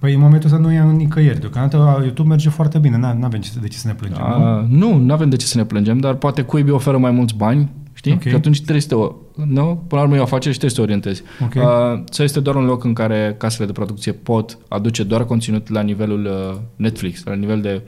Păi 0.00 0.14
în 0.14 0.20
momentul 0.20 0.50
ăsta 0.50 0.60
nu 0.60 0.72
e 0.72 0.82
nicăieri. 0.96 1.40
Deocamdată 1.40 2.00
YouTube 2.02 2.28
merge 2.28 2.48
foarte 2.48 2.78
bine. 2.78 2.96
Nu 2.96 3.24
avem 3.24 3.40
ce, 3.40 3.50
de 3.60 3.68
ce 3.68 3.76
să 3.78 3.86
ne 3.86 3.94
plângem. 3.94 4.22
nu? 4.38 4.58
Uh, 4.58 4.64
nu, 4.68 4.96
nu 4.96 5.12
avem 5.12 5.28
de 5.28 5.36
ce 5.36 5.46
să 5.46 5.56
ne 5.58 5.64
plângem, 5.64 5.98
dar 5.98 6.14
poate 6.14 6.42
Quibi 6.42 6.70
oferă 6.70 6.98
mai 6.98 7.10
mulți 7.10 7.34
bani, 7.34 7.70
știi? 7.92 8.12
Ok. 8.12 8.22
Că 8.22 8.34
atunci 8.36 8.56
trebuie 8.56 8.80
să 8.80 8.88
te, 8.88 8.94
o- 8.94 9.12
nu? 9.34 9.82
Până 9.86 10.00
la 10.00 10.02
urmă 10.02 10.16
e 10.16 10.18
o 10.18 10.22
afacere 10.22 10.52
și 10.52 10.58
trebuie 10.58 10.70
să 10.70 10.76
te 10.76 10.82
orientezi. 10.82 11.22
Ok. 11.42 11.54
Uh, 11.54 12.04
sau 12.10 12.24
este 12.24 12.40
doar 12.40 12.56
un 12.56 12.64
loc 12.64 12.84
în 12.84 12.92
care 12.92 13.34
casele 13.38 13.66
de 13.66 13.72
producție 13.72 14.12
pot 14.12 14.58
aduce 14.68 15.02
doar 15.02 15.24
conținut 15.24 15.68
la 15.70 15.80
nivelul 15.80 16.24
uh, 16.24 16.58
Netflix, 16.76 17.24
la 17.24 17.34
nivel 17.34 17.60
de 17.60 17.82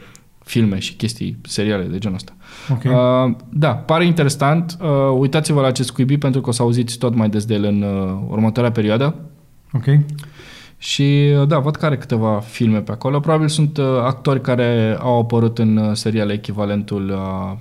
filme 0.51 0.79
și 0.79 0.95
chestii, 0.95 1.37
seriale 1.43 1.85
de 1.85 1.99
genul 1.99 2.17
ăsta. 2.17 2.33
Ok. 2.71 2.83
Uh, 2.85 3.37
da, 3.49 3.75
pare 3.75 4.07
interesant. 4.07 4.77
Uh, 4.81 4.89
uitați-vă 5.19 5.61
la 5.61 5.67
acest 5.67 5.91
Quibi 5.91 6.19
pentru 6.19 6.41
că 6.41 6.49
o 6.49 6.53
să 6.53 6.63
auziți 6.63 6.99
tot 6.99 7.15
mai 7.15 7.29
des 7.29 7.45
de 7.45 7.55
el 7.55 7.65
în 7.65 7.83
uh, 7.83 8.19
următoarea 8.29 8.73
perioadă. 8.73 9.15
Ok. 9.73 9.85
Și 10.79 11.33
uh, 11.41 11.47
da, 11.47 11.59
văd 11.59 11.77
că 11.77 11.87
are 11.87 11.97
câteva 11.97 12.41
filme 12.41 12.79
pe 12.79 12.93
acolo. 12.93 13.21
Probabil 13.21 13.49
sunt 13.49 13.77
uh, 13.77 13.85
actori 14.03 14.41
care 14.41 14.97
au 15.01 15.19
apărut 15.19 15.59
în 15.59 15.77
uh, 15.77 15.91
seriale 15.93 16.33
echivalentul 16.33 17.07
la, 17.07 17.59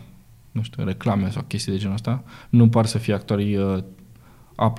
nu 0.51 0.61
știu, 0.61 0.83
reclame 0.85 1.29
sau 1.29 1.43
chestii 1.47 1.71
de 1.71 1.77
genul 1.77 1.93
ăsta. 1.93 2.23
Nu 2.49 2.69
par 2.69 2.85
să 2.85 2.97
fie 2.97 3.13
actorii 3.13 3.57
uh, 3.57 3.77
A+, 4.55 4.73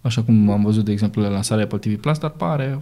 așa 0.00 0.22
cum 0.22 0.50
am 0.50 0.62
văzut, 0.62 0.84
de 0.84 0.92
exemplu, 0.92 1.22
la 1.22 1.28
lansarea 1.28 1.64
Apple 1.64 1.78
TV 1.78 2.00
Plus, 2.00 2.18
dar 2.18 2.30
pare... 2.30 2.80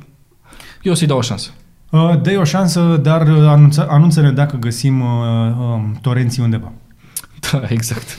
Eu 0.82 0.92
o 0.92 0.94
să-i 0.94 1.06
dau 1.06 1.18
o 1.18 1.20
șansă. 1.20 1.50
Uh, 1.94 2.20
dă 2.22 2.38
o 2.38 2.44
șansă, 2.44 3.00
dar 3.02 3.28
uh, 3.28 3.46
anunță, 3.46 3.86
anunță-ne 3.90 4.30
dacă 4.30 4.56
găsim 4.56 5.00
uh, 5.00 5.06
um, 5.58 5.98
torenții 6.00 6.42
undeva. 6.42 6.72
Da, 7.52 7.62
exact. 7.68 8.18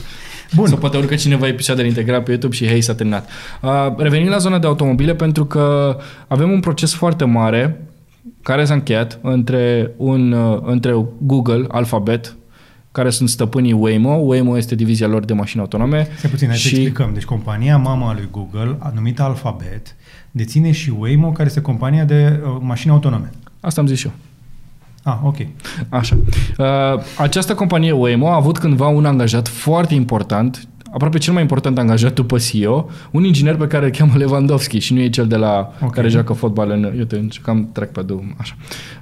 Bun. 0.54 0.66
Sau 0.66 0.78
poate 0.78 0.96
urcă 0.96 1.14
cineva 1.14 1.46
episoadele 1.46 1.88
integrat 1.88 2.22
pe 2.22 2.30
YouTube 2.30 2.54
și 2.54 2.66
hei, 2.66 2.80
s-a 2.80 2.94
terminat. 2.94 3.28
Uh, 3.62 3.70
revenim 3.96 4.28
la 4.28 4.38
zona 4.38 4.58
de 4.58 4.66
automobile 4.66 5.14
pentru 5.14 5.44
că 5.44 5.96
avem 6.28 6.50
un 6.50 6.60
proces 6.60 6.94
foarte 6.94 7.24
mare 7.24 7.86
care 8.42 8.64
s-a 8.64 8.74
încheiat 8.74 9.18
între, 9.22 9.90
un, 9.96 10.32
uh, 10.32 10.58
între 10.64 11.06
Google, 11.18 11.64
Alphabet, 11.68 12.36
care 12.92 13.10
sunt 13.10 13.28
stăpânii 13.28 13.72
Waymo. 13.72 14.14
Waymo 14.14 14.56
este 14.56 14.74
divizia 14.74 15.06
lor 15.06 15.24
de 15.24 15.32
mașini 15.32 15.60
autonome. 15.60 16.08
Să 16.18 16.28
puțin, 16.28 16.48
hai 16.48 16.56
să 16.56 16.68
și 16.68 16.74
explicăm. 16.74 17.10
Deci 17.14 17.24
compania 17.24 17.76
mama 17.76 18.08
a 18.08 18.12
lui 18.12 18.28
Google, 18.30 18.76
a 18.78 18.92
numită 18.94 19.22
Alphabet, 19.22 19.96
deține 20.30 20.70
și 20.70 20.92
Waymo, 20.98 21.30
care 21.30 21.48
este 21.48 21.60
compania 21.60 22.04
de 22.04 22.40
uh, 22.42 22.56
mașini 22.60 22.92
autonome. 22.92 23.30
Asta 23.66 23.80
am 23.80 23.86
zis 23.86 23.98
și 23.98 24.06
eu. 24.06 24.12
Ah, 25.02 25.18
ok. 25.22 25.36
Așa. 25.88 26.16
Uh, 26.58 27.02
această 27.18 27.54
companie 27.54 27.92
Waymo 27.92 28.28
a 28.28 28.34
avut 28.34 28.58
cândva 28.58 28.88
un 28.88 29.04
angajat 29.04 29.48
foarte 29.48 29.94
important, 29.94 30.68
aproape 30.92 31.18
cel 31.18 31.32
mai 31.32 31.42
important 31.42 31.78
angajat 31.78 32.14
după 32.14 32.38
CEO, 32.38 32.90
un 33.10 33.24
inginer 33.24 33.56
pe 33.56 33.66
care 33.66 33.84
îl 33.84 33.90
cheamă 33.90 34.12
Lewandowski 34.16 34.78
și 34.78 34.92
nu 34.94 35.00
e 35.00 35.08
cel 35.08 35.26
de 35.26 35.36
la 35.36 35.72
Ok. 35.82 35.94
care 35.94 36.08
joacă 36.08 36.32
fotbal 36.32 36.70
în... 36.70 36.92
Uite, 36.98 37.28
cam 37.42 37.68
trec 37.72 37.92
pe 37.92 38.02
drum, 38.02 38.34
așa. 38.36 38.56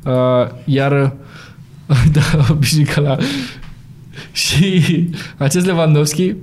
Uh, 0.04 0.50
iar 0.64 0.90
da, 2.12 2.20
obișnuit 2.50 2.94
la... 2.94 3.16
și 4.32 5.08
acest 5.36 5.66
Lewandowski 5.66 6.34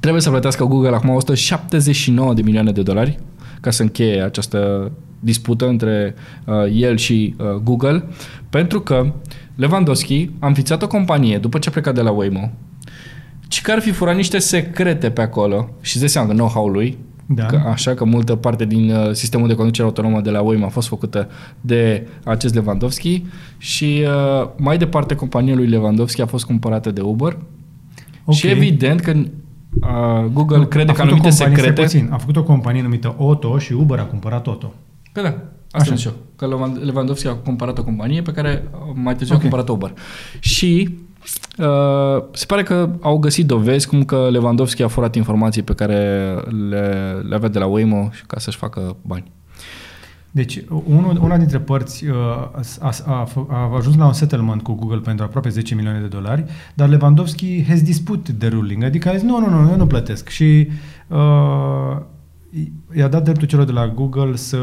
trebuie 0.00 0.22
să 0.22 0.30
plătească 0.30 0.64
Google 0.64 0.94
acum 0.94 1.10
179 1.10 2.34
de 2.34 2.42
milioane 2.42 2.72
de 2.72 2.82
dolari 2.82 3.18
ca 3.60 3.70
să 3.70 3.82
încheie 3.82 4.22
această 4.22 4.90
dispută 5.24 5.68
între 5.68 6.14
uh, 6.44 6.54
el 6.72 6.96
și 6.96 7.34
uh, 7.38 7.46
Google, 7.62 8.04
pentru 8.50 8.80
că 8.80 9.12
Lewandowski 9.54 10.30
a 10.38 10.46
înființat 10.46 10.82
o 10.82 10.86
companie 10.86 11.38
după 11.38 11.58
ce 11.58 11.68
a 11.68 11.72
plecat 11.72 11.94
de 11.94 12.00
la 12.00 12.10
Waymo 12.10 12.50
ci 13.48 13.62
că 13.62 13.72
ar 13.72 13.80
fi 13.80 13.90
furat 13.90 14.16
niște 14.16 14.38
secrete 14.38 15.10
pe 15.10 15.20
acolo 15.20 15.68
și 15.80 15.90
îți 15.90 15.98
dai 15.98 16.08
seama 16.08 16.28
că 16.28 16.34
know-how 16.34 16.68
lui, 16.68 16.98
Da. 17.26 17.46
că, 17.46 17.62
așa 17.66 17.94
că 17.94 18.04
multă 18.04 18.34
parte 18.34 18.64
din 18.64 18.90
uh, 18.90 19.12
sistemul 19.12 19.48
de 19.48 19.54
conducere 19.54 19.86
autonomă 19.86 20.20
de 20.20 20.30
la 20.30 20.40
Waymo 20.40 20.64
a 20.64 20.68
fost 20.68 20.88
făcută 20.88 21.28
de 21.60 22.06
acest 22.24 22.54
Lewandowski 22.54 23.22
și 23.58 24.04
uh, 24.06 24.48
mai 24.56 24.78
departe 24.78 25.14
compania 25.14 25.54
lui 25.54 25.66
Lewandowski 25.66 26.20
a 26.20 26.26
fost 26.26 26.44
cumpărată 26.44 26.90
de 26.90 27.00
Uber 27.00 27.36
Ok. 28.24 28.34
și 28.34 28.46
evident 28.46 29.00
că 29.00 29.12
uh, 29.16 30.24
Google 30.32 30.56
Nu, 30.56 30.66
crede 30.66 30.90
a 30.90 30.94
că 30.94 31.00
făcut 31.00 31.12
o 31.12 31.14
anumite 31.14 31.28
companie, 31.28 31.32
stai 31.32 31.54
secrete... 31.54 31.82
Puțin, 31.82 32.08
a 32.10 32.16
făcut 32.16 32.36
o 32.36 32.42
companie 32.42 32.82
numită 32.82 33.14
Otto 33.18 33.58
și 33.58 33.72
Uber 33.72 33.98
a 33.98 34.04
cumpărat 34.04 34.46
Otto. 34.46 34.72
Păi 35.14 35.22
da, 35.22 35.28
asta 35.28 35.42
Așa. 35.70 35.90
am 35.90 35.96
zis 35.96 36.04
eu. 36.06 36.12
Că 36.36 36.46
Levan- 36.46 36.82
Lewandowski 36.84 37.28
a 37.28 37.34
cumpărat 37.34 37.78
o 37.78 37.84
companie 37.84 38.22
pe 38.22 38.32
care 38.32 38.68
uh, 38.72 38.92
mai 38.94 39.14
târziu 39.14 39.34
Ok. 39.34 39.40
a 39.40 39.42
cumpărat 39.42 39.68
Uber. 39.68 39.92
Și 40.40 40.98
uh, 41.58 42.22
se 42.32 42.44
pare 42.46 42.62
că 42.62 42.90
au 43.00 43.18
găsit 43.18 43.46
dovezi 43.46 43.88
cum 43.88 44.02
că 44.04 44.28
Lewandowski 44.30 44.82
a 44.82 44.88
furat 44.88 45.14
informații 45.14 45.62
pe 45.62 45.74
care 45.74 45.96
le, 46.68 47.12
le 47.28 47.34
avea 47.34 47.48
de 47.48 47.58
la 47.58 47.66
Waymo 47.66 48.08
și 48.12 48.22
ca 48.26 48.38
să-și 48.38 48.56
facă 48.56 48.96
bani. 49.02 49.32
Deci, 50.30 50.62
unul, 50.86 51.18
una 51.22 51.36
dintre 51.36 51.58
părți 51.58 52.06
uh, 52.06 52.16
a, 52.16 52.60
a, 52.80 52.92
a, 53.06 53.28
a 53.48 53.76
ajuns 53.76 53.96
la 53.96 54.06
un 54.06 54.12
settlement 54.12 54.62
cu 54.62 54.72
Google 54.74 54.98
pentru 54.98 55.24
aproape 55.24 55.48
10 55.48 55.74
milioane 55.74 56.00
de 56.00 56.06
dolari, 56.06 56.44
dar 56.74 56.88
Lewandowski 56.88 57.64
has 57.68 57.82
disputed 57.82 58.38
the 58.38 58.48
ruling, 58.48 58.84
adică 58.84 59.08
a 59.08 59.12
zis, 59.12 59.22
nu, 59.22 59.38
nu, 59.40 59.48
nu, 59.62 59.70
eu 59.70 59.76
nu 59.76 59.86
plătesc. 59.86 60.28
Și 60.28 60.68
uh, 61.08 61.96
i-a 62.96 63.08
dat 63.08 63.24
dreptul 63.24 63.46
celor 63.46 63.64
de 63.64 63.72
la 63.72 63.88
Google 63.88 64.36
să, 64.36 64.58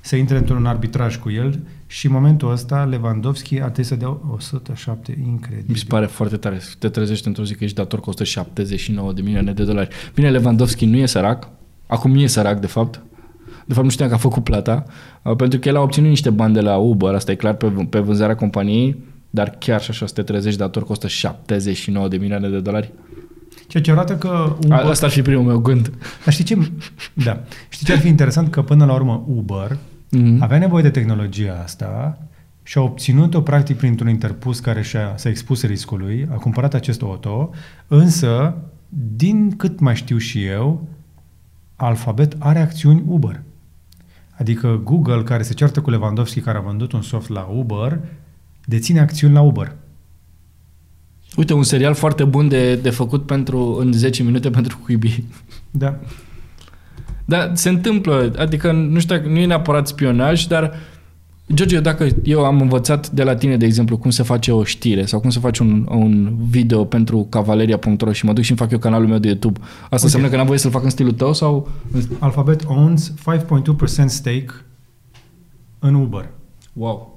să 0.00 0.16
intre 0.16 0.36
într-un 0.36 0.66
arbitraj 0.66 1.16
cu 1.16 1.30
el 1.30 1.58
și 1.86 2.06
în 2.06 2.12
momentul 2.12 2.50
ăsta 2.50 2.84
Lewandowski 2.84 3.54
ar 3.60 3.70
trebui 3.70 3.84
să 3.84 3.96
dea 3.96 4.20
107, 4.30 5.22
incredibil. 5.26 5.70
Mi 5.72 5.76
se 5.76 5.84
pare 5.88 6.06
foarte 6.06 6.36
tare. 6.36 6.58
să 6.58 6.74
Te 6.78 6.88
trezești 6.88 7.26
într-o 7.26 7.44
zi 7.44 7.54
că 7.54 7.64
ești 7.64 7.76
dator 7.76 8.00
cu 8.00 8.08
179 8.08 9.12
de 9.12 9.22
milioane 9.22 9.52
de 9.52 9.64
dolari. 9.64 9.88
Bine, 10.14 10.30
Lewandowski 10.30 10.84
nu 10.84 10.96
e 10.96 11.06
sărac. 11.06 11.48
Acum 11.86 12.16
e 12.16 12.26
sărac, 12.26 12.60
de 12.60 12.66
fapt. 12.66 13.02
De 13.66 13.72
fapt, 13.74 13.84
nu 13.84 13.92
știam 13.92 14.08
că 14.08 14.14
a 14.14 14.18
făcut 14.18 14.44
plata, 14.44 14.84
uh, 15.22 15.36
pentru 15.36 15.58
că 15.58 15.68
el 15.68 15.76
a 15.76 15.80
obținut 15.80 16.08
niște 16.08 16.30
bani 16.30 16.54
de 16.54 16.60
la 16.60 16.76
Uber, 16.76 17.14
asta 17.14 17.32
e 17.32 17.34
clar, 17.34 17.54
pe, 17.54 17.66
pe 17.66 17.98
vânzarea 17.98 18.34
companiei, 18.34 18.96
dar 19.30 19.56
chiar 19.58 19.82
și 19.82 19.90
așa 19.90 20.06
să 20.06 20.14
te 20.14 20.22
trezești 20.22 20.58
dator 20.58 20.84
cu 20.84 20.92
179 20.92 22.08
de 22.08 22.16
milioane 22.16 22.48
de 22.48 22.60
dolari. 22.60 22.92
Ceea 23.72 23.82
ce 23.82 23.90
arată 23.90 24.16
că 24.16 24.28
A, 24.28 24.56
Uber... 24.64 24.78
asta 24.78 25.06
ar 25.06 25.12
fi 25.12 25.22
primul 25.22 25.44
meu 25.44 25.58
gând. 25.58 25.92
Dar 26.24 26.32
știi 26.32 26.44
ce? 26.44 26.70
Da. 27.12 27.40
Știi 27.68 27.86
ce 27.86 27.92
ar 27.92 27.98
fi 27.98 28.08
interesant? 28.08 28.50
Că 28.50 28.62
până 28.62 28.84
la 28.84 28.92
urmă 28.92 29.24
Uber 29.26 29.76
Mhm. 30.10 30.42
avea 30.42 30.58
nevoie 30.58 30.82
de 30.82 30.90
tehnologia 30.90 31.60
asta 31.62 32.18
și 32.62 32.78
a 32.78 32.80
obținut-o 32.80 33.40
practic 33.40 33.76
printr-un 33.76 34.08
interpus 34.08 34.60
care 34.60 34.82
și-a, 34.82 35.12
s-a 35.16 35.28
expus 35.28 35.62
riscului, 35.62 36.28
a 36.30 36.34
cumpărat 36.34 36.74
acest 36.74 37.02
auto, 37.02 37.50
însă, 37.86 38.54
din 39.16 39.56
cât 39.56 39.80
mai 39.80 39.94
știu 39.96 40.16
și 40.18 40.44
eu, 40.44 40.86
Alphabet 41.76 42.36
are 42.38 42.58
acțiuni 42.58 43.02
Uber. 43.06 43.42
Adică 44.38 44.80
Google, 44.84 45.22
care 45.22 45.42
se 45.42 45.54
ceartă 45.54 45.80
cu 45.80 45.90
Lewandowski, 45.90 46.40
care 46.40 46.58
a 46.58 46.60
vândut 46.60 46.92
un 46.92 47.02
soft 47.02 47.28
la 47.28 47.40
Uber, 47.54 47.98
deține 48.64 49.00
acțiuni 49.00 49.34
la 49.34 49.40
Uber. 49.40 49.74
Uite, 51.36 51.52
un 51.52 51.62
serial 51.62 51.94
foarte 51.94 52.24
bun 52.24 52.48
de, 52.48 52.74
de 52.74 52.90
făcut 52.90 53.26
pentru 53.26 53.76
în 53.80 53.92
10 53.92 54.22
minute 54.22 54.50
pentru 54.50 54.78
Quibi. 54.84 55.24
Da. 55.70 55.98
Da, 57.24 57.50
se 57.54 57.68
întâmplă, 57.68 58.32
adică 58.38 58.72
nu 58.72 59.00
știu 59.00 59.16
dacă 59.16 59.28
nu 59.28 59.38
e 59.38 59.46
neapărat 59.46 59.86
spionaj, 59.86 60.44
dar 60.44 60.72
George, 61.54 61.80
dacă 61.80 62.08
eu 62.22 62.44
am 62.44 62.60
învățat 62.60 63.10
de 63.10 63.22
la 63.22 63.34
tine, 63.34 63.56
de 63.56 63.64
exemplu, 63.64 63.96
cum 63.96 64.10
se 64.10 64.22
face 64.22 64.52
o 64.52 64.64
știre 64.64 65.04
sau 65.04 65.20
cum 65.20 65.30
se 65.30 65.38
face 65.38 65.62
un, 65.62 65.86
un 65.90 66.36
video 66.48 66.84
pentru 66.84 67.26
cavaleria.ro 67.30 68.12
și 68.12 68.24
mă 68.24 68.32
duc 68.32 68.44
și 68.44 68.50
îmi 68.50 68.58
fac 68.58 68.70
eu 68.70 68.78
canalul 68.78 69.08
meu 69.08 69.18
de 69.18 69.28
YouTube, 69.28 69.60
asta 69.82 69.96
înseamnă 70.02 70.28
că 70.28 70.36
n-am 70.36 70.46
voie 70.46 70.58
să-l 70.58 70.70
fac 70.70 70.84
în 70.84 70.90
stilul 70.90 71.12
tău 71.12 71.32
sau... 71.32 71.68
Alphabet 72.18 72.64
owns 72.66 73.12
5.2% 73.12 74.06
stake 74.06 74.50
în 75.78 75.94
Uber. 75.94 76.30
Wow. 76.72 77.11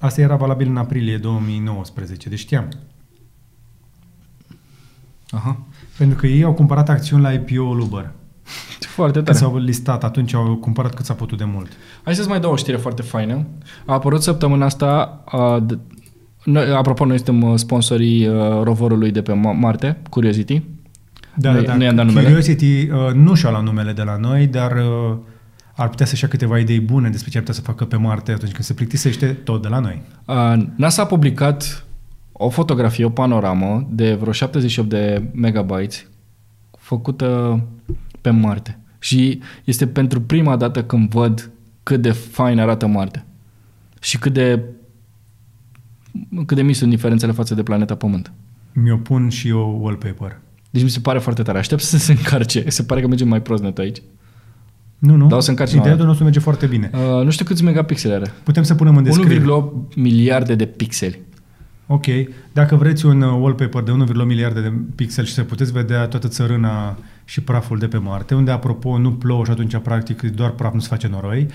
Asta 0.00 0.20
era 0.20 0.36
valabil 0.36 0.68
în 0.68 0.76
aprilie 0.76 1.16
2019, 1.16 2.28
deci 2.28 2.38
știam. 2.38 2.68
Aha. 5.30 5.58
Pentru 5.98 6.18
că 6.18 6.26
ei 6.26 6.42
au 6.42 6.52
cumpărat 6.52 6.88
acțiuni 6.88 7.22
la 7.22 7.32
IPO-ul 7.32 7.80
Uber. 7.80 8.10
Foarte 8.96 9.12
Când 9.12 9.24
tare. 9.26 9.38
s-au 9.38 9.56
listat, 9.56 10.04
atunci 10.04 10.34
au 10.34 10.56
cumpărat 10.56 10.94
cât 10.94 11.04
s-a 11.04 11.14
putut 11.14 11.38
de 11.38 11.44
mult. 11.44 11.68
Hai 12.02 12.14
să-ți 12.14 12.28
mai 12.28 12.40
dau 12.40 12.52
o 12.52 12.56
știre 12.56 12.76
foarte 12.76 13.02
faină. 13.02 13.46
A 13.86 13.92
apărut 13.92 14.22
săptămâna 14.22 14.64
asta, 14.64 15.22
a, 15.26 15.64
d- 15.72 15.78
noi, 16.44 16.70
apropo, 16.72 17.04
noi 17.04 17.16
suntem 17.16 17.42
uh, 17.42 17.58
sponsorii 17.58 18.26
uh, 18.28 18.34
roverului 18.62 19.10
de 19.10 19.22
pe 19.22 19.32
Ma- 19.32 19.58
Marte, 19.58 19.98
Curiosity. 20.10 20.62
Da, 21.34 21.50
Nu- 21.52 21.60
da, 21.60 21.66
da. 21.66 21.74
nu 21.76 21.82
i-am 21.82 21.94
dat 21.94 22.04
numele? 22.06 22.26
Curiosity 22.26 22.88
uh, 22.88 23.12
nu 23.14 23.34
și-a 23.34 23.50
luat 23.50 23.62
numele 23.62 23.92
de 23.92 24.02
la 24.02 24.16
noi, 24.16 24.46
dar 24.46 24.72
uh, 24.76 25.16
ar 25.80 25.88
putea 25.88 26.06
să-și 26.06 26.22
ia 26.22 26.28
câteva 26.28 26.58
idei 26.58 26.80
bune 26.80 27.08
despre 27.08 27.30
ce 27.30 27.36
ar 27.36 27.42
putea 27.42 27.60
să 27.60 27.66
facă 27.66 27.84
pe 27.84 27.96
Marte 27.96 28.32
atunci 28.32 28.52
când 28.52 28.64
se 28.64 28.74
plictisește 28.74 29.26
tot 29.26 29.62
de 29.62 29.68
la 29.68 29.78
noi. 29.78 30.02
Uh, 30.26 30.66
NASA 30.74 31.02
a 31.02 31.06
publicat 31.06 31.86
o 32.32 32.48
fotografie, 32.48 33.04
o 33.04 33.10
panoramă 33.10 33.88
de 33.90 34.14
vreo 34.14 34.32
78 34.32 34.88
de 34.88 35.22
megabytes 35.32 36.06
făcută 36.78 37.60
pe 38.20 38.30
Marte. 38.30 38.78
Și 38.98 39.40
este 39.64 39.86
pentru 39.86 40.20
prima 40.20 40.56
dată 40.56 40.84
când 40.84 41.10
văd 41.10 41.50
cât 41.82 42.02
de 42.02 42.10
fain 42.10 42.58
arată 42.58 42.86
Marte. 42.86 43.24
Și 44.00 44.18
cât 44.18 44.32
de 44.32 44.62
cât 46.46 46.56
de 46.56 46.62
mici 46.62 46.76
sunt 46.76 46.90
diferențele 46.90 47.32
față 47.32 47.54
de 47.54 47.62
planeta 47.62 47.94
Pământ. 47.94 48.32
Mi-o 48.72 48.96
pun 48.96 49.28
și 49.28 49.48
eu 49.48 49.78
wallpaper. 49.82 50.40
Deci 50.70 50.82
mi 50.82 50.90
se 50.90 51.00
pare 51.00 51.18
foarte 51.18 51.42
tare. 51.42 51.58
Aștept 51.58 51.82
să 51.82 51.98
se 51.98 52.12
încarce. 52.12 52.68
Se 52.68 52.82
pare 52.82 53.00
că 53.00 53.06
merge 53.06 53.24
mai 53.24 53.42
prost 53.42 53.62
net 53.62 53.78
aici. 53.78 53.98
Nu, 55.00 55.14
nu. 55.16 55.26
Dar 55.26 55.38
o 55.38 55.40
să 55.40 55.50
încarci 55.50 55.70
Internetul 55.72 56.00
la 56.02 56.06
nostru 56.06 56.24
merge 56.24 56.40
foarte 56.40 56.66
bine. 56.66 56.90
Uh, 56.94 57.24
nu 57.24 57.30
știu 57.30 57.44
câți 57.44 57.64
megapixeli 57.64 58.14
are. 58.14 58.32
Putem 58.42 58.62
să 58.62 58.74
punem 58.74 58.96
în 58.96 59.02
descriere. 59.02 59.44
1,8 59.44 59.94
miliarde 59.94 60.54
de 60.54 60.64
pixeli. 60.66 61.20
Ok. 61.86 62.04
Dacă 62.52 62.76
vreți 62.76 63.06
un 63.06 63.20
uh, 63.22 63.38
wallpaper 63.40 63.82
de 63.82 63.92
1,1 63.92 64.26
miliarde 64.26 64.60
de 64.60 64.72
pixeli 64.94 65.26
și 65.26 65.32
să 65.32 65.42
puteți 65.42 65.72
vedea 65.72 66.06
toată 66.06 66.28
țărâna 66.28 66.98
și 67.24 67.40
praful 67.40 67.78
de 67.78 67.86
pe 67.86 67.96
Marte, 67.98 68.34
unde, 68.34 68.50
apropo, 68.50 68.98
nu 68.98 69.12
plouă 69.12 69.44
și 69.44 69.50
atunci, 69.50 69.76
practic, 69.82 70.22
doar 70.22 70.50
praf, 70.50 70.74
nu 70.74 70.80
se 70.80 70.88
face 70.88 71.08
noroi. 71.08 71.46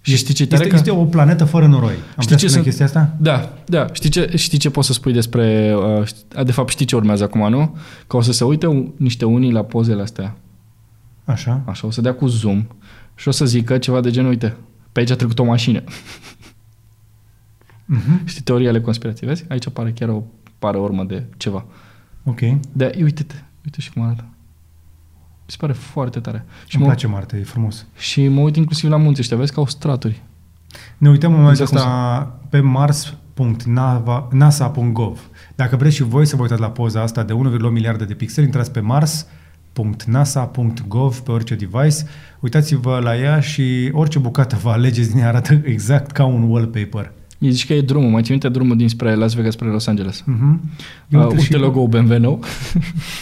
Și 0.00 0.16
știi 0.16 0.34
ce 0.34 0.46
tare 0.46 0.56
este, 0.64 0.68
că- 0.74 0.76
este 0.76 0.90
o 1.00 1.04
planetă 1.04 1.44
fără 1.44 1.66
noroi. 1.66 1.88
Am 1.90 1.94
Știi 1.96 2.14
putea 2.16 2.36
ce 2.36 2.46
spune 2.46 2.50
sunt- 2.52 2.64
chestia 2.64 2.84
asta? 2.86 3.16
Da, 3.18 3.52
da. 3.66 3.86
Știi 3.92 4.10
ce, 4.10 4.32
știi 4.36 4.58
ce 4.58 4.70
poți 4.70 4.86
să 4.86 4.92
spui 4.92 5.12
despre... 5.12 5.74
Uh, 5.98 6.04
ști- 6.06 6.44
de 6.44 6.52
fapt, 6.52 6.68
știi 6.70 6.86
ce 6.86 6.96
urmează 6.96 7.24
acum, 7.24 7.50
nu? 7.50 7.76
Că 8.06 8.16
o 8.16 8.20
să 8.20 8.32
se 8.32 8.44
uite 8.44 8.66
un, 8.66 8.90
niște 8.96 9.24
unii 9.24 9.52
la 9.52 9.62
pozele 9.62 10.02
astea. 10.02 10.36
Așa. 11.26 11.62
Așa, 11.64 11.86
o 11.86 11.90
să 11.90 12.00
dea 12.00 12.14
cu 12.14 12.26
zoom 12.26 12.66
și 13.14 13.28
o 13.28 13.30
să 13.30 13.44
zică 13.44 13.78
ceva 13.78 14.00
de 14.00 14.10
genul, 14.10 14.30
uite, 14.30 14.56
pe 14.92 15.00
aici 15.00 15.10
a 15.10 15.16
trecut 15.16 15.38
o 15.38 15.44
mașină. 15.44 15.80
Uh-huh. 15.80 18.24
Știi 18.24 18.42
teoria 18.42 18.68
ale 18.68 18.80
conspirației, 18.80 19.28
vezi? 19.28 19.44
Aici 19.48 19.66
apare 19.66 19.92
chiar 19.92 20.08
o, 20.08 20.22
pare 20.58 20.76
o 20.76 20.82
urmă 20.82 21.04
de 21.04 21.24
ceva. 21.36 21.64
Ok. 22.24 22.40
Da, 22.72 22.90
uite-te, 23.02 23.34
uite 23.64 23.80
și 23.80 23.92
cum 23.92 24.02
arată. 24.02 24.24
Mi 25.44 25.52
se 25.52 25.56
pare 25.58 25.72
foarte 25.72 26.20
tare. 26.20 26.44
Și 26.66 26.76
Îmi 26.76 26.84
mă, 26.84 26.90
place 26.90 27.06
Marte, 27.06 27.36
e 27.36 27.42
frumos. 27.42 27.86
și 27.96 28.28
mă 28.28 28.40
uit 28.40 28.56
inclusiv 28.56 28.90
la 28.90 28.96
munți 28.96 29.20
ăștia, 29.20 29.36
vezi 29.36 29.52
că 29.52 29.60
au 29.60 29.66
straturi. 29.66 30.22
Ne 30.98 31.08
uităm 31.08 31.32
în 31.32 31.38
momentul 31.40 31.62
Exact 31.62 31.84
ăsta 31.84 32.38
pe 32.50 32.60
mars.nasa.gov. 32.60 35.20
Dacă 35.54 35.76
vreți 35.76 35.94
și 35.94 36.02
voi 36.02 36.26
să 36.26 36.36
vă 36.36 36.42
uitați 36.42 36.60
la 36.60 36.70
poza 36.70 37.02
asta 37.02 37.22
de 37.22 37.32
1,1 37.32 37.38
miliarde 37.70 38.04
de 38.04 38.14
pixeli, 38.14 38.46
intrați 38.46 38.70
pe 38.70 38.80
mars.nasa.gov 38.80 39.44
pe 41.24 41.30
orice 41.30 41.54
device, 41.54 42.04
uitați-vă 42.40 42.98
la 43.02 43.16
ea 43.16 43.40
și 43.40 43.90
orice 43.92 44.18
bucată 44.18 44.56
vă 44.56 44.70
alegeți 44.70 45.10
din 45.10 45.18
ea 45.20 45.28
arată 45.28 45.60
exact 45.74 46.10
ca 46.10 46.24
un 46.24 46.42
wallpaper. 46.42 47.12
Îi 47.38 47.50
zici 47.50 47.66
că 47.66 47.72
e 47.72 47.80
drumul, 47.80 48.10
mai 48.10 48.22
ții 48.22 48.30
minte 48.30 48.48
drumul 48.48 48.76
dinspre 48.76 49.14
Las 49.14 49.34
Vegas 49.34 49.52
spre 49.52 49.68
Los 49.68 49.86
Angeles. 49.86 50.22
Uh-huh. 50.22 50.58
Uh, 51.10 51.26
uite 51.26 51.56
logo-ul 51.56 51.88
BMW 51.88 52.18
nou, 52.18 52.40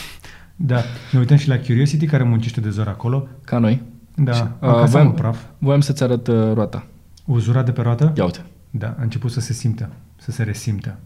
Da, 0.57 0.81
ne 1.13 1.19
uităm 1.19 1.37
și 1.37 1.49
la 1.49 1.57
Curiosity 1.59 2.07
care 2.07 2.23
muncește 2.23 2.61
de 2.61 2.71
zor 2.71 2.89
acolo. 2.89 3.29
ca 3.45 3.59
noi. 3.59 3.83
Da, 4.15 4.33
Și, 4.33 4.43
uh, 4.43 4.49
uh, 4.61 4.69
acasă 4.69 4.91
voiam- 4.91 5.07
în 5.07 5.13
praf. 5.13 5.39
Voiam 5.59 5.81
să-ți 5.81 6.03
arăt 6.03 6.27
uh, 6.27 6.35
roata. 6.53 6.87
Uzurat 7.25 7.65
de 7.65 7.71
pe 7.71 7.83
roată? 7.83 8.13
Ia 8.17 8.25
uite. 8.25 8.41
Da, 8.71 8.87
a 8.99 9.03
început 9.03 9.31
să 9.31 9.41
se 9.41 9.53
simtă, 9.53 9.91
să 10.17 10.31
se 10.31 10.43
resimtă. 10.43 10.99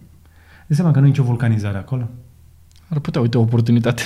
De 0.67 0.75
seama 0.75 0.91
că 0.91 0.99
nu 0.99 1.05
e 1.05 1.09
nicio 1.09 1.23
vulcanizare 1.23 1.79
acolo. 1.79 2.09
Ar 2.89 2.99
putea, 2.99 3.21
uite, 3.21 3.39
o 3.39 3.41
oportunitate 3.41 4.03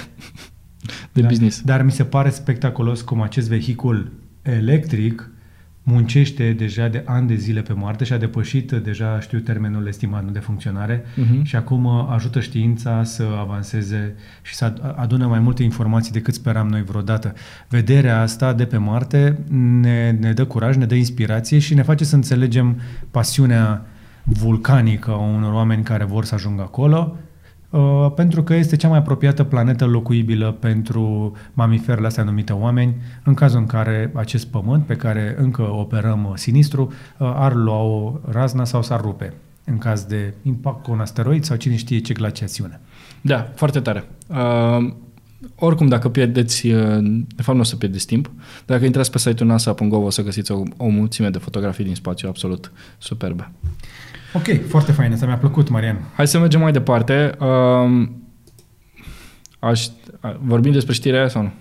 de 1.13 1.21
da. 1.21 1.27
business. 1.29 1.61
Dar 1.63 1.83
mi 1.83 1.91
se 1.91 2.05
pare 2.05 2.31
spectaculos 2.31 3.01
cum 3.01 3.21
acest 3.21 3.49
vehicul 3.49 4.13
electric 4.43 5.31
muncește 5.85 6.53
deja 6.53 6.89
de 6.89 7.03
ani 7.07 7.27
de 7.27 7.35
zile 7.35 7.61
pe 7.63 7.73
Marte 7.73 8.05
și 8.05 8.13
a 8.13 8.17
depășit 8.17 8.73
deja, 8.73 9.21
știu 9.21 9.39
termenul 9.39 9.87
estimat 9.87 10.25
nu 10.25 10.31
de 10.31 10.39
funcționare 10.39 11.05
Mhm. 11.17 11.43
și 11.45 11.57
acum 11.57 11.85
uh, 11.85 12.07
ajută 12.11 12.41
știința 12.41 13.05
să 13.05 13.25
avanseze 13.41 14.15
și 14.43 14.55
să 14.55 14.73
ad- 14.73 14.95
adună 14.97 15.27
mai 15.27 15.39
multe 15.39 15.63
informații 15.63 16.13
decât 16.13 16.35
speram 16.35 16.69
noi 16.69 16.83
vreodată. 16.83 17.35
Vederea 17.69 18.21
asta 18.21 18.53
de 18.53 18.65
pe 18.65 18.77
Marte 18.77 19.39
ne, 19.81 20.17
ne 20.21 20.33
dă 20.33 20.45
curaj, 20.45 20.77
ne 20.77 20.87
dă 20.87 20.95
inspirație 20.95 21.59
și 21.59 21.75
ne 21.75 21.83
face 21.83 22.05
să 22.05 22.15
înțelegem 22.15 22.81
pasiunea 23.11 23.87
vulcanică 24.25 25.11
a 25.11 25.17
unor 25.17 25.53
oameni 25.53 25.83
care 25.83 26.05
vor 26.05 26.25
să 26.25 26.35
ajungă 26.35 26.63
acolo. 26.63 27.17
Uh, 27.73 28.13
pentru 28.15 28.43
că 28.43 28.55
este 28.55 28.77
cea 28.77 28.89
mai 28.89 28.99
apropiată 28.99 29.45
planetă 29.45 29.85
locuibilă 29.85 30.57
pentru 30.61 31.33
mamiferele 31.53 32.07
astea 32.07 32.25
numite 32.25 32.53
oameni, 32.53 32.95
în 33.25 33.35
cazul 33.35 33.59
în 33.59 33.67
care 33.67 34.11
acest 34.15 34.47
pământ 34.47 34.87
pe 34.87 34.97
care 34.97 35.35
încă 35.39 35.63
operăm 35.63 36.25
uh, 36.25 36.33
sinistru 36.35 36.83
uh, 37.19 37.33
ar 37.35 37.55
lua 37.55 37.83
o 37.83 38.13
razna 38.31 38.65
sau 38.65 38.83
s-ar 38.83 39.01
rupe 39.01 39.33
în 39.65 39.79
caz 39.79 40.05
de 40.05 40.35
impact 40.43 40.83
cu 40.83 40.93
un 40.93 41.01
asteroid 41.01 41.45
sau 41.45 41.57
cine 41.57 41.77
știe 41.77 41.99
ce 41.99 42.13
glaciațiune. 42.13 42.81
Da, 43.21 43.53
foarte 43.55 43.81
tare. 43.81 44.05
Uh, 44.27 44.93
oricum, 45.55 45.89
dacă 45.89 46.09
pierdeți, 46.09 46.67
uh, 46.67 46.99
de 47.37 47.43
fapt 47.43 47.57
nu 47.57 47.63
o 47.63 47.67
să 47.67 47.77
pierdeți 47.77 48.07
timp, 48.07 48.31
dacă 48.67 48.85
intrați 48.85 49.11
pe 49.11 49.19
site-ul 49.19 49.49
nasa.gov 49.49 50.05
o 50.05 50.11
să 50.11 50.23
găsiți 50.23 50.53
o, 50.53 50.63
o 50.77 50.89
mulțime 50.89 51.31
de 51.31 51.39
fotografii 51.39 51.85
din 51.85 51.95
spațiu 51.95 52.29
absolut 52.29 52.73
superbe. 52.99 53.51
Ok, 54.35 54.67
foarte 54.69 54.93
fain, 54.93 55.13
asta 55.13 55.27
mi-a 55.27 55.37
plăcut, 55.37 55.69
Marian. 55.69 56.01
Hai 56.15 56.27
să 56.27 56.39
mergem 56.39 56.61
mai 56.61 56.73
departe. 56.73 57.35
Uh, 57.41 58.09
aș, 59.59 59.87
vorbim 60.41 60.73
despre 60.73 60.93
știrea 60.95 61.19
aia 61.19 61.29
sau 61.29 61.43
nu? 61.43 61.53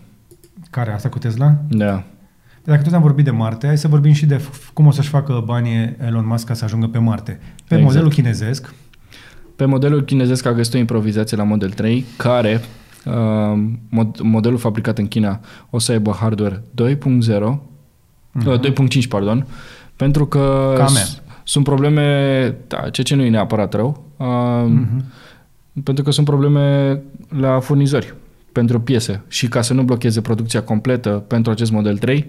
Care, 0.70 0.92
asta 0.94 1.10
cu 1.10 1.18
Tesla? 1.18 1.56
Da. 1.70 2.04
Dacă 2.64 2.82
tot 2.82 2.94
am 2.94 3.02
vorbit 3.02 3.26
de 3.26 3.32
Marte, 3.32 3.68
hai 3.68 3.78
să 3.78 3.88
vorbim 3.88 4.12
și 4.12 4.26
de 4.26 4.36
f- 4.36 4.74
cum 4.74 4.86
o 4.88 4.92
să-și 4.92 5.10
facă 5.10 5.42
banii 5.46 5.96
Elon 6.06 6.26
Musk 6.28 6.46
ca 6.48 6.54
să 6.54 6.64
ajungă 6.64 6.88
pe 6.88 6.98
Marte. 6.98 7.32
Pe 7.68 7.76
Exact. 7.76 7.82
modelul 7.84 8.10
chinezesc, 8.12 8.74
Pe 9.56 9.66
modelul 9.66 10.04
chinezesc 10.04 10.46
a 10.46 10.52
găsit 10.54 10.74
o 10.74 10.78
improvizație 10.78 11.38
la 11.38 11.44
Model 11.44 11.70
3, 11.70 12.06
care, 12.18 12.62
uh, 13.06 13.64
mod, 13.90 14.20
modelul 14.20 14.58
fabricat 14.58 14.98
în 14.98 15.08
China, 15.08 15.40
o 15.70 15.80
să 15.80 15.92
aibă 15.92 16.12
hardware 16.20 16.64
2.0, 16.76 17.62
uh, 18.46 18.60
2.5, 18.60 19.08
pardon, 19.10 19.46
pentru 19.96 20.26
că 20.26 20.74
Ca 20.78 20.86
a 20.86 20.90
mea. 20.90 21.04
S- 21.52 21.62
sunt 21.62 21.64
probleme, 21.64 22.56
da, 22.68 22.78
ceea 22.78 23.06
ce 23.06 23.16
nu 23.16 23.24
e 23.24 23.30
neapărat 23.30 23.74
rău, 23.74 24.04
uh, 24.18 24.26
Mhm. 24.68 25.04
pentru 25.84 26.04
că 26.04 26.12
sunt 26.12 26.26
probleme 26.26 27.00
la 27.40 27.60
furnizori 27.60 28.14
pentru 28.52 28.80
piese 28.82 29.24
și 29.28 29.48
ca 29.48 29.62
să 29.62 29.74
nu 29.74 29.84
blocheze 29.84 30.22
producția 30.22 30.62
completă 30.64 31.10
pentru 31.28 31.52
acest 31.52 31.72
model 31.72 31.98
3 31.98 32.28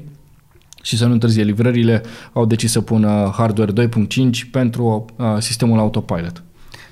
și 0.83 0.97
să 0.97 1.07
nu 1.07 1.13
întârzie 1.13 1.43
livrările, 1.43 2.03
au 2.33 2.45
decis 2.47 2.71
să 2.71 2.81
pună 2.81 3.33
hardware 3.37 3.73
2.5 3.73 4.45
pentru 4.51 5.05
uh, 5.17 5.27
sistemul 5.39 5.79
autopilot. 5.79 6.43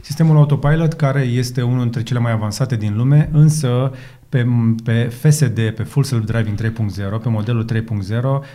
Sistemul 0.00 0.36
autopilot, 0.36 0.92
care 0.92 1.20
este 1.20 1.62
unul 1.62 1.82
dintre 1.82 2.02
cele 2.02 2.18
mai 2.18 2.32
avansate 2.32 2.76
din 2.76 2.96
lume, 2.96 3.28
însă 3.32 3.92
pe, 4.30 4.46
pe 4.84 5.02
FSD, 5.02 5.70
pe 5.70 5.82
Full 5.82 6.04
Self 6.04 6.24
Driving 6.24 6.56
3.0, 6.56 7.22
pe 7.22 7.28
modelul 7.28 7.64
3.0, 7.64 7.80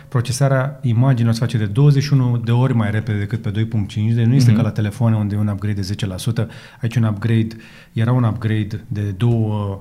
procesarea 0.08 0.78
imaginilor 0.82 1.32
se 1.34 1.40
face 1.40 1.58
de 1.58 1.64
21 1.66 2.36
de 2.36 2.50
ori 2.50 2.74
mai 2.74 2.90
repede 2.90 3.18
decât 3.18 3.42
pe 3.42 3.50
2.5, 3.50 4.14
deci 4.14 4.24
nu 4.26 4.34
este 4.34 4.50
Mhm. 4.50 4.58
ca 4.58 4.64
la 4.64 4.70
telefoane 4.72 5.16
unde 5.16 5.34
e 5.34 5.38
un 5.38 5.46
upgrade 5.48 5.80
de 5.80 5.82
10%, 5.82 6.48
aici 6.82 6.96
un 6.96 7.02
upgrade, 7.04 7.48
era 7.92 8.12
un 8.12 8.22
upgrade 8.22 8.84
de 8.88 9.00
2 9.00 9.78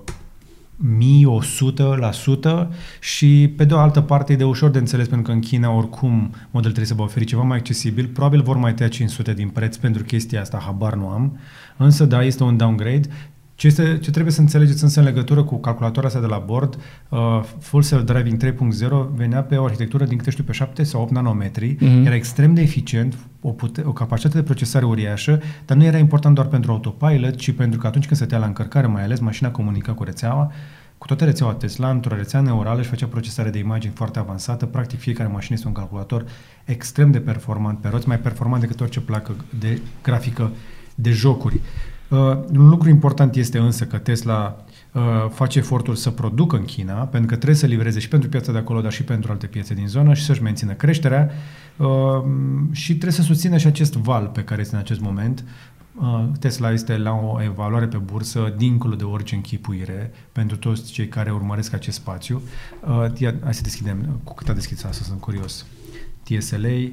1100% 0.77 2.67
și 2.99 3.53
pe 3.57 3.65
de 3.65 3.73
o 3.73 3.77
altă 3.77 4.01
parte 4.01 4.33
e 4.33 4.35
de 4.35 4.43
ușor 4.43 4.69
de 4.69 4.77
înțeles 4.77 5.07
pentru 5.07 5.27
că 5.27 5.31
în 5.31 5.39
China 5.41 5.69
oricum 5.71 6.33
Model 6.51 6.71
3 6.71 6.85
se 6.85 6.93
va 6.93 7.03
oferi 7.03 7.25
ceva 7.25 7.41
mai 7.41 7.57
accesibil. 7.57 8.07
Probabil 8.13 8.41
vor 8.41 8.57
mai 8.57 8.73
tăia 8.73 8.89
500 8.89 9.33
din 9.33 9.47
preț 9.49 9.75
pentru 9.75 10.03
chestia 10.03 10.41
asta, 10.41 10.61
habar 10.65 10.93
nu 10.95 11.07
am. 11.07 11.37
Însă 11.77 12.05
da, 12.05 12.23
este 12.23 12.43
un 12.43 12.57
downgrade. 12.57 13.07
Ce, 13.55 13.67
este, 13.67 13.99
ce 14.01 14.11
trebuie 14.11 14.33
să 14.33 14.41
înțelegeți 14.41 14.83
însă 14.83 14.99
în 14.99 15.05
legătură 15.05 15.43
cu 15.43 15.57
calculatoarea 15.59 16.09
asta 16.09 16.21
de 16.21 16.25
la 16.27 16.37
bord, 16.37 16.77
uh, 17.09 17.19
Full 17.59 17.83
Self 17.83 18.03
Driving 18.03 18.37
3.0 18.37 19.09
venea 19.15 19.41
pe 19.43 19.55
o 19.55 19.65
arhitectură 19.65 20.05
din 20.05 20.17
câte 20.17 20.29
știu 20.29 20.43
pe 20.43 20.51
7 20.51 20.83
sau 20.83 21.01
8 21.01 21.11
nanometri, 21.11 21.77
Mhm. 21.79 22.05
era 22.05 22.15
extrem 22.15 22.53
de 22.53 22.61
eficient, 22.61 23.17
o, 23.41 23.49
pute- 23.51 23.83
o 23.85 23.91
capacitate 23.93 24.37
de 24.37 24.43
procesare 24.43 24.85
uriașă, 24.85 25.39
dar 25.65 25.77
nu 25.77 25.83
era 25.83 25.97
important 25.97 26.35
doar 26.35 26.47
pentru 26.47 26.71
autopilot, 26.71 27.35
ci 27.35 27.51
pentru 27.51 27.79
că 27.79 27.87
atunci 27.87 28.05
când 28.05 28.19
stătea 28.19 28.37
la 28.37 28.45
încărcare, 28.45 28.87
mai 28.87 29.03
ales 29.03 29.19
mașina 29.19 29.51
comunica 29.51 29.91
cu 29.93 30.03
rețeaua, 30.03 30.51
cu 30.97 31.07
toată 31.07 31.25
rețeaua 31.25 31.53
Tesla, 31.53 31.89
într-o 31.89 32.15
rețea 32.15 32.41
neurală 32.41 32.81
și 32.81 32.89
făcea 32.89 33.05
procesare 33.05 33.49
de 33.49 33.57
imagini 33.59 33.93
foarte 33.95 34.19
avansată. 34.19 34.65
Practic, 34.65 34.99
fiecare 34.99 35.29
mașină 35.29 35.55
este 35.55 35.67
un 35.67 35.73
calculator 35.73 36.25
extrem 36.65 37.11
de 37.11 37.19
performant, 37.19 37.77
pe 37.79 37.87
roți 37.87 38.07
mai 38.07 38.19
performant 38.19 38.61
decât 38.61 38.81
orice 38.81 38.99
placă 39.01 39.35
de 39.59 39.81
grafică 40.03 40.51
de 40.95 41.11
jocuri. 41.11 41.59
Uh, 42.09 42.19
un 42.57 42.67
lucru 42.67 42.89
important 42.89 43.35
este 43.35 43.57
însă 43.57 43.85
că 43.85 43.97
Tesla 43.97 44.65
uh, 44.91 45.01
face 45.29 45.59
efortul 45.59 45.95
să 45.95 46.09
producă 46.09 46.55
în 46.55 46.65
China, 46.65 46.93
pentru 46.93 47.29
că 47.29 47.35
trebuie 47.35 47.57
să 47.57 47.65
livreze 47.65 47.99
și 47.99 48.07
pentru 48.07 48.29
piața 48.29 48.51
de 48.51 48.57
acolo, 48.57 48.81
dar 48.81 48.91
și 48.91 49.03
pentru 49.03 49.31
alte 49.31 49.47
piețe 49.47 49.73
din 49.73 49.87
zonă 49.87 50.13
și 50.13 50.23
să-și 50.23 50.41
mențină 50.41 50.73
creșterea 50.73 51.31
uh, 51.77 51.87
și 52.71 52.89
trebuie 52.89 53.11
să 53.11 53.21
susțină 53.21 53.57
și 53.57 53.67
acest 53.67 53.93
val 53.93 54.27
pe 54.27 54.43
care 54.43 54.61
este 54.61 54.75
în 54.75 54.81
acest 54.81 54.99
moment. 54.99 55.43
Uh, 56.01 56.25
Tesla 56.39 56.71
este 56.71 56.97
la 56.97 57.11
o 57.11 57.43
evaluare 57.43 57.87
pe 57.87 57.97
bursă 57.97 58.53
dincolo 58.57 58.95
de 58.95 59.03
orice 59.03 59.35
închipuire 59.35 60.11
pentru 60.31 60.57
toți 60.57 60.91
cei 60.91 61.07
care 61.07 61.31
urmăresc 61.31 61.73
acest 61.73 61.97
spațiu. 61.97 62.41
Uh, 62.87 63.05
ia, 63.17 63.35
hai 63.43 63.53
să 63.53 63.61
deschidem. 63.61 64.19
Cu 64.23 64.33
cât 64.33 64.49
a 64.49 64.53
deschis 64.53 64.83
asta, 64.83 65.03
sunt 65.03 65.19
curios. 65.19 65.65
TSLA, 66.23 66.89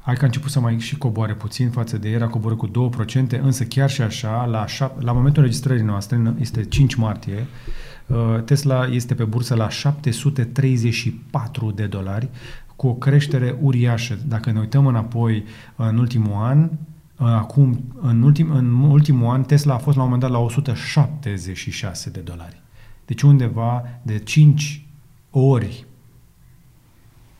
Hai 0.00 0.14
că 0.14 0.22
a 0.22 0.26
început 0.26 0.50
să 0.50 0.60
mai 0.60 0.78
și 0.78 0.98
coboare 0.98 1.34
puțin 1.34 1.70
față 1.70 1.98
de 1.98 2.08
ieri, 2.08 2.22
a 2.22 2.26
coborât 2.26 2.58
cu 2.58 2.68
2%, 2.68 2.70
însă 3.40 3.64
chiar 3.64 3.90
și 3.90 4.02
așa, 4.02 4.44
la, 4.44 4.66
șap- 4.66 4.98
la 4.98 5.12
momentul 5.12 5.42
înregistrării 5.42 5.84
noastre, 5.84 6.34
este 6.40 6.64
5 6.64 6.94
martie, 6.94 7.46
uh, 8.06 8.16
Tesla 8.44 8.86
este 8.86 9.14
pe 9.14 9.24
bursă 9.24 9.54
la 9.54 9.68
734 9.68 11.70
de 11.70 11.86
dolari, 11.86 12.28
cu 12.76 12.86
o 12.86 12.94
creștere 12.94 13.58
uriașă. 13.60 14.18
Dacă 14.26 14.52
ne 14.52 14.58
uităm 14.58 14.86
înapoi 14.86 15.44
în 15.76 15.98
ultimul 15.98 16.42
an, 16.42 16.62
uh, 16.62 16.68
acum, 17.18 17.84
în, 18.00 18.22
ultim, 18.22 18.50
în 18.50 18.72
ultimul 18.72 19.30
an, 19.30 19.42
Tesla 19.42 19.74
a 19.74 19.78
fost 19.78 19.96
la 19.96 20.02
un 20.02 20.08
moment 20.08 20.30
dat 20.30 20.38
la 20.38 20.44
176 20.44 22.10
de 22.10 22.20
dolari. 22.20 22.62
Deci 23.04 23.22
undeva 23.22 23.82
de 24.02 24.18
5 24.18 24.86
ori 25.30 25.86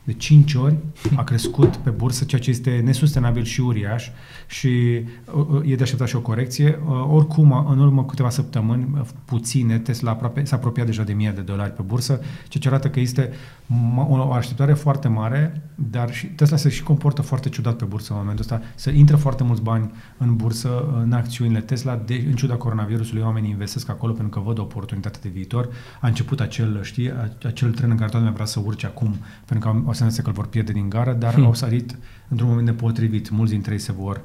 de 0.06 0.12
5 0.12 0.54
ori 0.54 0.76
a 1.16 1.24
crescut 1.24 1.76
pe 1.76 1.90
bursă, 1.90 2.24
ceea 2.24 2.40
ce 2.40 2.50
este 2.50 2.80
nesustenabil 2.84 3.44
și 3.44 3.60
uriaș 3.60 4.08
și 4.46 5.02
uh, 5.34 5.46
uh, 5.48 5.70
e 5.70 5.74
de 5.74 5.82
așteptat 5.82 6.08
și 6.08 6.16
o 6.16 6.20
corecție. 6.20 6.78
Uh, 6.88 7.06
Oricum, 7.10 7.66
în 7.70 7.78
urmă 7.78 8.04
câteva 8.04 8.30
săptămâni, 8.30 8.88
uh, 8.94 9.00
puține, 9.24 9.78
Tesla 9.78 10.10
aproape, 10.10 10.44
s-a 10.44 10.56
apropiat 10.56 10.86
deja 10.86 11.02
de 11.02 11.12
1000 11.12 11.32
de 11.34 11.40
dolari 11.40 11.72
pe 11.72 11.82
bursă, 11.82 12.20
ceea 12.48 12.62
ce 12.62 12.68
arată 12.68 12.90
că 12.90 13.00
este 13.00 13.30
ma- 13.66 14.06
o 14.08 14.32
așteptare 14.32 14.72
foarte 14.72 15.08
mare, 15.08 15.62
dar 15.74 16.12
și 16.12 16.26
Tesla 16.26 16.56
se 16.56 16.68
și 16.68 16.82
comportă 16.82 17.22
foarte 17.22 17.48
ciudat 17.48 17.76
pe 17.76 17.84
bursă 17.84 18.12
în 18.12 18.18
momentul 18.18 18.44
ăsta. 18.44 18.62
Se 18.74 18.92
intră 18.92 19.16
foarte 19.16 19.42
mulți 19.42 19.62
bani 19.62 19.90
în 20.16 20.36
bursă, 20.36 21.00
în 21.02 21.12
acțiunile 21.12 21.60
Tesla, 21.60 21.96
de, 22.06 22.24
în 22.26 22.34
ciuda 22.34 22.54
coronavirusului, 22.54 23.22
oamenii 23.22 23.50
investesc 23.50 23.88
acolo 23.88 24.12
pentru 24.12 24.40
că 24.40 24.46
văd 24.46 24.58
o 24.58 24.62
oportunitate 24.62 25.18
de 25.22 25.28
viitor. 25.28 25.68
A 26.00 26.06
început 26.06 26.40
acel, 26.40 26.82
știi, 26.82 27.12
acel 27.46 27.70
tren 27.70 27.90
în 27.90 27.96
care 27.96 28.10
toată 28.10 28.16
lumea 28.16 28.32
vrea 28.32 28.46
să 28.46 28.60
urce 28.64 28.86
acum, 28.86 29.16
pentru 29.44 29.70
că 29.70 29.90
o 29.96 29.98
senzație 29.98 30.22
că 30.22 30.28
îl 30.28 30.34
vor 30.34 30.46
pierde 30.46 30.72
din 30.72 30.88
gară, 30.88 31.12
dar 31.12 31.34
Hmm. 31.34 31.44
au 31.44 31.54
sărit 31.54 31.98
într-un 32.28 32.48
moment 32.48 32.66
nepotrivit. 32.66 33.30
Mulți 33.30 33.52
dintre 33.52 33.72
ei 33.72 33.78
se 33.78 33.92
vor 33.92 34.20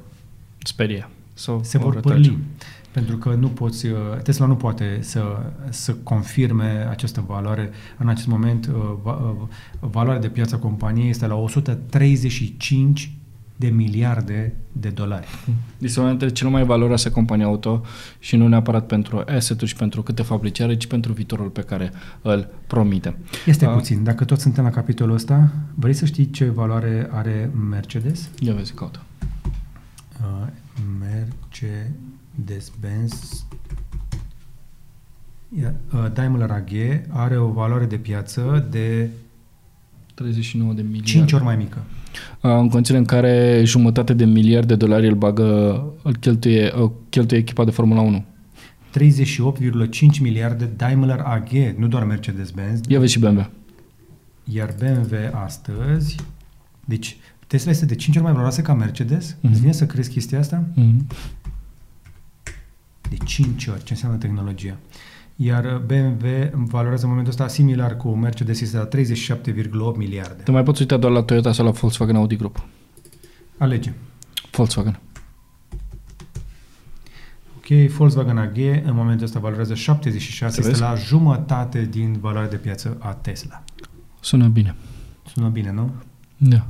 Sperie. 0.58 1.08
Sau 1.34 1.60
se 1.64 1.78
vor 1.78 1.94
retrage. 1.94 2.28
părli. 2.28 2.38
Pentru 2.90 3.16
că 3.16 3.34
nu 3.34 3.48
poți, 3.48 3.86
uh, 3.86 3.98
Tesla 4.22 4.46
nu 4.46 4.56
poate 4.56 4.98
să, 5.00 5.22
să 5.70 5.94
confirme 5.94 6.86
această 6.90 7.24
valoare. 7.26 7.70
În 7.98 8.08
acest 8.08 8.26
moment, 8.26 8.66
uh, 8.66 8.74
va- 9.02 9.36
uh, 9.40 9.48
valoarea 9.90 10.20
de 10.20 10.28
piață 10.28 10.54
a 10.54 10.58
companiei 10.58 11.08
este 11.08 11.26
la 11.26 11.34
135 11.34 13.12
de 13.56 13.68
miliarde 13.68 14.54
de 14.72 14.88
dolari. 14.88 15.26
Este 15.78 16.00
una 16.00 16.08
dintre 16.08 16.28
cele 16.30 16.50
mai 16.50 16.64
valoroase 16.64 17.10
companii 17.10 17.44
auto 17.44 17.82
și 18.18 18.36
nu 18.36 18.48
neapărat 18.48 18.86
pentru 18.86 19.24
asset 19.36 19.60
și 19.60 19.76
pentru 19.76 20.02
câte 20.02 20.22
fabrici 20.22 20.60
are, 20.60 20.76
ci 20.76 20.86
pentru 20.86 21.12
viitorul 21.12 21.48
pe 21.48 21.60
care 21.60 21.92
îl 22.22 22.48
promite. 22.66 23.16
Este 23.46 23.66
Ah. 23.66 23.72
puțin. 23.74 24.04
Dacă 24.04 24.24
tot 24.24 24.40
suntem 24.40 24.64
la 24.64 24.70
capitolul 24.70 25.14
ăsta, 25.14 25.52
vrei 25.74 25.94
să 25.94 26.04
știi 26.04 26.30
ce 26.30 26.44
valoare 26.44 27.08
are 27.12 27.50
Mercedes? 27.70 28.28
Ia 28.38 28.54
vezi, 28.54 28.72
caută. 28.74 29.00
Uh, 30.20 30.46
Mercedes-Benz 31.00 33.44
Ia- 35.60 35.74
uh, 35.94 36.06
Daimler 36.12 36.50
AG 36.50 36.70
are 37.08 37.36
o 37.38 37.46
valoare 37.48 37.84
de 37.84 37.96
piață 37.96 38.66
de 38.70 39.08
39 40.14 40.72
de 40.72 40.82
miliarde. 40.82 41.10
5 41.10 41.32
ori 41.32 41.42
mai 41.44 41.56
mică. 41.56 41.78
Uh, 42.40 42.50
În 42.50 42.68
condițiile 42.68 42.98
în 42.98 43.04
care 43.04 43.62
jumătate 43.64 44.12
de 44.14 44.24
miliard 44.24 44.68
de 44.68 44.74
dolari 44.76 45.06
îl 45.06 45.14
bagă, 45.14 45.44
îl 46.02 46.16
cheltuie, 46.16 46.72
uh, 46.82 46.90
cheltuie 47.08 47.40
echipa 47.40 47.64
de 47.64 47.70
Formula 47.70 48.00
1. 48.00 48.24
38,5 48.90 50.20
miliarde 50.20 50.70
Daimler 50.76 51.18
AG, 51.24 51.48
nu 51.76 51.86
doar 51.86 52.04
Mercedes-Benz, 52.04 52.80
Ia 52.88 52.98
vezi 52.98 53.12
și 53.12 53.18
BMW. 53.18 53.50
iar 54.44 54.74
BMW 54.78 55.16
astăzi, 55.44 56.16
deci 56.84 57.16
Tesla 57.46 57.70
este 57.70 57.84
de 57.86 57.94
5 57.94 58.14
ori 58.14 58.24
mai 58.24 58.32
valoroasă 58.32 58.62
ca 58.62 58.74
Mercedes? 58.74 59.36
Mhm. 59.40 59.52
Îți 59.52 59.60
vine 59.60 59.72
să 59.72 59.86
crezi 59.86 60.10
chestia 60.10 60.38
asta? 60.38 60.64
Mm-hmm. 60.76 61.06
De 63.10 63.16
5 63.24 63.66
ori, 63.66 63.82
ce 63.84 63.92
înseamnă 63.92 64.18
tehnologia. 64.18 64.76
Iar 65.36 65.64
uh, 65.64 65.80
BMW 65.80 66.26
valorează 66.64 67.02
în 67.02 67.08
momentul 67.08 67.32
ăsta 67.32 67.48
similar 67.48 67.96
cu 67.96 68.08
Mercedes, 68.08 68.60
este 68.60 68.76
la 68.76 68.88
37,8 68.88 69.96
miliarde. 69.96 70.42
Te 70.42 70.50
mai 70.50 70.62
poți 70.62 70.80
uita 70.80 70.96
doar 70.96 71.12
la 71.12 71.22
Toyota 71.22 71.52
sau 71.52 71.64
la 71.64 71.70
Volkswagen 71.70 72.16
Audi 72.16 72.36
Group. 72.36 72.64
Alege. 73.58 73.92
Volkswagen. 74.50 75.00
Ok, 77.56 77.90
Volkswagen 77.90 78.38
AG 78.38 78.56
în 78.84 78.94
momentul 78.94 79.24
ăsta 79.24 79.38
valorează 79.38 79.74
76, 79.74 80.52
Să 80.52 80.58
este 80.60 80.70
vezi? 80.70 80.80
la 80.82 80.94
jumătate 80.94 81.84
din 81.90 82.16
valoarea 82.20 82.50
de 82.50 82.56
piață 82.56 82.96
a 83.00 83.12
Tesla. 83.12 83.62
Sună 84.20 84.46
bine. 84.48 84.74
Sună 85.34 85.48
bine, 85.48 85.72
nu? 85.72 85.90
Da. 86.36 86.66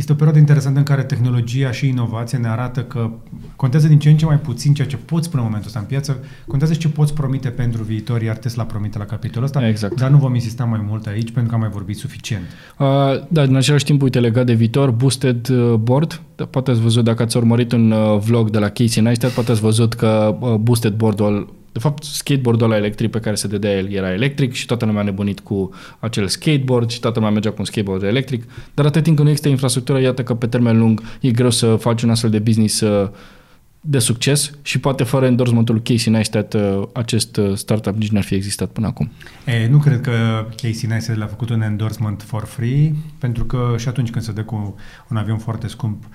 Este 0.00 0.12
o 0.12 0.14
perioadă 0.14 0.40
interesantă 0.40 0.78
în 0.78 0.84
care 0.84 1.02
tehnologia 1.02 1.70
și 1.70 1.88
inovația 1.88 2.38
ne 2.38 2.48
arată 2.48 2.80
că 2.80 3.10
contează 3.56 3.88
din 3.88 3.98
ce 3.98 4.10
în 4.10 4.16
ce 4.16 4.24
mai 4.24 4.38
puțin 4.38 4.74
ceea 4.74 4.86
ce 4.86 4.96
poți 4.96 5.30
până 5.30 5.42
în 5.42 5.48
momentul 5.48 5.68
ăsta 5.68 5.80
în 5.80 5.86
piață, 5.86 6.24
contează 6.46 6.72
și 6.72 6.78
ce 6.78 6.88
poți 6.88 7.14
promite 7.14 7.48
pentru 7.48 7.82
viitor, 7.82 8.22
iar 8.22 8.36
Tesla 8.36 8.64
promite 8.64 8.98
la 8.98 9.04
capitolul 9.04 9.44
ăsta, 9.44 9.68
Exact. 9.68 9.94
dar 9.94 10.10
nu 10.10 10.18
vom 10.18 10.34
insista 10.34 10.64
mai 10.64 10.84
mult 10.88 11.06
aici 11.06 11.30
pentru 11.30 11.48
că 11.48 11.54
am 11.54 11.60
mai 11.60 11.70
vorbit 11.70 11.96
suficient. 11.96 12.42
Uh, 12.78 12.86
da, 13.28 13.42
în 13.42 13.56
același 13.56 13.84
timp, 13.84 14.02
uite, 14.02 14.20
legat 14.20 14.46
de 14.46 14.54
viitor, 14.54 14.90
Boosted 14.90 15.48
uh, 15.48 15.74
Board, 15.74 16.20
da, 16.36 16.44
poate 16.44 16.70
ați 16.70 16.80
văzut, 16.80 17.04
dacă 17.04 17.22
ați 17.22 17.36
urmărit 17.36 17.72
un 17.72 17.90
uh, 17.90 18.18
vlog 18.18 18.50
de 18.50 18.58
la 18.58 18.68
Casey 18.68 19.02
Neistat, 19.02 19.30
poate 19.30 19.50
ați 19.50 19.60
văzut 19.60 19.94
că 19.94 20.36
uh, 20.40 20.54
Boosted 20.54 20.92
Board-ul, 20.92 21.54
de 21.72 21.78
fapt, 21.78 22.02
skateboardul 22.02 22.66
ăla 22.66 22.76
electric 22.76 23.10
pe 23.10 23.20
care 23.20 23.34
se 23.34 23.48
dădea 23.48 23.76
el 23.76 23.92
era 23.92 24.12
electric 24.12 24.52
și 24.52 24.66
toată 24.66 24.84
lumea 24.84 25.00
a 25.00 25.04
nebunit 25.04 25.40
cu 25.40 25.70
acel 25.98 26.28
skateboard 26.28 26.90
și 26.90 27.00
toată 27.00 27.18
lumea 27.18 27.32
mergea 27.32 27.50
cu 27.50 27.56
un 27.58 27.64
skateboard 27.64 28.02
electric, 28.02 28.44
dar 28.74 28.86
atât 28.86 29.02
timp 29.02 29.16
când 29.16 29.28
nu 29.28 29.32
există 29.32 29.48
infrastructură, 29.48 30.00
iată 30.00 30.22
că 30.22 30.34
pe 30.34 30.46
termen 30.46 30.78
lung 30.78 31.02
e 31.20 31.30
greu 31.30 31.50
să 31.50 31.76
faci 31.76 32.02
un 32.02 32.10
astfel 32.10 32.30
de 32.30 32.38
business 32.38 32.80
uh, 32.80 33.08
de 33.80 33.98
succes 33.98 34.52
și 34.62 34.80
poate 34.80 35.04
fără 35.04 35.26
endorsementul 35.26 35.74
lui 35.74 35.84
Casey 35.84 36.12
Neistat 36.12 36.54
uh, 36.54 36.82
acest 36.92 37.36
uh, 37.36 37.54
startup 37.54 37.96
nici 37.96 38.10
n-ar 38.10 38.22
fi 38.22 38.34
existat 38.34 38.68
până 38.68 38.86
acum. 38.86 39.10
E, 39.46 39.68
nu 39.68 39.78
cred 39.78 40.00
că 40.00 40.46
Casey 40.56 40.88
Neistat 40.88 41.16
le-a 41.16 41.26
făcut 41.26 41.50
un 41.50 41.62
endorsement 41.62 42.22
for 42.22 42.44
free, 42.44 42.94
pentru 43.18 43.44
că 43.44 43.74
și 43.78 43.88
atunci 43.88 44.10
când 44.10 44.24
se 44.24 44.32
dă 44.32 44.42
cu 44.42 44.74
un 45.08 45.16
avion 45.16 45.38
foarte 45.38 45.66
scump 45.66 46.04
uh, 46.04 46.10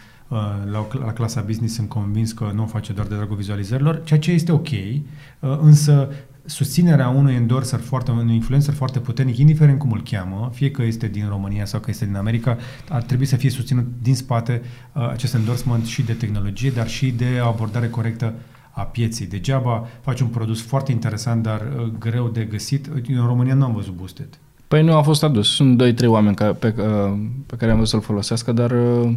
la, 0.71 0.79
o- 0.79 0.99
la 1.05 1.13
clasa 1.13 1.41
business, 1.41 1.73
sunt 1.75 1.89
convins 1.89 2.31
că 2.31 2.51
nu 2.53 2.63
o 2.63 2.65
face 2.65 2.93
doar 2.93 3.07
de 3.07 3.15
dragul 3.15 3.35
vizualizărilor, 3.35 4.01
ceea 4.03 4.19
ce 4.19 4.31
este 4.31 4.51
ok, 4.51 4.67
uh, 4.69 5.57
însă 5.61 6.09
susținerea 6.45 7.09
unui 7.09 7.33
endorser 7.33 7.79
foarte, 7.79 8.11
unui 8.11 8.35
influencer 8.35 8.73
foarte 8.73 8.99
puternic, 8.99 9.37
indiferent 9.37 9.79
cum 9.79 9.91
îl 9.91 10.01
cheamă, 10.03 10.49
fie 10.53 10.71
că 10.71 10.83
este 10.83 11.07
din 11.07 11.25
România 11.29 11.65
sau 11.65 11.79
că 11.79 11.89
este 11.89 12.05
din 12.05 12.15
America, 12.15 12.57
ar 12.89 13.03
trebui 13.03 13.25
să 13.25 13.35
fie 13.35 13.49
susținut 13.49 13.85
din 14.01 14.15
spate 14.15 14.61
uh, 14.93 15.09
acest 15.09 15.33
endorsement 15.33 15.85
și 15.85 16.01
de 16.01 16.13
tehnologie, 16.13 16.69
dar 16.69 16.87
și 16.87 17.11
de 17.11 17.25
abordare 17.43 17.89
corectă 17.89 18.33
a 18.71 18.81
pieței. 18.81 19.27
Degeaba 19.27 19.87
faci 20.01 20.19
un 20.19 20.27
produs 20.27 20.61
foarte 20.61 20.91
interesant, 20.91 21.43
dar 21.43 21.61
uh, 21.61 21.91
greu 21.99 22.27
de 22.27 22.43
găsit. 22.43 22.89
Eu 23.09 23.21
în 23.21 23.27
România 23.27 23.53
nu 23.53 23.65
am 23.65 23.73
văzut 23.73 23.93
boosted. 23.93 24.27
Păi 24.67 24.83
nu 24.83 24.95
a 24.95 25.01
fost 25.01 25.23
adus. 25.23 25.55
Sunt 25.55 25.83
2-3 25.83 26.05
oameni 26.05 26.35
ca, 26.35 26.53
pe, 26.53 26.75
uh, 26.77 27.17
pe 27.45 27.55
care 27.55 27.71
am 27.71 27.77
văzut 27.77 27.91
să-l 27.91 28.01
folosească, 28.01 28.51
dar 28.51 28.71
uh, 28.71 29.13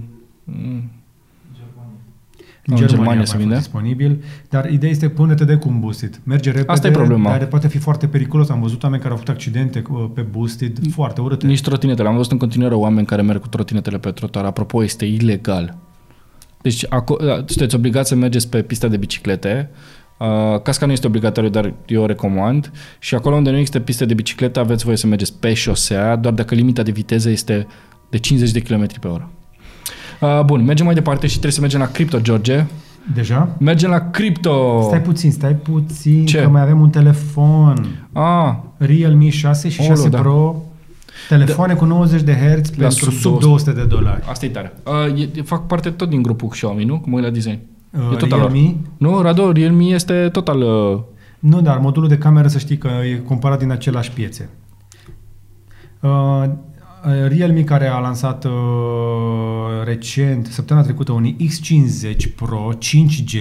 mm, 0.57 0.91
În 2.67 2.75
În 2.75 2.81
Germania, 2.87 2.97
Germania 3.05 3.23
a 3.23 3.25
se 3.25 3.33
mai 3.37 3.43
vinde? 3.45 3.55
fost 3.55 3.67
disponibil, 3.67 4.25
dar 4.49 4.71
ideea 4.71 4.91
este 4.93 5.09
pune-te 5.09 5.45
de 5.45 5.57
cu 5.57 5.69
un 5.69 5.81
boosted. 5.81 6.21
Merge 6.25 6.51
repede, 6.51 6.73
Asta 6.73 6.87
e 6.87 6.91
problema. 6.91 7.31
dar 7.31 7.47
poate 7.47 7.69
fi 7.69 7.79
foarte 7.79 8.07
periculos. 8.07 8.49
Am 8.49 8.61
văzut 8.61 8.83
oameni 8.83 9.01
care 9.03 9.15
au 9.15 9.19
făcut 9.21 9.35
accidente 9.35 9.81
cu- 9.81 10.13
pe 10.15 10.21
boosted 10.21 10.79
foarte 10.91 11.21
urâte. 11.21 11.47
nici 11.47 11.61
trotinetele. 11.63 12.09
Am 12.09 12.17
văzut 12.17 12.33
în 12.33 12.39
continuare 12.39 12.75
oameni 12.75 13.07
care 13.07 13.23
merg 13.23 13.41
cu 13.41 13.49
trotinetele 13.49 13.99
pe 13.99 14.11
trotuar. 14.11 14.45
Apropo, 14.45 14.83
este 14.85 15.05
ilegal. 15.05 15.77
Deci 16.63 16.87
aco- 16.87 17.25
da, 17.27 17.35
sunteți 17.47 17.75
obligați 17.75 18.09
să 18.09 18.15
mergeți 18.15 18.49
pe 18.49 18.63
pista 18.63 18.89
de 18.89 18.97
biciclete. 18.97 19.71
Uh, 20.19 20.61
casca 20.63 20.87
nu 20.87 20.93
este 20.93 21.07
obligatoriu, 21.07 21.51
dar 21.51 21.75
eu 21.87 22.03
o 22.03 22.07
recomand. 22.07 22.73
Și 22.99 23.15
acolo 23.15 23.37
unde 23.37 23.51
nu 23.51 23.57
există 23.57 23.81
piste 23.81 24.05
de 24.05 24.15
bicicletă, 24.15 24.61
aveți 24.61 24.85
voie 24.85 24.97
să 24.97 25.07
mergeți 25.07 25.35
pe 25.41 25.55
șosea, 25.55 26.17
doar 26.17 26.35
dacă 26.35 26.55
limita 26.55 26.83
de 26.83 26.91
viteză 26.91 27.31
este 27.31 27.67
de 28.11 28.19
50 28.19 28.51
de 28.53 28.61
km 28.61 29.01
pe 29.01 29.09
oră. 29.09 29.31
Uh, 30.21 30.41
bun, 30.45 30.65
mergem 30.65 30.85
mai 30.87 30.95
departe 30.95 31.27
și 31.27 31.33
trebuie 31.33 31.53
să 31.53 31.61
mergem 31.61 31.81
la 31.81 31.87
cripto, 31.87 32.21
George. 32.21 32.67
Deja? 33.15 33.57
Mergem 33.59 33.91
la 33.91 34.11
cripto. 34.11 34.81
Stai 34.87 35.03
puțin, 35.03 35.31
stai 35.33 35.55
puțin, 35.55 36.27
Ce? 36.27 36.43
că 36.43 36.49
mai 36.49 36.61
avem 36.63 36.81
un 36.81 36.91
telefon. 36.91 37.87
Ah, 38.13 38.55
Realme 38.77 39.29
6 39.29 39.69
și 39.69 39.81
Olo, 39.81 39.89
6 39.89 40.09
da. 40.09 40.19
Pro. 40.21 40.63
Telefoane 41.29 41.75
cu 41.75 41.85
90 41.85 42.23
de 42.23 42.33
Hz 42.33 42.71
pentru 42.71 43.11
sub 43.11 43.13
sub 43.13 43.39
200 43.41 43.73
de 43.73 43.85
dolari. 43.85 44.23
asta 44.31 44.45
e 44.45 44.49
tare. 44.49 44.73
Uh, 45.13 45.21
e, 45.21 45.29
e- 45.37 45.43
fac 45.43 45.67
parte 45.67 45.91
tot 45.91 46.09
din 46.09 46.23
grupul 46.23 46.49
Xiaomi, 46.49 46.85
nu? 46.85 46.99
Cum 47.01 47.19
e 47.19 47.21
la 47.21 47.31
design. 47.31 47.59
Uh, 47.91 48.01
E 48.13 48.17
tot 48.17 48.33
al 48.33 48.39
lor. 48.39 48.51
Realme? 48.53 48.75
Nu, 48.97 49.21
Rado, 49.23 49.53
Realme 49.53 49.85
este 49.85 50.29
total... 50.33 50.61
Uh, 50.63 51.01
Nu, 51.39 51.61
dar 51.61 51.79
modulul 51.79 52.09
de 52.09 52.19
cameră 52.19 52.49
să 52.49 52.59
știi 52.59 52.79
că 52.79 52.89
e 53.13 53.15
cumpărat 53.17 53.59
din 53.59 53.71
același 53.71 54.11
piețe. 54.13 54.49
Uh, 56.01 56.45
Realme 57.03 57.63
care 57.63 57.87
a 57.87 57.99
lansat 57.99 58.45
uh, 58.45 58.53
recent, 59.85 60.47
săptămâna 60.47 60.85
trecută, 60.85 61.13
un 61.13 61.37
X50 61.37 62.35
Pro 62.37 62.71
5G. 62.75 63.37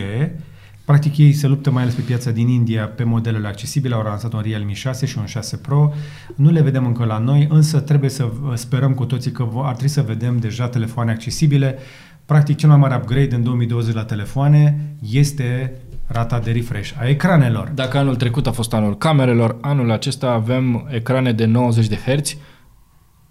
Practic 0.85 1.17
ei 1.17 1.33
se 1.33 1.47
luptă 1.47 1.71
mai 1.71 1.81
ales 1.81 1.93
pe 1.93 2.01
piața 2.01 2.31
din 2.31 2.47
India 2.47 2.85
pe 2.85 3.03
modelele 3.03 3.47
accesibile. 3.47 3.95
Au 3.95 4.01
lansat 4.01 4.33
un 4.33 4.41
Realme 4.43 4.73
6 4.73 5.05
și 5.05 5.17
un 5.17 5.25
6 5.25 5.57
Pro. 5.57 5.93
Nu 6.35 6.51
le 6.51 6.61
vedem 6.61 6.85
încă 6.85 7.05
la 7.05 7.17
noi, 7.17 7.47
însă 7.49 7.79
trebuie 7.79 8.09
să 8.09 8.23
uh, 8.23 8.53
sperăm 8.53 8.93
cu 8.93 9.05
toții 9.05 9.31
că 9.31 9.47
vo- 9.47 9.63
ar 9.63 9.73
trebui 9.73 9.89
să 9.89 10.01
vedem 10.01 10.37
deja 10.39 10.67
telefoane 10.67 11.11
accesibile. 11.11 11.77
Practic 12.25 12.57
cel 12.57 12.69
mai 12.69 12.77
mare 12.77 12.95
upgrade 12.95 13.35
în 13.35 13.43
2020 13.43 13.93
la 13.93 14.03
telefoane 14.03 14.95
este 15.11 15.73
rata 16.05 16.39
de 16.39 16.51
refresh 16.51 16.91
a 16.99 17.07
ecranelor. 17.07 17.71
dacă 17.75 17.97
anul 17.97 18.15
trecut 18.15 18.47
a 18.47 18.51
fost 18.51 18.73
anul 18.73 18.97
camerelor, 18.97 19.57
anul 19.61 19.91
acesta 19.91 20.31
avem 20.31 20.87
ecrane 20.91 21.31
de 21.31 21.45
90 21.45 21.87
de 21.87 21.95
Hz, 21.95 22.35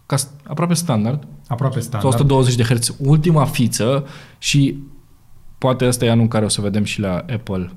ca 0.07 0.17
st- 0.17 0.47
aproape 0.47 0.75
standard, 0.75 1.27
Aproape 1.49 1.75
sau 1.81 1.83
standard. 1.89 2.15
120 2.15 2.55
de 2.55 2.63
Hz, 2.63 2.95
ultima 2.99 3.45
fiță 3.45 4.07
și 4.39 4.79
poate 5.59 5.87
ăsta 5.87 6.05
e 6.05 6.11
anul 6.11 6.23
în 6.23 6.29
care 6.29 6.45
o 6.45 6.49
să 6.49 6.61
vedem 6.61 6.85
și 6.85 7.01
la 7.01 7.15
Apple 7.17 7.71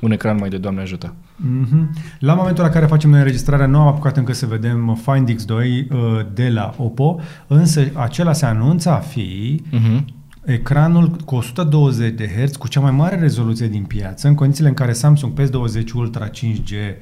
un 0.00 0.10
ecran 0.12 0.36
mai 0.36 0.48
de 0.48 0.58
Doamne 0.58 0.80
ajută. 0.80 1.14
Mhm. 1.36 1.90
La 2.18 2.34
momentul 2.34 2.64
la 2.64 2.70
care 2.70 2.86
facem 2.86 3.10
noi 3.10 3.18
înregistrarea, 3.18 3.66
nu 3.66 3.80
am 3.80 3.86
apucat 3.86 4.16
încă 4.16 4.32
să 4.32 4.46
vedem 4.46 4.98
Find 5.04 5.30
X2 5.30 5.50
uh, 5.50 6.20
de 6.34 6.48
la 6.48 6.74
Oppo, 6.76 7.20
însă 7.46 7.90
acela 7.94 8.32
se 8.32 8.46
anunță 8.46 8.90
a 8.90 8.98
fi 8.98 9.62
Uh-huh. 9.72 10.04
ecranul 10.44 11.08
cu 11.24 11.34
120 11.34 12.14
de 12.14 12.28
Hz, 12.28 12.56
cu 12.56 12.68
cea 12.68 12.80
mai 12.80 12.90
mare 12.90 13.18
rezoluție 13.18 13.68
din 13.68 13.84
piață, 13.84 14.28
în 14.28 14.34
condițiile 14.34 14.68
în 14.68 14.74
care 14.74 14.92
Samsung 14.92 15.40
PS20 15.40 15.92
Ultra 15.94 16.28
5G 16.28 16.70
uh, 16.70 16.94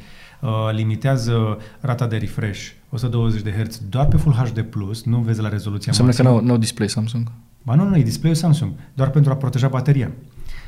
limitează 0.73 1.59
rata 1.81 2.07
de 2.07 2.17
refresh 2.17 2.69
120 2.91 3.43
de 3.43 3.51
Hz 3.51 3.81
doar 3.89 4.07
pe 4.07 4.17
Full 4.17 4.35
HD+, 4.35 4.67
nu 5.05 5.19
vezi 5.19 5.41
la 5.41 5.49
rezoluția 5.49 5.93
Înseamnă 5.93 6.15
că 6.15 6.23
maximă. 6.23 6.41
nu, 6.41 6.53
nu 6.53 6.59
display 6.59 6.89
Samsung. 6.89 7.31
Ba 7.63 7.75
nu, 7.75 7.89
nu, 7.89 7.97
e 7.99 8.03
display-ul 8.03 8.37
Samsung, 8.37 8.73
doar 8.95 9.11
pentru 9.11 9.33
a 9.33 9.37
proteja 9.37 9.69
bateria. 9.69 10.11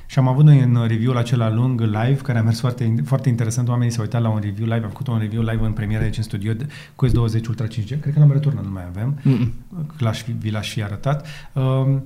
Și 0.07 0.19
am 0.19 0.29
avut 0.29 0.45
noi 0.45 0.61
în 0.61 0.85
review-ul 0.87 1.17
acela 1.17 1.51
lung 1.53 1.81
live, 1.81 2.15
care 2.23 2.39
a 2.39 2.43
mers 2.43 2.61
foarte, 2.61 2.95
foarte 3.05 3.29
interesant, 3.29 3.69
oamenii 3.69 3.93
s-au 3.93 4.03
uitat 4.03 4.23
la 4.23 4.29
un 4.29 4.39
review 4.43 4.67
live, 4.67 4.83
am 4.85 4.89
făcut 4.89 5.07
un 5.07 5.19
review 5.19 5.43
live 5.43 5.65
în 5.65 5.73
premieră 5.73 6.03
aici 6.05 6.17
în 6.17 6.23
studio 6.23 6.53
de, 6.53 6.67
cu 6.95 7.09
S20 7.09 7.47
Ultra 7.49 7.67
5G, 7.67 8.01
cred 8.01 8.13
că 8.13 8.19
l-am 8.19 8.33
returnat, 8.33 8.65
nu 8.65 8.71
mai 8.71 8.83
avem, 8.89 9.19
Mm-mm. 9.23 9.53
că 9.87 10.05
l-aș 10.05 10.23
fi, 10.23 10.33
vi 10.33 10.51
l-aș 10.51 10.73
fi 10.73 10.83
arătat. 10.83 11.27
Uh, 11.53 11.97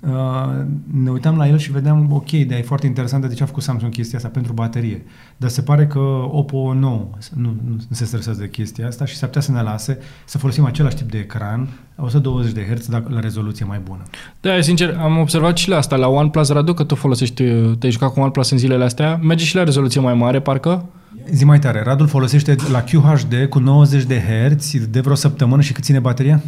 Uh, 0.00 0.64
ne 1.02 1.10
uitam 1.10 1.36
la 1.36 1.48
el 1.48 1.58
și 1.58 1.72
vedeam, 1.72 2.12
ok, 2.12 2.30
dar 2.30 2.58
e 2.58 2.62
foarte 2.62 2.86
interesant 2.86 3.28
de 3.28 3.34
ce 3.34 3.42
a 3.42 3.46
făcut 3.46 3.62
Samsung 3.62 3.92
chestia 3.92 4.18
asta 4.18 4.30
pentru 4.30 4.52
baterie. 4.52 5.04
Dar 5.36 5.50
se 5.50 5.62
pare 5.62 5.86
că 5.86 5.98
Oppo 6.30 6.74
nu, 6.74 7.16
nu, 7.34 7.56
nu 7.68 7.76
se 7.90 8.04
stresează 8.04 8.40
de 8.40 8.48
chestia 8.48 8.86
asta 8.86 9.04
și 9.04 9.16
s-ar 9.16 9.28
putea 9.28 9.42
să 9.42 9.52
ne 9.52 9.62
lase 9.62 9.98
să 10.24 10.38
folosim 10.38 10.64
același 10.64 10.96
tip 10.96 11.10
de 11.10 11.18
ecran, 11.18 11.68
120 11.96 12.52
de 12.52 12.66
Hz, 12.74 12.86
dar 12.86 13.04
la 13.08 13.20
rezoluție 13.20 13.64
mai 13.64 13.80
bună. 13.84 14.02
Da, 14.40 14.60
sincer, 14.60 14.96
am 15.00 15.18
observat 15.18 15.56
și 15.56 15.68
la 15.68 15.76
asta, 15.76 15.96
la 15.96 16.08
OnePlus, 16.08 16.48
Radu, 16.48 16.74
că 16.74 16.84
tu 16.84 16.94
folosești, 16.94 17.44
te-ai 17.78 17.92
jucat 17.92 18.12
cu 18.12 18.20
OnePlus 18.20 18.50
în 18.50 18.58
zilele 18.58 18.84
astea, 18.84 19.20
merge 19.22 19.44
și 19.44 19.54
la 19.54 19.64
rezoluție 19.64 20.00
mai 20.00 20.14
mare, 20.14 20.40
parcă? 20.40 20.84
Zi 21.32 21.44
mai 21.44 21.58
tare, 21.58 21.82
Radul 21.82 22.06
folosește 22.06 22.56
la 22.70 22.82
QHD 22.82 23.46
cu 23.48 23.58
90 23.58 24.04
de 24.04 24.20
Hz 24.20 24.86
de 24.86 25.00
vreo 25.00 25.14
săptămână 25.14 25.62
și 25.62 25.72
cât 25.72 25.84
ține 25.84 25.98
bateria? 25.98 26.42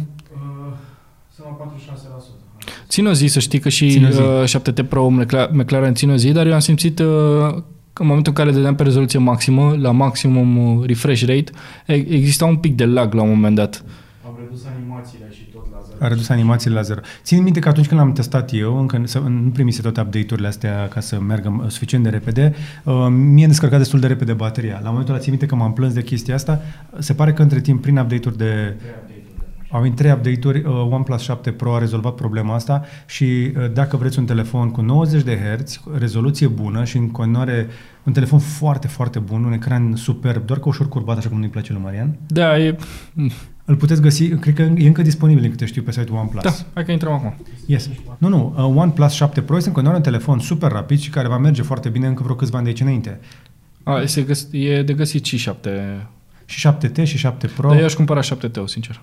Sunt 2.93 3.05
la 3.05 3.11
46%. 3.11 3.11
Țin 3.11 3.11
o 3.11 3.13
zi, 3.13 3.27
să 3.27 3.39
știi 3.39 3.59
că 3.59 3.69
și 3.69 3.89
Țin 3.89 4.05
o 4.05 4.09
zi. 4.09 4.19
uh, 4.55 4.61
7T 4.61 4.87
Pro 4.89 5.09
McLaren- 5.09 5.51
McLaren 5.51 5.93
țin 5.93 6.09
o 6.09 6.15
zi, 6.15 6.31
dar 6.31 6.45
eu 6.47 6.53
am 6.53 6.59
simțit 6.59 6.99
uh, 6.99 7.05
că 7.93 8.01
în 8.01 8.07
momentul 8.07 8.33
în 8.37 8.43
care 8.43 8.51
dădeam 8.55 8.75
pe 8.75 8.83
rezoluție 8.83 9.19
maximă, 9.19 9.75
la 9.79 9.91
maximum 9.91 10.57
uh, 10.77 10.85
refresh 10.85 11.21
rate, 11.21 11.51
e- 11.85 11.93
exista 11.93 12.45
un 12.45 12.55
pic 12.55 12.75
de 12.75 12.85
lag 12.85 13.13
la 13.13 13.21
un 13.21 13.29
moment 13.29 13.55
dat. 13.55 13.83
Am 14.25 14.35
redus 14.43 14.61
animațiile 14.77 15.25
și 15.31 15.41
tot 15.53 15.65
la 15.71 15.77
zero. 15.87 15.97
A 16.05 16.07
redus 16.07 16.29
animațiile 16.29 16.75
la 16.75 16.81
zero. 16.81 16.99
Țin 17.23 17.43
minte 17.43 17.59
că 17.59 17.67
atunci 17.69 17.87
când 17.87 17.99
l-am 17.99 18.11
testat 18.13 18.49
eu, 18.53 18.79
încă 18.79 19.01
să- 19.05 19.19
nu 19.19 19.49
primise 19.49 19.81
toate 19.81 20.01
update-urile 20.01 20.47
astea 20.47 20.87
ca 20.87 20.99
să 20.99 21.19
meargă 21.19 21.59
uh, 21.63 21.69
suficient 21.69 22.03
de 22.03 22.09
repede, 22.09 22.53
uh, 22.83 22.93
mie 23.09 23.47
descărcat 23.47 23.77
destul 23.79 23.99
de 23.99 24.07
repede 24.07 24.33
bateria. 24.33 24.79
La 24.83 24.89
momentul 24.89 25.13
ăla 25.13 25.21
țin 25.23 25.31
minte 25.31 25.45
că 25.45 25.55
m-am 25.55 25.73
plâns 25.73 25.93
de 25.93 26.01
chestia 26.03 26.35
asta. 26.35 26.61
Se 26.99 27.13
pare 27.13 27.33
că 27.33 27.41
între 27.41 27.61
timp, 27.61 27.81
prin 27.81 27.97
update-uri 27.97 28.37
de 28.37 28.43
Trei 28.43 28.59
update-uri 28.65 29.07
de 29.07 29.12
Au 29.73 29.81
venit 29.81 29.95
trei 29.97 30.11
update-uri, 30.11 30.59
uh, 30.59 30.87
OnePlus 30.89 31.21
7 31.21 31.51
Pro 31.51 31.75
a 31.75 31.77
rezolvat 31.79 32.15
problema 32.15 32.53
asta 32.55 32.85
și 33.05 33.23
uh, 33.23 33.71
dacă 33.73 33.97
vreți 33.97 34.19
un 34.19 34.25
telefon 34.25 34.71
cu 34.71 34.81
90 34.81 35.23
de 35.23 35.37
Hz, 35.37 35.79
rezoluție 35.97 36.47
bună 36.47 36.83
și 36.83 36.97
în 36.97 37.09
continuare 37.09 37.67
un 38.03 38.13
telefon 38.13 38.39
foarte, 38.39 38.87
foarte 38.87 39.19
bun, 39.19 39.43
un 39.43 39.53
ecran 39.53 39.95
superb, 39.95 40.45
doar 40.45 40.59
că 40.59 40.67
ușor 40.67 40.87
curbat, 40.89 41.17
așa 41.17 41.29
cum 41.29 41.39
nu-i 41.39 41.49
place 41.49 41.73
lui 41.73 41.81
Marian, 41.81 42.17
Da, 42.27 42.57
e... 42.59 42.77
Îl 43.65 43.75
puteți 43.75 44.01
găsi, 44.01 44.27
cred 44.29 44.53
că 44.53 44.61
e 44.61 44.87
încă 44.87 45.01
disponibil, 45.01 45.41
din 45.41 45.51
câte 45.51 45.65
știu, 45.65 45.81
pe 45.81 45.91
site-ul 45.91 46.17
OnePlus. 46.17 46.43
Da, 46.43 46.51
hai 46.73 46.85
că 46.85 46.91
intrăm 46.91 47.11
acum. 47.13 47.35
Yes. 47.65 47.89
Nu, 48.17 48.27
nu, 48.27 48.53
uh, 48.57 48.81
OnePlus 48.81 49.11
7 49.11 49.41
Pro 49.41 49.55
este 49.55 49.67
în 49.67 49.73
continuare 49.73 50.03
un 50.05 50.11
telefon 50.11 50.39
super 50.39 50.71
rapid 50.71 50.99
și 50.99 51.09
care 51.09 51.27
va 51.27 51.37
merge 51.37 51.61
foarte 51.61 51.89
bine 51.89 52.07
încă 52.07 52.23
vreo 52.23 52.35
câțiva 52.35 52.55
ani 52.57 52.65
de 52.65 52.69
aici 52.71 52.81
înainte. 52.81 53.19
A, 53.83 54.01
este 54.01 54.21
găs- 54.21 54.47
e 54.51 54.83
de 54.83 54.93
găsit 54.93 55.25
și 55.25 55.37
7. 55.37 56.07
Și 56.45 56.59
7T 56.59 57.03
și 57.03 57.17
7 57.17 57.47
Pro, 57.47 57.67
Dar 57.69 57.79
eu 57.79 57.85
aș 57.85 57.93
cumpăra 57.93 58.21
7 58.21 58.51
sincer. 58.65 58.99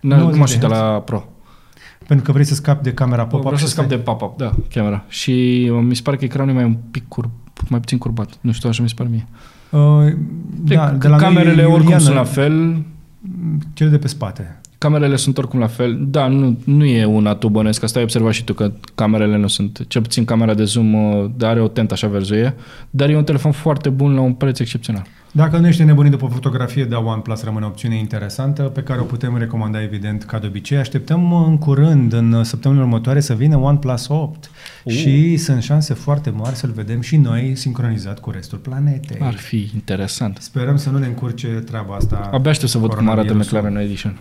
Nu, 0.00 0.16
90 0.16 0.32
cum 0.32 0.42
aș 0.42 0.50
de 0.50 0.56
de 0.58 0.66
herți. 0.66 0.80
la 0.80 0.88
Pro. 1.00 1.24
pentru 2.06 2.24
că 2.26 2.32
vrei 2.32 2.44
să 2.44 2.54
scapi 2.54 2.82
de 2.82 2.92
camera 2.92 3.22
pop-up 3.26 3.40
Vreau 3.40 3.56
să 3.56 3.64
și 3.64 3.70
scap 3.70 3.88
de 3.88 3.98
pop-up, 3.98 4.36
da, 4.38 4.50
camera. 4.74 5.04
Și 5.08 5.68
uh, 5.72 5.78
mi 5.82 5.96
se 5.96 6.02
pare 6.02 6.16
că 6.16 6.24
ecranul 6.24 6.50
e 6.50 6.54
mai 6.54 6.64
un 6.64 6.76
pic 6.90 7.08
curb, 7.08 7.30
mai 7.68 7.80
puțin 7.80 7.98
curbat. 7.98 8.28
Nu 8.40 8.52
știu, 8.52 8.68
așa 8.68 8.82
mi 8.82 8.88
se 8.88 8.94
pare 8.96 9.08
mie. 9.12 9.26
Uh, 9.70 10.12
da, 10.60 10.90
de 10.90 11.08
la 11.08 11.16
camerele 11.16 11.62
noi, 11.62 11.64
oricum 11.64 11.80
Iulian, 11.82 12.00
sunt 12.00 12.14
la 12.14 12.24
fel, 12.24 12.82
Cele 13.72 13.90
de 13.90 13.98
pe 13.98 14.08
spate. 14.08 14.60
camerele 14.78 15.16
sunt 15.16 15.38
oricum 15.38 15.58
la 15.60 15.66
fel. 15.66 15.98
Da, 16.02 16.26
nu, 16.28 16.58
nu 16.64 16.84
e 16.84 17.04
un 17.04 17.26
atu 17.26 17.48
bănesc, 17.48 17.82
asta 17.82 17.98
ai 17.98 18.04
observat 18.04 18.32
și 18.32 18.44
tu, 18.44 18.52
că 18.54 18.72
camerele 18.94 19.36
nu 19.36 19.46
sunt, 19.46 19.84
cel 19.88 20.02
puțin 20.02 20.24
camera 20.24 20.54
de 20.54 20.64
zoom 20.64 20.94
uh, 20.94 21.30
are 21.40 21.60
o 21.60 21.68
tentă 21.68 21.92
așa 21.94 22.06
verzuie, 22.06 22.54
dar 22.90 23.08
e 23.08 23.16
un 23.16 23.24
telefon 23.24 23.52
foarte 23.52 23.88
bun 23.88 24.14
la 24.14 24.20
un 24.20 24.32
preț 24.32 24.58
excepțional. 24.58 25.06
Dacă 25.32 25.58
nu 25.58 25.66
ești 25.66 25.82
nebunit 25.82 26.10
după 26.10 26.26
fotografie, 26.26 26.84
da, 26.84 26.98
OnePlus 26.98 27.42
rămâne 27.42 27.64
o 27.64 27.68
opțiune 27.68 27.96
interesantă 27.98 28.62
pe 28.62 28.82
care 28.82 29.00
o 29.00 29.04
putem 29.04 29.36
recomanda 29.36 29.82
evident 29.82 30.24
ca 30.24 30.38
de 30.38 30.46
obicei. 30.46 30.78
Așteptăm 30.78 31.32
în 31.32 31.58
curând, 31.58 32.12
în 32.12 32.44
săptămânile 32.44 32.86
următoare, 32.86 33.20
să 33.20 33.34
vină 33.34 33.56
OnePlus 33.56 34.08
8 34.08 34.50
Uh. 34.84 34.92
și 34.92 35.36
sunt 35.36 35.62
șanse 35.62 35.94
foarte 35.94 36.30
mari 36.30 36.56
să-l 36.56 36.70
vedem 36.70 37.00
și 37.00 37.16
noi 37.16 37.52
sincronizat 37.56 38.18
cu 38.18 38.30
restul 38.30 38.58
planetei. 38.58 39.18
Ar 39.20 39.34
fi 39.34 39.70
interesant. 39.74 40.38
Sperăm 40.40 40.76
să 40.76 40.90
nu 40.90 40.98
ne 40.98 41.06
încurce 41.06 41.46
treaba 41.46 41.94
asta. 41.94 42.30
Abia 42.32 42.50
aștept 42.50 42.70
să 42.70 42.78
văd 42.78 42.94
cum 42.94 43.08
arată 43.08 43.14
coronavirusul. 43.26 43.58
McLaren 43.58 43.86
Edition. 43.86 44.18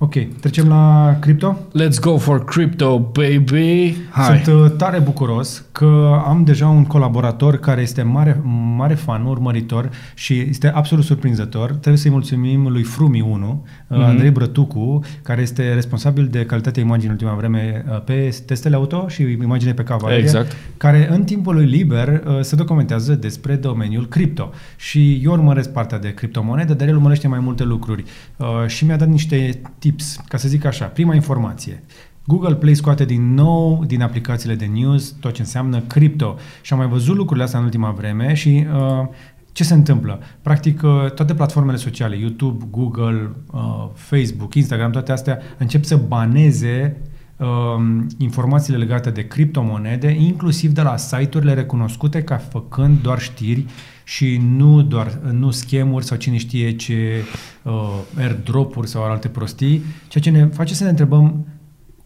Ok, 0.00 0.14
trecem 0.40 0.68
la 0.68 1.16
cripto. 1.20 1.58
Let's 1.74 2.00
go 2.00 2.16
for 2.18 2.44
crypto, 2.44 2.98
baby! 3.12 3.96
Hai! 4.10 4.40
Sunt 4.42 4.56
uh, 4.56 4.70
tare 4.76 4.98
bucuros 4.98 5.64
că 5.72 6.20
am 6.26 6.44
deja 6.44 6.68
un 6.68 6.84
colaborator 6.84 7.56
care 7.56 7.80
este 7.80 8.02
mare, 8.02 8.40
mare 8.76 8.94
fan, 8.94 9.24
urmăritor 9.24 9.90
și 10.14 10.38
este 10.48 10.68
absolut 10.68 11.04
surprinzător. 11.04 11.70
Trebuie 11.70 11.96
să-i 11.96 12.10
mulțumim 12.10 12.68
lui 12.68 12.82
Frumi1, 12.84 13.40
uh, 13.40 13.54
Mhm. 13.88 14.00
Andrei 14.00 14.30
Brătucu, 14.30 15.00
care 15.22 15.40
este 15.42 15.74
responsabil 15.74 16.26
de 16.26 16.44
calitatea 16.44 16.82
imaginii 16.82 17.06
în 17.08 17.12
ultima 17.20 17.34
vreme 17.34 17.84
uh, 17.90 18.02
pe 18.04 18.36
testele 18.46 18.74
auto 18.76 19.08
și 19.08 19.22
imagine 19.42 19.72
pe 19.72 19.82
cavalerie, 19.82 20.22
Exact. 20.22 20.56
care 20.76 21.08
în 21.10 21.24
timpul 21.24 21.54
lui 21.54 21.64
liber 21.66 22.08
uh, 22.08 22.38
se 22.40 22.56
documentează 22.56 23.14
despre 23.14 23.54
domeniul 23.54 24.06
cripto. 24.06 24.50
Și 24.76 25.20
eu 25.24 25.32
urmăresc 25.32 25.72
partea 25.72 25.98
de 25.98 26.14
criptomonede, 26.14 26.74
dar 26.74 26.88
el 26.88 26.94
urmărește 26.94 27.28
mai 27.28 27.38
multe 27.38 27.64
lucruri. 27.64 28.04
Uh, 28.36 28.46
și 28.66 28.84
mi-a 28.84 28.96
dat 28.96 29.08
niște 29.08 29.60
tips, 29.88 30.20
ca 30.28 30.36
să 30.36 30.48
zic 30.48 30.64
așa. 30.64 30.84
Prima 30.84 31.14
informație. 31.14 31.82
Google 32.26 32.54
Play 32.54 32.74
scoate 32.74 33.04
din 33.04 33.34
nou 33.34 33.84
din 33.86 34.02
aplicațiile 34.02 34.54
de 34.54 34.64
news 34.64 35.14
tot 35.20 35.32
ce 35.32 35.40
înseamnă 35.40 35.80
cripto. 35.80 36.36
Și 36.62 36.72
am 36.72 36.78
mai 36.78 36.88
văzut 36.88 37.16
lucrurile 37.16 37.44
astea 37.44 37.58
în 37.58 37.64
ultima 37.64 37.90
vreme 37.90 38.34
și 38.34 38.66
uh, 38.74 39.08
ce 39.52 39.64
se 39.64 39.74
întâmplă? 39.74 40.20
Practic, 40.42 40.82
uh, 40.82 41.10
toate 41.10 41.34
platformele 41.34 41.76
sociale, 41.76 42.16
YouTube, 42.16 42.64
Google, 42.70 43.30
uh, 43.52 43.88
Facebook, 43.94 44.54
Instagram, 44.54 44.90
toate 44.90 45.12
astea 45.12 45.38
încep 45.58 45.84
să 45.84 45.96
baneze 45.96 46.96
um, 47.36 48.06
informațiile 48.18 48.78
legate 48.78 49.10
de 49.10 49.26
criptomonede, 49.26 50.10
inclusiv 50.10 50.70
de 50.70 50.82
la 50.82 50.96
site-urile 50.96 51.54
recunoscute 51.54 52.22
ca 52.22 52.36
făcând 52.36 53.02
doar 53.02 53.18
știri 53.18 53.66
și 54.08 54.36
nu 54.36 54.82
doar 54.82 55.20
nu 55.32 55.50
schemuri 55.50 56.04
sau 56.04 56.16
cine 56.16 56.36
știe 56.36 56.76
ce 56.76 57.22
uh, 57.62 57.72
airdrop-uri 58.18 58.88
sau 58.88 59.02
alte 59.02 59.28
prostii, 59.28 59.82
ceea 60.08 60.24
ce 60.24 60.30
ne 60.30 60.46
face 60.46 60.74
să 60.74 60.84
ne 60.84 60.90
întrebăm 60.90 61.46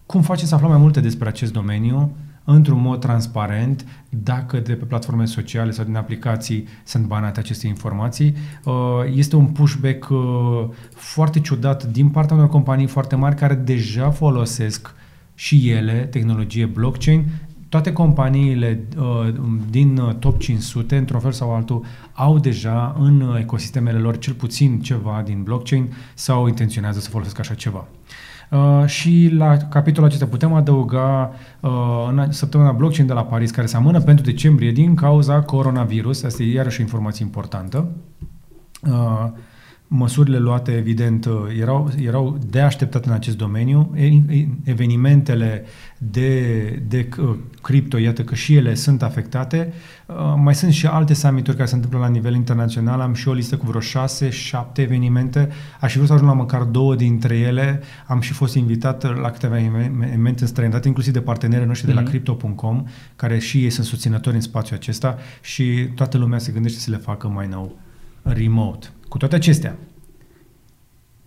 cum 0.07 0.23
facem 0.23 0.47
să 0.47 0.55
aflăm 0.55 0.71
mai 0.71 0.79
multe 0.79 1.01
despre 1.01 1.29
acest 1.29 1.53
domeniu 1.53 2.17
într-un 2.45 2.81
mod 2.81 3.01
transparent, 3.01 3.87
dacă 4.09 4.59
de 4.59 4.73
pe 4.73 4.85
platforme 4.85 5.25
sociale 5.25 5.71
sau 5.71 5.85
din 5.85 5.97
aplicații 5.97 6.69
sunt 6.85 7.07
banate 7.07 7.41
aceste 7.41 7.67
informații. 7.67 8.35
Uh, 8.65 8.73
Este 9.15 9.37
un 9.37 9.47
pushback 9.47 10.09
uh, 10.11 10.19
foarte 10.95 11.41
ciudat 11.41 11.85
din 11.85 12.09
partea 12.09 12.37
unor 12.37 12.49
companii 12.49 12.87
foarte 12.87 13.17
mari 13.17 13.37
care 13.37 13.55
deja 13.55 14.11
folosesc 14.11 14.95
și 15.35 15.71
ele 15.71 15.93
tehnologie 15.93 16.67
blockchain. 16.67 17.25
Toate 17.73 17.93
companiile 17.93 18.85
uh, 18.99 19.35
din 19.71 19.99
uh, 19.99 20.15
top 20.15 20.39
500, 20.39 20.97
într-un 20.97 21.21
fel 21.21 21.33
sau 21.33 21.55
altul, 21.55 21.85
au 22.13 22.39
deja 22.39 22.97
în 22.99 23.21
uh, 23.21 23.39
ecosistemele 23.41 23.99
lor 23.99 24.19
cel 24.19 24.35
puțin 24.35 24.81
ceva 24.81 25.23
din 25.25 25.43
blockchain 25.43 25.93
sau 26.15 26.47
intenționează 26.47 27.01
să 27.01 27.09
folosească 27.11 27.41
așa 27.41 27.55
ceva. 27.55 27.87
Uh, 28.51 28.87
și 28.87 29.31
la 29.37 29.57
capitolul 29.57 30.09
acesta 30.09 30.27
putem 30.27 30.53
adăuga 30.53 31.33
uh, 31.61 31.71
în 32.09 32.33
săptămâna 32.33 32.73
blockchain 32.73 33.07
de 33.07 33.13
la 33.13 33.25
Paris, 33.25 33.51
care 33.51 33.67
se 33.67 33.77
amână 33.77 34.01
pentru 34.01 34.25
decembrie 34.25 34.73
din 34.73 34.95
cauza 34.95 35.43
coronavirus. 35.43 36.23
Asta 36.23 36.43
e 36.43 36.53
iarăși 36.53 36.81
o 36.81 36.83
informație 36.83 37.25
importantă. 37.25 37.89
Uh, 38.83 39.31
măsurile 39.95 40.39
luate, 40.39 40.73
evident, 40.73 41.25
uh, 41.25 41.33
erau, 41.61 41.91
erau 42.05 42.39
de 42.47 42.61
așteptat 42.61 43.05
în 43.05 43.13
acest 43.13 43.37
domeniu. 43.37 43.93
E- 43.97 44.05
e- 44.07 44.49
Evenimentele 44.65 45.65
de, 45.99 46.41
de 46.89 47.09
uh, 47.19 47.37
cripto, 47.63 47.99
iată 47.99 48.23
că 48.23 48.35
și 48.35 48.55
ele 48.55 48.75
sunt 48.75 49.03
afectate. 49.03 49.73
Uh, 50.07 50.17
Mai 50.37 50.55
sunt 50.55 50.73
și 50.73 50.87
alte 50.87 51.15
summituri 51.15 51.57
care 51.57 51.69
se 51.69 51.75
întâmplă 51.75 51.99
la 51.99 52.09
nivel 52.09 52.35
internațional. 52.35 53.01
Am 53.01 53.15
și 53.15 53.29
o 53.29 53.33
listă 53.33 53.57
cu 53.57 53.67
vreo 53.67 53.81
6-7 53.81 54.73
evenimente. 54.75 55.49
Aș 55.81 55.91
fi 55.91 55.97
vrut 55.97 56.09
să 56.09 56.15
ajung 56.15 56.31
la 56.31 56.37
măcar 56.37 56.63
două 56.63 56.95
dintre 56.95 57.37
ele. 57.39 57.81
Am 58.07 58.21
și 58.21 58.33
fost 58.33 58.55
invitat 58.55 59.21
la 59.21 59.31
câteva 59.31 59.59
evenimente 59.59 60.43
în 60.43 60.49
străinătate, 60.49 60.89
inclusiv 60.89 61.13
de 61.13 61.21
parteneri 61.21 61.67
noștri 61.67 61.87
de 61.87 61.93
la 61.93 62.01
Mhm. 62.01 62.09
Crypto.com, 62.11 62.85
care 63.17 63.39
și 63.39 63.63
ei 63.63 63.71
sunt 63.71 63.87
susținători 63.87 64.35
în 64.35 64.41
spațiul 64.41 64.79
acesta 64.79 65.17
și 65.41 65.89
toată 65.95 66.19
lumea 66.19 66.39
se 66.39 66.53
gândește 66.53 66.79
să 66.79 66.91
le 66.91 66.97
facă 66.97 67.29
mai 67.29 67.47
nou 67.49 67.79
remote. 68.23 68.87
Cu 69.13 69.19
toate 69.19 69.35
acestea, 69.35 69.77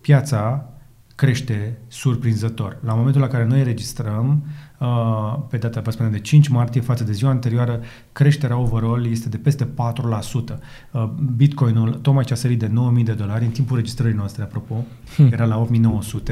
piața 0.00 0.68
crește 1.14 1.78
surprinzător. 1.88 2.78
La 2.84 2.94
momentul 2.94 3.20
la 3.20 3.26
care 3.26 3.44
noi 3.44 3.62
registrăm, 3.62 4.44
uh, 4.78 5.38
pe 5.48 5.56
data 5.56 5.80
vă 5.80 5.90
spunem, 5.90 6.12
de 6.12 6.18
5 6.18 6.48
martie 6.48 6.80
față 6.80 7.04
de 7.04 7.12
ziua 7.12 7.30
anterioară, 7.30 7.80
creșterea 8.12 8.56
overall 8.56 9.06
este 9.10 9.28
de 9.28 9.36
peste 9.36 9.64
4%. 9.64 10.58
Uh, 10.92 11.04
Bitcoinul 11.36 11.94
tocmai 11.94 12.24
ce 12.24 12.32
a 12.32 12.36
sărit 12.36 12.58
de 12.58 12.70
9.000 12.98 13.04
de 13.04 13.12
dolari 13.12 13.44
în 13.44 13.50
timpul 13.50 13.76
registrării 13.76 14.16
noastre, 14.16 14.42
apropo, 14.42 14.84
era 15.30 15.44
la 15.44 15.66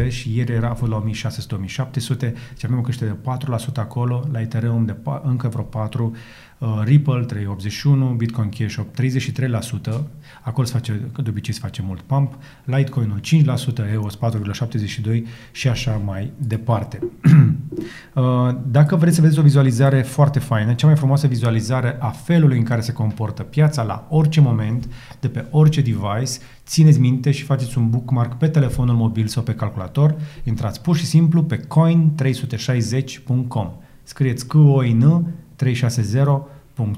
8.900 0.05 0.09
și 0.09 0.36
ieri 0.36 0.52
era 0.52 0.68
a 0.68 0.74
fost 0.74 0.90
la 0.90 1.05
1.600-1.700, 1.05 2.18
deci 2.18 2.64
avem 2.64 2.78
o 2.78 2.80
creștere 2.80 3.11
de 3.11 3.30
4% 3.70 3.74
acolo, 3.74 4.28
la 4.32 4.40
Ethereum 4.40 4.84
de 4.84 4.92
pa- 4.92 5.22
încă 5.22 5.48
vreo 5.48 5.64
4%, 5.64 6.16
uh, 6.64 6.82
Ripple 6.84 7.24
381, 7.24 8.06
Bitcoin 8.06 8.48
Cash 8.48 8.78
8, 8.78 9.00
33%, 9.00 9.02
acolo 10.42 10.66
se 10.66 10.72
face, 10.72 11.00
de 11.22 11.28
obicei 11.28 11.54
se 11.54 11.60
face 11.60 11.82
mult 11.86 12.00
pump, 12.00 12.38
Litecoin 12.64 13.20
5%, 13.20 13.22
EOS 13.92 14.16
4,72% 14.16 14.20
și 15.52 15.68
așa 15.68 16.00
mai 16.04 16.32
departe. 16.36 16.98
uh, 18.14 18.56
dacă 18.66 18.96
vreți 18.96 19.14
să 19.14 19.20
vedeți 19.20 19.38
o 19.38 19.42
vizualizare 19.42 20.02
foarte 20.02 20.38
faină, 20.38 20.74
cea 20.74 20.86
mai 20.86 20.96
frumoasă 20.96 21.26
vizualizare 21.26 21.96
a 22.00 22.08
felului 22.08 22.58
în 22.58 22.64
care 22.64 22.80
se 22.80 22.92
comportă 22.92 23.42
piața 23.42 23.82
la 23.82 24.06
orice 24.10 24.40
moment, 24.40 24.88
de 25.20 25.28
pe 25.28 25.44
orice 25.50 25.80
device, 25.80 26.38
țineți 26.66 27.00
minte 27.00 27.30
și 27.30 27.42
faceți 27.42 27.78
un 27.78 27.90
bookmark 27.90 28.38
pe 28.38 28.48
telefonul 28.48 28.94
mobil 28.94 29.26
sau 29.26 29.42
pe 29.42 29.54
calculator, 29.54 30.14
intrați 30.44 30.82
pur 30.82 30.96
și 30.96 31.06
simplu 31.06 31.42
pe 31.42 31.60
coin360.com. 31.60 33.68
Scrieți 34.02 34.46
QOIN 34.46 35.26
360 35.56 36.26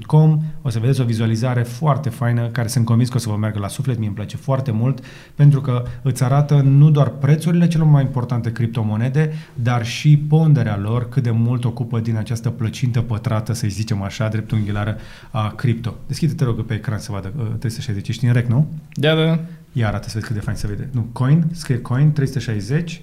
Com. 0.05 0.43
O 0.61 0.69
să 0.69 0.79
vedeți 0.79 1.01
o 1.01 1.03
vizualizare 1.03 1.61
foarte 1.61 2.09
faină 2.09 2.47
care 2.47 2.67
sunt 2.67 2.85
convins 2.85 3.09
că 3.09 3.17
o 3.17 3.19
să 3.19 3.29
vă 3.29 3.35
meargă 3.35 3.59
la 3.59 3.67
suflet, 3.67 3.97
mie 3.97 4.07
îmi 4.07 4.15
place 4.15 4.37
foarte 4.37 4.71
mult 4.71 5.03
pentru 5.35 5.61
că 5.61 5.83
îți 6.01 6.23
arată 6.23 6.61
nu 6.61 6.89
doar 6.89 7.09
prețurile 7.09 7.67
celor 7.67 7.87
mai 7.87 8.03
importante 8.03 8.51
criptomonede, 8.51 9.33
dar 9.53 9.85
și 9.85 10.17
ponderea 10.17 10.77
lor, 10.77 11.09
cât 11.09 11.23
de 11.23 11.31
mult 11.31 11.65
ocupă 11.65 11.99
din 11.99 12.15
această 12.15 12.49
plăcintă 12.49 13.01
pătrată, 13.01 13.53
să 13.53 13.67
zicem 13.67 14.01
așa, 14.01 14.27
dreptunghiulară 14.27 14.97
a 15.31 15.49
cripto. 15.49 15.95
Deschide-te 16.07 16.43
rog 16.43 16.65
pe 16.65 16.73
ecran 16.73 16.99
să 16.99 17.11
vadă 17.11 17.33
uh, 17.37 17.45
360, 17.59 18.07
ești 18.07 18.25
în 18.25 18.33
rec, 18.33 18.47
nu? 18.47 18.67
Da, 18.93 19.15
da. 19.15 19.39
Ia 19.71 19.87
arată 19.87 20.07
să 20.07 20.13
vezi 20.13 20.25
cât 20.25 20.35
de 20.35 20.41
fain 20.41 20.57
se 20.57 20.67
vede. 20.67 20.89
Nu, 20.91 21.07
coin, 21.11 21.45
scrie 21.51 21.81
coin 21.81 22.11
360 22.11 23.01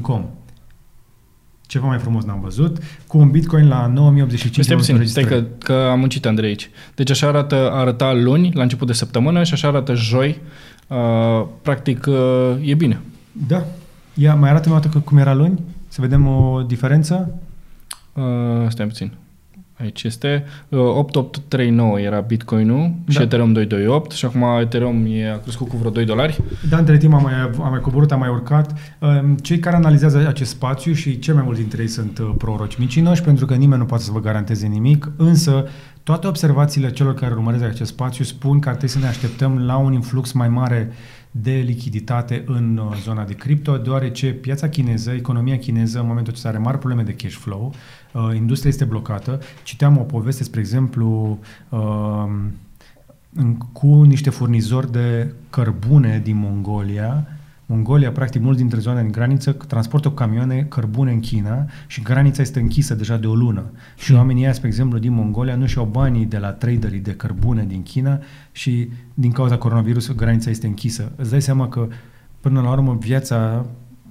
.com 0.00 0.24
ceva 1.66 1.86
mai 1.86 1.98
frumos 1.98 2.24
n-am 2.24 2.40
văzut, 2.40 2.78
cu 3.06 3.18
un 3.18 3.30
bitcoin 3.30 3.68
la 3.68 3.86
9085 3.86 4.64
Stai 4.64 4.76
puțin, 4.76 5.06
stai 5.06 5.22
înregistrări. 5.22 5.58
că, 5.58 5.72
că 5.74 5.88
am 5.90 5.98
muncit 5.98 6.26
Andrei 6.26 6.48
aici. 6.48 6.70
Deci 6.94 7.10
așa 7.10 7.26
arată, 7.28 7.70
arăta 7.72 8.12
luni, 8.12 8.50
la 8.54 8.62
început 8.62 8.86
de 8.86 8.92
săptămână 8.92 9.42
și 9.44 9.52
așa 9.52 9.68
arată 9.68 9.94
joi. 9.94 10.40
Uh, 10.88 11.46
practic, 11.62 12.06
uh, 12.08 12.50
e 12.62 12.74
bine. 12.74 13.00
Da. 13.48 13.64
Ia, 14.14 14.34
mai 14.34 14.50
arată 14.50 14.68
o 14.70 14.72
dată 14.72 14.88
că- 14.88 14.98
cum 14.98 15.16
era 15.18 15.34
luni? 15.34 15.60
Să 15.88 16.00
vedem 16.00 16.26
o 16.26 16.62
diferență? 16.66 17.34
Uh, 18.12 18.22
stai 18.68 18.86
puțin. 18.86 19.12
Aici 19.80 20.02
este. 20.02 20.44
Uh, 20.68 20.78
8839 20.78 22.00
era 22.00 22.20
Bitcoin-ul 22.20 22.94
da. 23.04 23.12
și 23.12 23.22
Ethereum 23.22 23.52
228 23.52 24.10
și 24.10 24.24
acum 24.24 24.42
Ethereum 24.60 25.06
e, 25.08 25.30
a 25.30 25.38
crescut 25.38 25.68
cu 25.68 25.76
vreo 25.76 25.90
2 25.90 26.04
dolari. 26.04 26.40
Da, 26.68 26.78
între 26.78 26.96
timp 26.96 27.14
a 27.14 27.16
mai, 27.16 27.32
a 27.58 27.68
mai 27.68 27.80
coborât, 27.80 28.12
a 28.12 28.16
mai 28.16 28.28
urcat. 28.28 28.78
Um, 28.98 29.36
Cei 29.36 29.58
care 29.58 29.76
analizează 29.76 30.24
acest 30.28 30.50
spațiu 30.50 30.92
și 30.92 31.18
cel 31.18 31.34
mai 31.34 31.42
mulți 31.44 31.60
dintre 31.60 31.82
ei 31.82 31.88
sunt 31.88 32.18
uh, 32.18 32.34
proroci 32.38 32.76
mincinoși 32.76 33.22
pentru 33.22 33.46
că 33.46 33.54
nimeni 33.54 33.80
nu 33.80 33.86
poate 33.86 34.02
să 34.02 34.12
vă 34.12 34.20
garanteze 34.20 34.66
nimic, 34.66 35.10
însă 35.16 35.66
toate 36.02 36.26
observațiile 36.26 36.90
celor 36.90 37.14
care 37.14 37.32
urmăresc 37.32 37.64
acest 37.64 37.90
spațiu 37.90 38.24
spun 38.24 38.58
că 38.58 38.68
ar 38.68 38.74
trebui 38.74 38.94
să 38.94 39.00
ne 39.00 39.06
așteptăm 39.06 39.58
la 39.58 39.76
un 39.76 39.92
influx 39.92 40.32
mai 40.32 40.48
mare 40.48 40.92
de 41.30 41.62
lichiditate 41.66 42.42
în 42.46 42.76
uh, 42.76 42.96
zona 43.02 43.24
de 43.24 43.32
cripto, 43.32 43.76
deoarece 43.76 44.32
piața 44.32 44.68
chineză, 44.68 45.10
economia 45.10 45.58
chineză, 45.58 45.98
în 46.00 46.06
momentul 46.06 46.32
acesta 46.32 46.48
are 46.48 46.58
mari 46.58 46.78
probleme 46.78 47.02
de 47.02 47.12
cash 47.12 47.34
flow, 47.34 47.74
uh, 48.14 48.36
industria 48.36 48.70
este 48.70 48.84
blocată. 48.84 49.38
Citeam 49.62 49.98
o 49.98 50.02
poveste, 50.02 50.42
spre 50.44 50.60
exemplu, 50.60 51.38
uh, 51.68 52.24
în- 53.36 53.56
cu 53.72 54.02
niște 54.02 54.30
furnizori 54.30 54.92
de 54.92 55.32
cărbune 55.50 56.20
din 56.24 56.36
Mongolia. 56.36 57.26
Mongolia, 57.66 58.12
practic, 58.12 58.42
mulți 58.42 58.60
dintre 58.60 58.78
zone 58.78 59.02
din 59.02 59.10
graniță 59.12 59.52
transportă 59.52 60.08
cu 60.08 60.14
camioane 60.14 60.66
cărbune 60.68 61.12
în 61.12 61.20
China 61.20 61.66
și 61.86 62.02
granița 62.02 62.42
este 62.42 62.60
închisă 62.60 62.94
deja 62.94 63.16
de 63.16 63.26
o 63.26 63.34
lună. 63.34 63.62
Și 63.96 64.06
Hmm. 64.08 64.16
oamenii 64.16 64.42
ăia, 64.42 64.52
spre 64.52 64.68
exemplu, 64.68 64.98
din 64.98 65.12
Mongolia 65.12 65.54
nu 65.56 65.66
și-au 65.66 65.84
banii 65.84 66.24
de 66.24 66.38
la 66.38 66.50
traderii 66.50 66.98
de 67.00 67.12
cărbune 67.14 67.64
din 67.64 67.82
China 67.82 68.18
și 68.52 68.88
din 69.14 69.32
cauza 69.32 69.58
coronavirusului 69.58 70.16
granița 70.16 70.50
este 70.50 70.66
închisă. 70.66 71.12
Îți 71.16 71.30
dai 71.30 71.42
seama 71.42 71.68
că, 71.68 71.88
până 72.40 72.60
la 72.60 72.70
urmă, 72.70 72.96
viața 73.00 73.66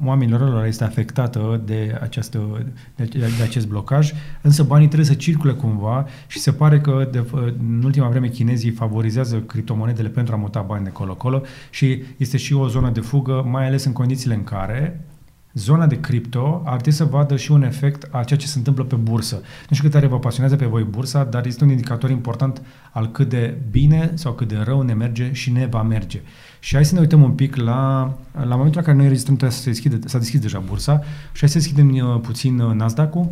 oamenilor 0.06 0.50
lor 0.50 0.66
este 0.66 0.84
afectată 0.84 1.62
de, 1.66 1.98
această, 2.02 2.66
de, 2.96 3.04
de 3.04 3.44
acest 3.44 3.68
blocaj, 3.68 4.14
însă 4.42 4.64
banii 4.64 4.88
trebuie 4.88 5.08
să 5.08 5.14
circule 5.14 5.54
cumva 5.54 6.06
și 6.28 6.40
se 6.40 6.52
pare 6.52 6.82
că 6.82 7.08
de, 7.12 7.26
în 7.60 7.82
ultima 7.84 8.10
vreme 8.10 8.28
chinezii 8.28 8.72
favorizează 8.72 9.40
criptomonedele 9.40 10.10
pentru 10.10 10.34
a 10.34 10.38
muta 10.38 10.62
bani 10.62 10.84
de 10.84 10.90
colo-colo 10.90 11.42
și 11.70 12.04
este 12.18 12.38
și 12.38 12.54
o 12.54 12.68
zonă 12.68 12.90
de 12.90 13.00
fugă, 13.00 13.46
mai 13.50 13.66
ales 13.66 13.84
în 13.84 13.92
condițiile 13.92 14.36
în 14.36 14.44
care 14.44 15.06
zona 15.54 15.88
de 15.88 16.00
cripto 16.00 16.62
ar 16.66 16.74
trebui 16.74 16.92
să 16.92 17.04
vadă 17.04 17.36
și 17.36 17.52
un 17.52 17.64
efect 17.64 18.08
a 18.12 18.24
ceea 18.24 18.40
ce 18.40 18.48
se 18.48 18.58
întâmplă 18.58 18.84
pe 18.84 18.96
bursă. 18.96 19.36
Nu 19.36 19.76
știu 19.76 19.84
cât 19.84 19.92
tare 19.92 20.08
vă 20.08 20.20
pasionează 20.20 20.56
pe 20.56 20.66
voi 20.66 20.84
bursa, 20.84 21.24
dar 21.24 21.46
este 21.46 21.64
un 21.64 21.70
indicator 21.70 22.10
important 22.10 22.62
al 22.92 23.12
cât 23.12 23.30
de 23.30 23.58
bine 23.72 24.12
sau 24.14 24.34
cât 24.34 24.48
de 24.48 24.58
rău 24.64 24.82
ne 24.82 24.94
merge 24.94 25.34
și 25.34 25.52
ne 25.52 25.66
va 25.66 25.82
merge. 25.82 26.22
Și 26.66 26.76
hai 26.76 26.86
să 26.86 26.94
ne 26.94 27.00
uităm 27.00 27.22
un 27.22 27.32
pic 27.32 27.56
la, 27.56 28.14
la 28.48 28.56
momentul 28.56 28.80
în 28.80 28.86
care 28.86 28.98
noi 28.98 29.08
rezistăm, 29.08 29.36
trebuie 29.36 29.58
să 29.58 29.64
se 29.64 29.70
deschide, 29.70 30.00
s-a 30.06 30.18
deschis 30.18 30.40
deja 30.40 30.60
bursa 30.68 31.00
și 31.32 31.40
hai 31.40 31.50
să 31.50 31.58
deschidem 31.58 31.90
uh, 31.96 32.20
puțin 32.22 32.60
uh, 32.60 32.74
Nasdaq-ul. 32.76 33.32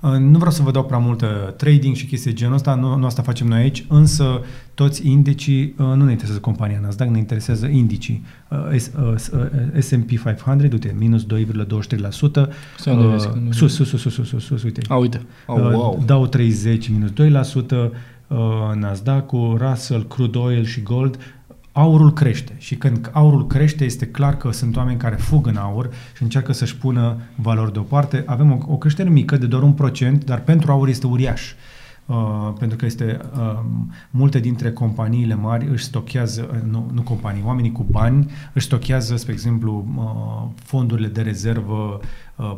Uh, 0.00 0.10
Nu 0.10 0.36
vreau 0.38 0.50
să 0.52 0.62
vă 0.62 0.70
dau 0.70 0.84
prea 0.84 0.98
multă 0.98 1.54
trading 1.56 1.94
și 1.94 2.06
chestii 2.06 2.30
de 2.30 2.36
genul 2.36 2.54
ăsta, 2.54 2.74
nu, 2.74 2.96
nu 2.96 3.06
asta 3.06 3.22
facem 3.22 3.46
noi 3.46 3.58
aici, 3.58 3.84
însă 3.88 4.40
toți 4.74 5.08
indicii, 5.08 5.62
uh, 5.78 5.86
nu 5.86 6.04
ne 6.04 6.10
interesează 6.10 6.40
compania 6.40 6.80
Nasdaq, 6.82 7.08
ne 7.08 7.18
interesează 7.18 7.66
indicii. 7.66 8.24
Uh, 8.50 8.76
S- 8.78 8.90
uh, 9.02 9.12
S- 9.16 9.28
uh, 9.28 9.80
S&P 9.82 10.08
500, 10.08 10.68
uite, 10.72 10.94
minus 10.98 11.24
2,23%. 11.24 12.48
Stai 12.78 12.94
unde 12.94 13.06
vezi 13.06 13.26
că 13.28 13.34
nu- 13.38 13.46
Uh, 13.46 13.52
sus, 13.54 13.74
sus, 13.74 13.88
sus, 13.88 14.00
sus, 14.00 14.14
sus, 14.14 14.28
sus, 14.28 14.44
sus, 14.44 14.62
uite. 14.62 14.80
A, 14.88 14.94
uite. 14.96 15.20
Oh, 15.46 15.56
Uh, 15.58 15.70
wow. 15.72 16.02
Dow 16.06 16.26
30 16.26 16.88
minus 16.88 17.10
2%, 17.10 17.90
uh, 18.26 18.38
Nasdaq-ul, 18.74 19.58
Russell, 19.58 20.06
Crude 20.06 20.38
Oil 20.38 20.64
și 20.64 20.82
Gold, 20.82 21.18
aurul 21.72 22.12
crește 22.12 22.54
și 22.58 22.76
când 22.76 23.10
aurul 23.12 23.46
crește 23.46 23.84
este 23.84 24.06
clar 24.06 24.36
că 24.36 24.50
sunt 24.52 24.76
oameni 24.76 24.98
care 24.98 25.14
fug 25.14 25.46
în 25.46 25.56
aur 25.56 25.90
și 26.16 26.22
încearcă 26.22 26.52
să-și 26.52 26.76
pună 26.76 27.16
valori 27.34 27.72
deoparte. 27.72 28.22
Avem 28.26 28.52
o, 28.52 28.72
o 28.72 28.76
creștere 28.76 29.08
mică 29.08 29.36
de 29.36 29.46
doar 29.46 29.62
un 29.62 29.72
procent, 29.72 30.24
dar 30.24 30.40
pentru 30.40 30.72
aur 30.72 30.88
este 30.88 31.06
uriaș. 31.06 31.52
Uh, 32.06 32.52
pentru 32.58 32.76
că 32.76 32.84
este 32.84 33.20
uh, 33.38 33.58
multe 34.10 34.38
dintre 34.38 34.72
companiile 34.72 35.34
mari 35.34 35.68
își 35.68 35.84
stochează, 35.84 36.48
uh, 36.52 36.70
nu, 36.70 36.90
nu 36.92 37.02
companii, 37.02 37.42
oamenii 37.46 37.72
cu 37.72 37.86
bani 37.90 38.30
își 38.52 38.66
stochează, 38.66 39.16
spre 39.16 39.32
exemplu, 39.32 39.86
uh, 39.96 40.62
fondurile 40.64 41.08
de 41.08 41.22
rezervă, 41.22 42.00
uh, 42.00 42.00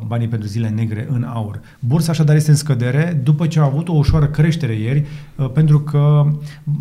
banii 0.06 0.28
pentru 0.28 0.48
zile 0.48 0.68
negre 0.68 1.06
în 1.10 1.22
aur. 1.22 1.60
Bursa 1.78 2.10
așadar 2.10 2.36
este 2.36 2.50
în 2.50 2.56
scădere 2.56 3.20
după 3.24 3.46
ce 3.46 3.60
a 3.60 3.64
avut 3.64 3.88
o 3.88 3.92
ușoară 3.92 4.26
creștere 4.26 4.72
ieri, 4.72 5.06
uh, 5.36 5.50
pentru 5.50 5.80
că 5.80 6.24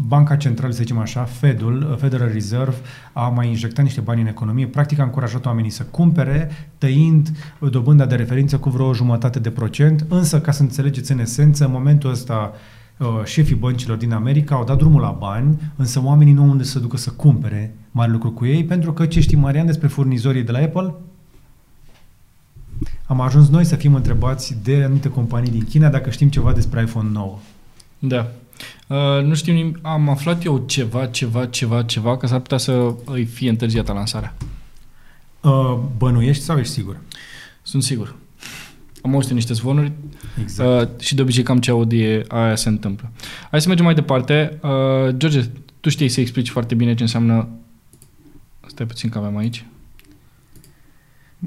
Banca 0.08 0.36
Centrală, 0.36 0.74
să 0.74 0.80
zicem 0.82 0.98
așa, 0.98 1.24
Fedul, 1.24 1.88
uh, 1.92 1.98
Federal 1.98 2.30
Reserve, 2.34 2.76
a 3.14 3.28
mai 3.28 3.48
injectat 3.48 3.84
niște 3.84 4.02
bani 4.02 4.22
în 4.22 4.28
economie, 4.28 4.68
practic 4.68 5.00
a 5.00 5.04
încurajat 5.04 5.46
oamenii 5.46 5.70
să 5.70 5.84
cumpere, 5.84 6.50
tăind 6.78 7.32
uh, 7.60 7.72
dobânda 7.72 8.06
de 8.06 8.16
referință 8.16 8.58
cu 8.58 8.70
vreo 8.70 8.94
jumătate 8.94 9.40
de 9.40 9.50
procent, 9.50 10.06
însă, 10.10 10.42
ca 10.42 10.52
să 10.52 10.62
înțelegeți 10.62 11.12
în 11.12 11.20
esență, 11.20 11.66
în 11.66 11.72
momentul 11.72 12.10
ăsta 12.10 12.52
uh, 12.98 13.08
șefii 13.24 13.56
băncilor 13.56 13.98
din 13.98 14.14
America 14.14 14.56
au 14.56 14.64
dat 14.64 14.78
drumul 14.78 15.02
la 15.02 15.16
bani, 15.20 15.60
însă 15.76 16.02
oamenii 16.04 16.34
nu 16.34 16.42
au 16.42 16.50
unde 16.50 16.64
să 16.64 16.80
ducă 16.80 16.98
să 16.98 17.10
cumpere 17.10 17.76
mari 17.92 18.12
lucruri 18.12 18.34
cu 18.34 18.46
ei, 18.46 18.64
pentru 18.64 18.94
că 18.94 19.06
ce 19.06 19.20
știi, 19.20 19.38
Marian, 19.38 19.66
despre 19.66 19.88
furnizorii 19.88 20.44
de 20.44 20.52
la 20.52 20.60
Apple? 20.60 20.94
Am 23.12 23.22
ajuns 23.22 23.50
noi 23.50 23.64
să 23.66 23.76
fim 23.76 23.96
întrebați 23.96 24.56
de 24.64 24.84
anumite 24.84 25.10
companii 25.10 25.52
din 25.52 25.66
China 25.66 25.90
dacă 25.90 26.10
știm 26.10 26.30
ceva 26.30 26.54
despre 26.54 26.82
iPhone 26.82 27.10
9. 27.12 27.40
Da. 28.00 28.32
Uh, 28.88 29.24
nu 29.24 29.34
știu 29.34 29.54
nimic. 29.54 29.80
Am 29.82 30.10
aflat 30.10 30.44
eu 30.44 30.64
ceva, 30.66 31.06
ceva, 31.06 31.46
ceva, 31.46 31.84
ceva, 31.84 32.18
că 32.18 32.28
s-ar 32.28 32.40
putea 32.40 32.58
să 32.58 32.94
îi 33.06 33.26
fie 33.26 33.50
întârziată 33.50 33.92
lansarea. 33.92 34.36
Uh, 35.42 35.80
bănuiești 35.98 36.44
sau 36.44 36.58
ești 36.58 36.74
sigur? 36.74 36.98
Sunt 37.62 37.84
sigur. 37.84 38.16
Am 39.02 39.14
auzit 39.14 39.32
niște 39.32 39.54
zvonuri 39.54 39.92
Exact. 40.42 40.92
uh, 40.92 41.04
și 41.04 41.16
de 41.16 41.22
obicei 41.22 41.44
cam 41.44 41.60
ce 41.60 41.72
aud 41.72 41.92
e, 41.92 42.24
aia 42.28 42.56
se 42.56 42.70
întâmplă. 42.70 43.12
Hai 43.50 43.62
să 43.62 43.68
mergem 43.68 43.86
mai 43.86 43.96
departe. 43.96 44.60
Uh, 44.62 45.16
George, 45.18 45.50
tu 45.80 45.90
știi 45.90 46.10
să 46.10 46.20
explici 46.20 46.50
foarte 46.50 46.76
bine 46.76 46.96
ce 46.96 47.02
înseamnă... 47.02 47.48
Stai 48.68 48.86
puțin 48.86 49.10
că 49.10 49.18
avem 49.18 49.38
aici. 49.38 49.66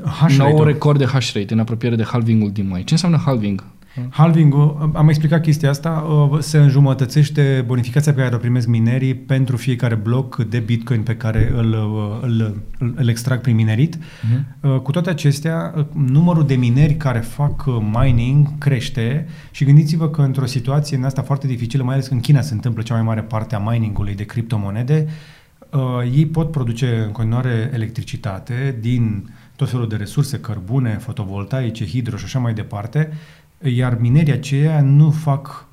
Hash 0.04 0.36
Nou 0.36 0.46
rate-ul. 0.46 0.66
record 0.66 0.98
de 0.98 1.06
hash 1.06 1.32
rate 1.34 1.52
în 1.52 1.58
apropiere 1.58 1.96
de 1.96 2.04
halvingul 2.04 2.52
din 2.52 2.68
mai. 2.68 2.84
Ce 2.84 2.92
înseamnă 2.92 3.22
halving? 3.24 3.64
Halving-ul, 4.10 4.90
am 4.94 5.08
explicat 5.08 5.42
chestia 5.42 5.70
asta, 5.70 5.90
uh, 5.90 6.38
se 6.40 6.58
înjumătățește 6.58 7.64
bonificația 7.66 8.12
pe 8.12 8.20
care 8.20 8.34
o 8.34 8.38
primesc 8.38 8.66
minerii 8.66 9.14
pentru 9.14 9.56
fiecare 9.56 9.94
bloc 9.94 10.36
de 10.44 10.58
Bitcoin 10.58 11.02
pe 11.02 11.16
care 11.16 11.52
îl, 11.56 11.72
uh, 11.72 12.18
îl, 12.22 12.62
îl, 12.78 12.94
îl 12.96 13.08
extrag 13.08 13.40
prin 13.40 13.54
minerit. 13.54 13.96
Uh-huh. 13.96 14.60
Uh, 14.60 14.78
Cu 14.78 14.90
toate 14.90 15.10
acestea, 15.10 15.74
uh, 15.76 15.84
numărul 15.94 16.46
de 16.46 16.54
mineri 16.54 16.94
care 16.94 17.18
fac 17.18 17.66
uh, 17.66 17.76
mining 17.92 18.58
crește 18.58 19.26
și 19.50 19.64
gândiți-vă 19.64 20.08
că 20.08 20.22
într-o 20.22 20.46
situație 20.46 20.96
în 20.96 21.04
asta 21.04 21.22
foarte 21.22 21.46
dificilă, 21.46 21.82
mai 21.82 21.94
ales 21.94 22.06
că 22.06 22.14
în 22.14 22.20
China 22.20 22.40
se 22.40 22.54
întâmplă 22.54 22.82
cea 22.82 22.94
mai 22.94 23.02
mare 23.02 23.20
parte 23.20 23.54
a 23.54 23.58
miningului 23.58 24.14
de 24.14 24.24
criptomonede, 24.24 25.06
uh, 25.70 25.80
ei 26.14 26.26
pot 26.26 26.50
produce 26.50 27.02
în 27.06 27.12
continuare 27.12 27.70
electricitate 27.74 28.76
din 28.80 29.28
tot 29.56 29.70
felul 29.70 29.88
de 29.88 29.96
resurse, 29.96 30.40
cărbune, 30.40 30.96
fotovoltaice, 30.96 31.86
hidro 31.86 32.16
și 32.16 32.24
așa 32.24 32.38
mai 32.38 32.54
departe, 32.54 33.12
iar 33.62 33.96
minerii 34.00 34.32
aceia 34.32 34.80
nu 34.80 35.10
fac 35.10 35.66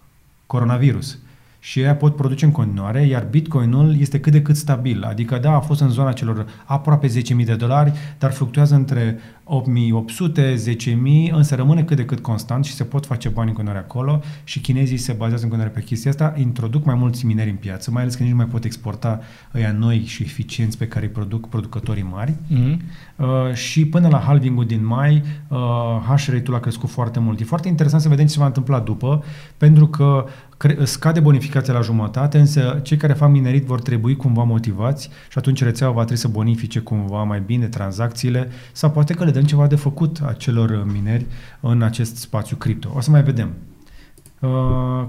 coronavirus. 0.48 1.18
Și 1.60 1.80
ei 1.80 1.94
pot 1.94 2.16
produce 2.16 2.46
în 2.46 2.52
continuare, 2.52 3.06
iar 3.06 3.28
Bitcoinul 3.30 4.00
este 4.00 4.20
cât 4.20 4.32
de 4.32 4.42
cât 4.42 4.56
stabil. 4.56 5.04
Adică, 5.04 5.38
da, 5.38 5.56
a 5.56 5.60
fost 5.60 5.82
în 5.82 5.90
zona 5.90 6.12
celor 6.12 6.48
aproape 6.66 7.08
10.000 7.08 7.46
de 7.46 7.56
dolari, 7.56 7.94
dar 8.20 8.32
fluctuează 8.32 8.76
între 8.76 9.20
8.800, 9.52 10.56
10.000, 11.28 11.32
însă 11.32 11.56
rămâne 11.56 11.84
cât 11.84 11.98
de 11.98 12.06
cât 12.06 12.20
constant 12.20 12.66
și 12.66 12.74
se 12.74 12.84
pot 12.84 13.06
face 13.06 13.30
bani 13.30 13.50
în 13.50 13.56
continuare 13.56 13.86
acolo 13.86 14.22
și 14.44 14.60
chinezii 14.60 14.98
se 14.98 15.12
bazează 15.12 15.44
în 15.44 15.50
continuare 15.50 15.80
pe 15.80 15.86
chestia 15.86 16.12
asta, 16.12 16.34
introduc 16.38 16.86
mai 16.86 16.96
mulți 16.96 17.26
mineri 17.26 17.50
în 17.50 17.56
piață, 17.56 17.92
mai 17.92 18.02
ales 18.02 18.16
că 18.16 18.24
nici 18.24 18.32
nu 18.32 18.38
mai 18.38 18.46
pot 18.46 18.64
exporta 18.64 19.20
ăia 19.56 19.72
noi 19.72 20.04
și 20.06 20.24
eficienți 20.24 20.78
pe 20.78 20.88
care 20.88 21.06
îi 21.06 21.12
produc 21.12 21.50
producătorii 21.50 22.08
mari. 22.12 22.32
Uh-huh. 22.32 22.78
Uh, 23.16 23.54
și 23.54 23.86
până 23.86 24.08
la 24.08 24.20
halving-ul 24.20 24.66
din 24.66 24.86
mai, 24.86 25.24
uh, 25.48 25.58
hash 26.08 26.28
rate-ul 26.28 26.58
a 26.58 26.60
crescut 26.60 26.90
foarte 26.90 27.20
mult. 27.20 27.40
E 27.40 27.44
foarte 27.44 27.68
interesant 27.68 28.02
să 28.02 28.10
vedem 28.10 28.26
ce 28.26 28.32
se 28.32 28.40
va 28.40 28.46
întâmpla 28.46 28.80
după, 28.80 29.24
pentru 29.58 29.88
că 29.88 30.26
cre- 30.62 30.86
scade 30.86 31.20
bonificația 31.20 31.74
la 31.74 31.82
jumătate, 31.82 32.38
însă 32.40 32.80
cei 32.84 32.98
care 32.98 33.14
fac 33.14 33.30
minerit 33.30 33.66
vor 33.66 33.82
trebui 33.82 34.16
cumva 34.16 34.44
motivați 34.44 35.10
și 35.30 35.38
atunci 35.38 35.64
rețeaua 35.64 35.94
va 35.94 36.00
trebui 36.00 36.22
să 36.22 36.28
bonifice 36.28 36.80
cumva 36.80 37.24
mai 37.24 37.42
bine 37.46 37.66
tranzacțiile 37.66 38.50
sau 38.72 38.92
poate 38.92 39.14
că 39.14 39.24
le 39.24 39.32
dăm 39.42 39.50
ceva 39.50 39.68
de 39.68 39.76
făcut 39.76 40.20
acelor 40.26 40.86
mineri 40.92 41.26
în 41.60 41.82
acest 41.82 42.16
spațiu 42.16 42.56
cripto. 42.56 42.92
O 42.96 43.00
să 43.02 43.12
mai 43.12 43.24
vedem. 43.24 43.50
Uh, 44.40 45.08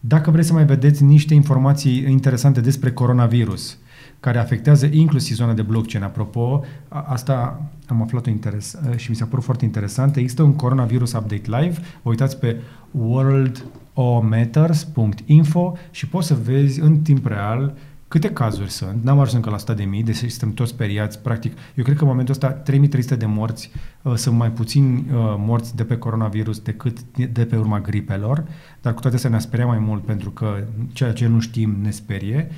Dacă 0.00 0.30
vreți 0.30 0.46
să 0.46 0.52
mai 0.52 0.64
vedeți 0.64 1.04
niște 1.04 1.34
informații 1.34 2.04
interesante 2.10 2.60
despre 2.60 2.92
coronavirus, 2.92 3.78
care 4.20 4.38
afectează 4.38 4.86
inclusiv 4.90 5.36
zona 5.36 5.52
de 5.52 5.62
blockchain. 5.62 6.04
Apropo, 6.04 6.64
a- 6.88 7.04
asta 7.08 7.62
am 7.86 8.02
aflat-o 8.02 8.30
interes 8.30 8.78
și 8.96 9.10
mi 9.10 9.16
s-a 9.16 9.24
părut 9.24 9.44
foarte 9.44 9.64
interesant. 9.64 10.16
Există 10.16 10.42
un 10.42 10.54
coronavirus 10.54 11.12
update 11.12 11.42
live. 11.60 11.78
Vă 12.02 12.08
uitați 12.10 12.38
pe 12.38 12.56
worldometers.info 12.90 15.72
și 15.90 16.08
poți 16.08 16.26
să 16.26 16.34
vezi 16.44 16.80
în 16.80 16.98
timp 17.00 17.26
real 17.26 17.74
câte 18.08 18.30
cazuri 18.30 18.70
sunt, 18.70 19.04
n-am 19.04 19.18
ajuns 19.18 19.34
încă 19.34 19.48
la 19.48 19.54
100 19.54 19.74
de 19.74 19.84
mii, 19.84 20.02
deci 20.02 20.16
suntem 20.16 20.52
toți 20.52 20.70
speriați, 20.70 21.18
practic, 21.18 21.52
eu 21.74 21.84
cred 21.84 21.96
că 21.96 22.02
în 22.02 22.08
momentul 22.08 22.34
ăsta 22.34 22.50
3300 22.50 23.16
de 23.16 23.26
morți 23.26 23.70
uh, 24.02 24.14
sunt 24.14 24.36
mai 24.36 24.50
puțini 24.50 24.96
uh, 24.96 25.34
morți 25.38 25.76
de 25.76 25.84
pe 25.84 25.96
coronavirus 25.96 26.58
decât 26.58 26.98
de 27.32 27.44
pe 27.44 27.56
urma 27.56 27.80
gripelor, 27.80 28.44
dar 28.82 28.94
cu 28.94 29.00
toate 29.00 29.16
astea 29.16 29.30
ne-a 29.30 29.38
speriat 29.38 29.68
mai 29.68 29.78
mult 29.78 30.04
pentru 30.04 30.30
că 30.30 30.64
ceea 30.92 31.12
ce 31.12 31.26
nu 31.26 31.40
știm 31.40 31.76
ne 31.82 31.90
sperie. 31.90 32.50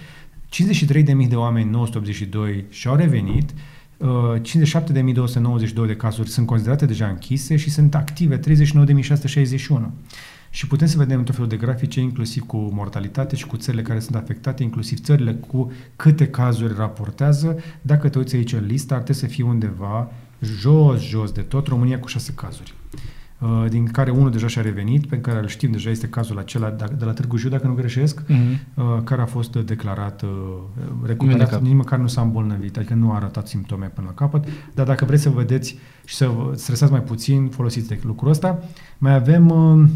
53.000 0.50 1.28
de 1.28 1.36
oameni, 1.36 1.70
982, 1.70 2.64
și-au 2.68 2.96
revenit, 2.96 3.50
uh, 3.96 4.08
57.292 4.40 5.86
de 5.86 5.96
cazuri 5.96 6.28
sunt 6.28 6.46
considerate 6.46 6.86
deja 6.86 7.06
închise 7.06 7.56
și 7.56 7.70
sunt 7.70 7.94
active 7.94 8.40
39.661. 8.40 9.90
Și 10.52 10.66
putem 10.66 10.86
să 10.86 10.98
vedem 10.98 11.22
tot 11.22 11.34
felul 11.34 11.48
de 11.48 11.56
grafice, 11.56 12.00
inclusiv 12.00 12.42
cu 12.42 12.56
mortalitate 12.56 13.36
și 13.36 13.46
cu 13.46 13.56
țările 13.56 13.82
care 13.82 13.98
sunt 13.98 14.16
afectate, 14.16 14.62
inclusiv 14.62 14.98
țările 14.98 15.32
cu 15.34 15.72
câte 15.96 16.26
cazuri 16.28 16.74
raportează. 16.76 17.56
Dacă 17.82 18.08
te 18.08 18.18
uiți 18.18 18.36
aici 18.36 18.52
în 18.52 18.64
listă, 18.66 18.94
ar 18.94 19.00
trebui 19.02 19.20
să 19.20 19.26
fie 19.26 19.44
undeva 19.44 20.10
jos, 20.42 21.00
jos 21.02 21.30
de 21.32 21.40
tot, 21.40 21.66
România 21.66 21.98
cu 21.98 22.06
șase 22.08 22.32
cazuri. 22.34 22.74
Uh, 23.38 23.64
din 23.68 23.86
care 23.86 24.10
unul 24.10 24.30
deja 24.30 24.46
și-a 24.46 24.62
revenit, 24.62 25.06
pe 25.06 25.18
care 25.20 25.38
îl 25.38 25.46
știm 25.46 25.70
deja, 25.70 25.90
este 25.90 26.08
cazul 26.08 26.38
acela 26.38 26.70
de 26.98 27.04
la 27.04 27.12
Târgu 27.12 27.36
Jiu, 27.36 27.48
dacă 27.48 27.66
nu 27.66 27.74
greșesc, 27.74 28.22
Mhm. 28.28 28.38
uh, 28.74 28.84
care 29.04 29.20
a 29.22 29.26
fost 29.26 29.56
declarat 29.56 30.22
uh, 30.22 30.28
recuperat, 31.06 31.36
Vindecat. 31.38 31.62
nici 31.62 31.74
măcar 31.74 31.98
nu 31.98 32.06
s-a 32.06 32.20
îmbolnăvit, 32.20 32.76
adică 32.76 32.94
nu 32.94 33.10
a 33.12 33.14
arătat 33.14 33.48
simptome 33.48 33.86
până 33.86 34.06
la 34.06 34.14
capăt, 34.14 34.44
dar 34.74 34.86
dacă 34.86 35.04
vreți 35.04 35.22
să 35.22 35.28
vedeți 35.30 35.76
și 36.04 36.14
să 36.14 36.26
vă 36.26 36.52
stresați 36.56 36.92
mai 36.92 37.02
puțin, 37.02 37.48
folosiți 37.48 37.88
de 37.88 38.00
lucrul 38.02 38.30
ăsta. 38.30 38.62
Mai 38.98 39.14
avem 39.14 39.50
uh, 39.50 39.82
uh, 39.82 39.88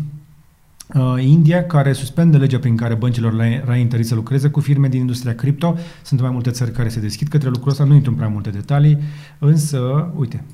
India, 1.19 1.67
care 1.67 1.93
suspendă 1.93 2.37
legea 2.37 2.59
prin 2.59 2.77
care 2.77 2.95
băncilor 2.95 3.33
le 3.33 3.61
era 3.63 3.77
interzis 3.77 4.09
să 4.09 4.15
lucreze 4.15 4.49
cu 4.49 4.61
firme 4.61 4.89
din 4.89 5.01
industria 5.01 5.35
cripto. 5.35 5.77
Sunt 6.03 6.21
mai 6.21 6.31
multe 6.31 6.51
țări 6.51 6.71
care 6.71 6.89
se 6.89 7.01
deschid 7.01 7.29
către 7.29 7.49
lucrul 7.49 7.71
ăsta, 7.71 7.85
nu 7.85 7.95
intru 7.95 8.11
în 8.11 8.17
prea 8.17 8.29
multe 8.29 8.51
detalii, 8.51 8.99
însă, 9.39 10.13
uite, 10.17 10.45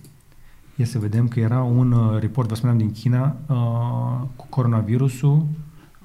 Ia 0.81 0.87
să 0.87 0.99
vedem 0.99 1.29
că 1.29 1.41
era 1.41 1.63
un 1.63 1.93
uh, 1.93 2.21
report, 2.21 2.49
vă 2.49 2.55
spuneam, 2.55 2.79
din 2.79 2.93
China 2.93 3.37
uh, 3.47 4.27
cu 4.37 4.47
coronavirusul. 4.49 5.47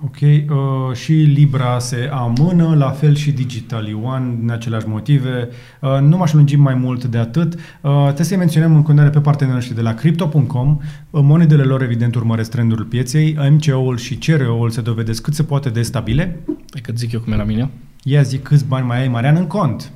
Ok, 0.06 0.22
uh, 0.22 0.96
și 0.96 1.12
Libra 1.12 1.80
se 1.80 2.10
amână, 2.12 2.76
la 2.76 2.90
fel 2.90 3.16
și 3.16 3.32
Digital 3.32 3.88
Yuan, 3.88 4.40
din 4.40 4.52
aceleași 4.52 4.88
motive. 4.88 5.50
Uh, 5.82 6.00
nu 6.02 6.18
m-aș 6.18 6.34
lungi 6.34 6.56
mai 6.56 6.74
mult 6.74 7.04
de 7.04 7.18
atât. 7.18 7.54
Uh, 7.54 8.04
trebuie 8.04 8.26
să-i 8.26 8.38
menționăm 8.38 8.76
în 8.76 8.82
continuare 8.82 9.10
pe 9.10 9.20
partenerii 9.20 9.56
noștri 9.56 9.76
de 9.76 9.82
la 9.82 9.94
Crypto.com. 9.94 10.80
Uh, 11.10 11.22
monedele 11.24 11.64
lor, 11.64 11.82
evident, 11.82 12.16
urmăresc 12.16 12.52
trendul 12.52 12.84
pieței. 12.84 13.38
MCO-ul 13.50 13.98
și 13.98 14.18
CRO-ul 14.18 14.70
se 14.70 14.82
dovedesc 14.82 15.22
cât 15.22 15.34
se 15.34 15.44
poate 15.44 15.70
de 15.70 15.82
stabile. 15.82 16.40
Hai 16.46 16.82
că 16.82 16.92
zic 16.96 17.12
eu 17.12 17.20
cum 17.20 17.34
e 17.34 17.36
la 17.36 17.44
mine. 17.44 17.70
Ia 18.04 18.22
zic 18.22 18.44
câți 18.44 18.66
bani 18.66 18.86
mai 18.86 19.00
ai, 19.00 19.08
Marian, 19.08 19.36
în 19.36 19.48
cont. 19.48 19.92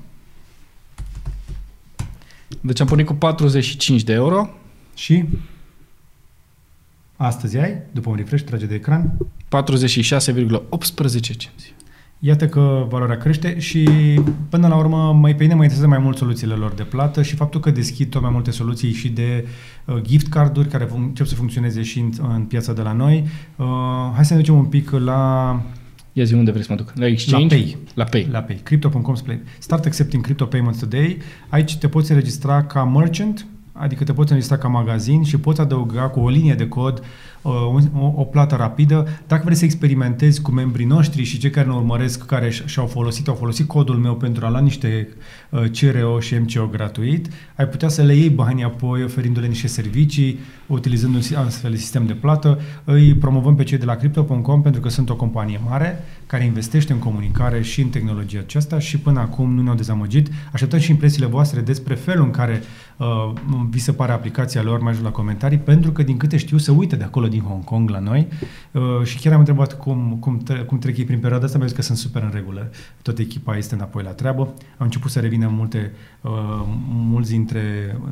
Deci 2.62 2.80
am 2.80 2.88
pornit 2.88 3.06
cu 3.06 3.14
45 3.14 4.04
de 4.04 4.14
euro, 4.14 4.50
Și 4.96 5.26
astăzi 7.22 7.58
ai, 7.58 7.82
după 7.92 8.10
un 8.10 8.16
refresh, 8.16 8.44
trage 8.44 8.66
de 8.66 8.76
ecran, 8.76 9.18
46,18 9.56 11.22
cenți. 11.22 11.74
Iată 12.20 12.48
că 12.48 12.86
valoarea 12.90 13.18
crește 13.18 13.60
și 13.60 13.90
până 14.50 14.68
la 14.68 14.76
urmă 14.76 15.14
mai 15.14 15.36
pe 15.36 15.44
mine 15.44 15.54
mă 15.54 15.64
interesează 15.64 15.88
mai 15.88 16.04
mult 16.04 16.18
soluțiile 16.18 16.54
lor 16.54 16.72
de 16.74 16.84
plată 16.84 17.22
și 17.22 17.36
faptul 17.36 17.60
că 17.60 17.72
deschid 17.72 18.10
tot 18.10 18.22
mai 18.22 18.30
multe 18.32 18.52
soluții 18.52 18.94
și 18.94 19.10
de 19.10 19.48
uh, 19.86 20.02
gift 20.02 20.28
carduri 20.28 20.68
care 20.68 20.86
fun- 20.86 20.90
încep 20.96 21.26
să 21.26 21.36
funcționeze 21.36 21.82
și 21.82 22.00
în, 22.00 22.12
în 22.36 22.42
piața 22.42 22.74
de 22.74 22.82
la 22.82 22.92
noi. 22.92 23.28
Uh, 23.56 23.66
hai 24.14 24.26
să 24.26 24.34
ne 24.34 24.40
ducem 24.40 24.56
un 24.56 24.66
pic 24.66 24.90
la, 24.90 25.62
Ia 26.14 26.24
zi 26.24 26.34
unde 26.34 26.52
vrei 26.52 26.64
să 26.64 26.72
mă 26.72 26.78
duc? 26.78 26.94
La 26.96 27.08
Exchange? 27.08 27.56
La 27.56 27.56
Pay. 27.56 27.78
La 27.94 28.04
Pay. 28.04 28.28
la 28.32 28.40
Pay, 28.40 28.60
crypto.com 28.64 29.16
play. 29.24 29.42
Start 29.60 29.86
accepting 29.86 30.24
crypto 30.24 30.46
payments 30.46 30.80
today. 30.80 31.18
Aici 31.50 31.78
te 31.78 31.88
poți 31.88 32.12
înregistra 32.12 32.64
ca 32.64 32.84
merchant, 32.84 33.46
adică 33.80 34.04
te 34.04 34.14
poți 34.14 34.28
înregistra 34.32 34.58
ca 34.58 34.68
magazin 34.68 35.24
și 35.24 35.38
poți 35.40 35.62
adăuga 35.62 36.02
cu 36.02 36.20
o 36.20 36.30
linie 36.30 36.54
de 36.54 36.68
cod 36.68 37.04
uh, 37.42 37.52
un- 37.74 37.90
o, 38.02 38.14
o 38.16 38.24
plată 38.24 38.56
rapidă. 38.56 39.08
Dacă 39.28 39.42
vrei 39.46 39.56
să 39.56 39.66
experimentezi 39.66 40.42
cu 40.42 40.52
membrii 40.52 40.86
noștri 40.86 41.24
și 41.24 41.38
cei 41.40 41.50
care 41.50 41.68
ne 41.68 41.74
urmăresc, 41.74 42.26
care 42.26 42.50
și- 42.50 42.64
și-au 42.66 42.86
folosit, 42.86 43.28
au 43.28 43.34
folosit 43.36 43.68
codul 43.68 43.96
meu 43.96 44.16
pentru 44.16 44.46
a 44.46 44.50
lua 44.50 44.60
niște 44.60 45.08
uh, 45.50 45.64
CRO 45.80 46.20
și 46.20 46.36
MCO 46.36 46.68
gratuit, 46.68 47.28
ai 47.56 47.68
putea 47.68 47.88
să 47.90 48.02
le 48.02 48.16
iei 48.16 48.30
banii 48.30 48.64
apoi 48.64 49.04
oferindu-le 49.04 49.48
niște 49.48 49.68
servicii, 49.68 50.40
utilizând 50.68 51.16
un 51.16 51.22
si- 51.22 51.36
astfel 51.36 51.72
de 51.72 51.78
sistem 51.78 52.06
de 52.06 52.14
plată. 52.14 52.60
Îi 52.84 53.14
promovăm 53.14 53.56
pe 53.56 53.64
cei 53.64 53.78
de 53.78 53.86
la 53.86 53.96
Crypto.com 53.96 54.62
pentru 54.62 54.82
că 54.82 54.90
sunt 54.90 55.10
o 55.10 55.16
companie 55.16 55.60
mare 55.70 56.04
care 56.30 56.44
investește 56.44 56.94
în 56.94 57.00
comunicare 57.00 57.62
și 57.62 57.82
în 57.82 57.90
tehnologia 57.90 58.40
aceasta 58.40 58.80
și 58.80 59.00
până 59.00 59.20
acum 59.20 59.54
nu 59.54 59.62
ne-au 59.62 59.76
dezamăgit. 59.76 60.30
Așteptăm 60.52 60.80
și 60.80 60.92
impresiile 60.92 61.26
voastre 61.26 61.62
despre 61.62 61.96
felul 61.96 62.26
în 62.26 62.32
care 62.32 62.62
uh, 62.98 63.34
vi 63.70 63.80
se 63.80 63.92
pare 63.92 64.12
aplicația 64.12 64.62
lor, 64.62 64.80
mai 64.80 64.94
jos 64.94 65.04
la 65.04 65.12
comentarii, 65.12 65.58
pentru 65.58 65.92
că 65.92 66.04
din 66.04 66.18
câte 66.18 66.38
știu 66.38 66.58
se 66.58 66.72
uită 66.72 66.96
de 66.96 67.04
acolo 67.04 67.28
din 67.28 67.42
Hong 67.42 67.64
Kong 67.64 67.90
la 67.90 68.00
noi 68.00 68.28
uh, 68.72 68.82
și 69.04 69.20
chiar 69.20 69.34
am 69.34 69.40
întrebat 69.40 69.78
cum, 69.78 70.18
cum, 70.20 70.38
tre- 70.38 70.64
cum 70.64 70.80
trec 70.80 70.98
ei 70.98 71.06
prin 71.06 71.20
perioada 71.20 71.46
asta, 71.46 71.58
mi-au 71.58 71.70
zis 71.70 71.78
că 71.78 71.84
sunt 71.84 71.98
super 71.98 72.22
în 72.24 72.32
regulă. 72.34 72.72
Toată 73.02 73.22
echipa 73.22 73.58
este 73.58 73.76
înapoi 73.76 74.04
la 74.04 74.12
treabă. 74.12 74.42
Au 74.78 74.86
început 74.86 75.12
să 75.12 75.20
revină 75.20 75.48
multe, 75.48 75.92
uh, 76.22 76.32
mulți, 76.90 77.30
dintre, 77.30 77.62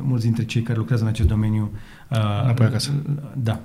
mulți 0.02 0.24
dintre 0.24 0.44
cei 0.44 0.62
care 0.62 0.78
lucrează 0.78 1.02
în 1.02 1.08
acest 1.08 1.28
domeniu. 1.28 1.70
Uh, 2.10 2.18
Înapoi 2.42 2.66
acasă. 2.66 2.90
Da. 3.36 3.60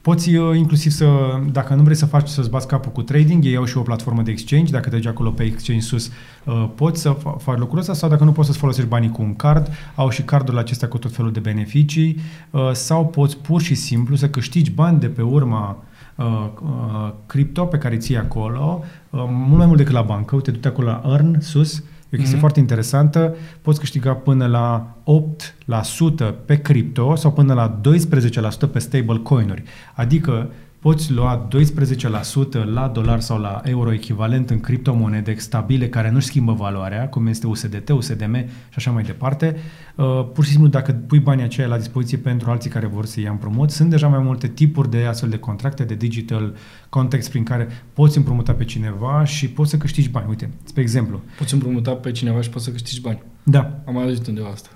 Poți 0.00 0.34
uh, 0.34 0.56
inclusiv 0.56 0.92
să, 0.92 1.06
dacă 1.52 1.74
nu 1.74 1.82
vrei 1.82 1.96
să 1.96 2.06
faci, 2.06 2.28
să-ți 2.28 2.50
bați 2.50 2.66
capul 2.66 2.92
cu 2.92 3.02
trading, 3.02 3.44
ei 3.44 3.56
au 3.56 3.64
și 3.64 3.76
o 3.76 3.82
platformă 3.82 4.22
de 4.22 4.30
exchange, 4.30 4.72
dacă 4.72 4.88
te 4.88 4.96
duci 4.96 5.06
acolo 5.06 5.30
pe 5.30 5.42
exchange 5.42 5.82
sus, 5.82 6.10
uh, 6.44 6.68
poți 6.74 7.00
să 7.00 7.16
fa- 7.16 7.36
faci 7.38 7.58
lucrul 7.58 7.78
ăsta 7.78 7.92
sau 7.92 8.08
dacă 8.08 8.24
nu 8.24 8.32
poți 8.32 8.46
să-ți 8.46 8.58
folosești 8.58 8.88
banii 8.88 9.10
cu 9.10 9.22
un 9.22 9.36
card, 9.36 9.70
au 9.94 10.10
și 10.10 10.22
cardurile 10.22 10.60
acestea 10.60 10.88
cu 10.88 10.98
tot 10.98 11.12
felul 11.12 11.32
de 11.32 11.40
beneficii 11.40 12.20
uh, 12.50 12.70
sau 12.72 13.06
poți 13.06 13.36
pur 13.38 13.60
și 13.60 13.74
simplu 13.74 14.16
să 14.16 14.28
câștigi 14.28 14.70
bani 14.70 15.00
de 15.00 15.06
pe 15.06 15.22
urma 15.22 15.76
uh, 16.14 16.24
uh, 16.62 17.12
cripto 17.26 17.64
pe 17.64 17.78
care 17.78 17.96
ții 17.96 18.16
acolo, 18.16 18.84
uh, 19.10 19.24
mult 19.28 19.56
mai 19.56 19.66
mult 19.66 19.78
decât 19.78 19.94
la 19.94 20.02
bancă. 20.02 20.34
Uite, 20.34 20.50
du-te 20.50 20.68
acolo 20.68 20.86
la 20.86 21.02
Earn, 21.04 21.40
sus, 21.40 21.82
E 22.10 22.16
o 22.16 22.16
chestie 22.16 22.30
Mhm. 22.32 22.38
foarte 22.40 22.60
interesantă. 22.60 23.36
Poți 23.62 23.78
câștiga 23.78 24.12
până 24.14 24.46
la 24.46 24.96
8% 25.04 26.34
pe 26.44 26.56
cripto 26.60 27.14
sau 27.14 27.32
până 27.32 27.54
la 27.54 27.68
12% 27.80 28.66
pe 28.66 28.78
stablecoin-uri. 28.78 29.62
Adică 29.94 30.50
poți 30.80 31.12
lua 31.12 31.48
12% 31.48 32.64
la 32.64 32.88
dolar 32.88 33.20
sau 33.20 33.38
la 33.40 33.60
euro 33.64 33.92
echivalent 33.92 34.50
în 34.50 34.60
criptomonede 34.60 35.34
stabile 35.34 35.88
care 35.88 36.10
nu-și 36.10 36.26
schimbă 36.26 36.52
valoarea, 36.52 37.08
cum 37.08 37.26
este 37.26 37.46
USDT, 37.46 37.88
USDM 37.88 38.34
și 38.46 38.74
așa 38.76 38.90
mai 38.90 39.02
departe. 39.02 39.56
Uh, 39.94 40.28
pur 40.32 40.44
și 40.44 40.50
simplu, 40.50 40.68
dacă 40.68 40.92
pui 40.92 41.18
banii 41.18 41.44
aceia 41.44 41.66
la 41.66 41.76
dispoziție 41.76 42.18
pentru 42.18 42.50
alții 42.50 42.70
care 42.70 42.86
vor 42.86 43.04
să 43.06 43.20
ia 43.20 43.30
împrumut, 43.30 43.70
sunt 43.70 43.90
deja 43.90 44.08
mai 44.08 44.22
multe 44.22 44.48
tipuri 44.48 44.90
de 44.90 45.04
astfel 45.04 45.28
de 45.28 45.38
contracte, 45.38 45.84
de 45.84 45.94
digital 45.94 46.54
context 46.88 47.30
prin 47.30 47.42
care 47.44 47.68
poți 47.92 48.16
împrumuta 48.16 48.52
pe 48.52 48.64
cineva 48.64 49.24
și 49.24 49.48
poți 49.48 49.70
să 49.70 49.76
câștigi 49.76 50.08
bani. 50.08 50.26
Uite, 50.28 50.50
spre 50.64 50.82
exemplu. 50.82 51.20
Poți 51.38 51.54
împrumuta 51.54 51.90
pe 51.92 52.12
cineva 52.12 52.40
și 52.40 52.50
poți 52.50 52.64
să 52.64 52.70
câștigi 52.70 53.00
bani. 53.00 53.22
Da, 53.42 53.80
Am 53.86 53.94
mai 53.94 54.02
auzit 54.02 54.26
undeva 54.26 54.48
asta. 54.48 54.68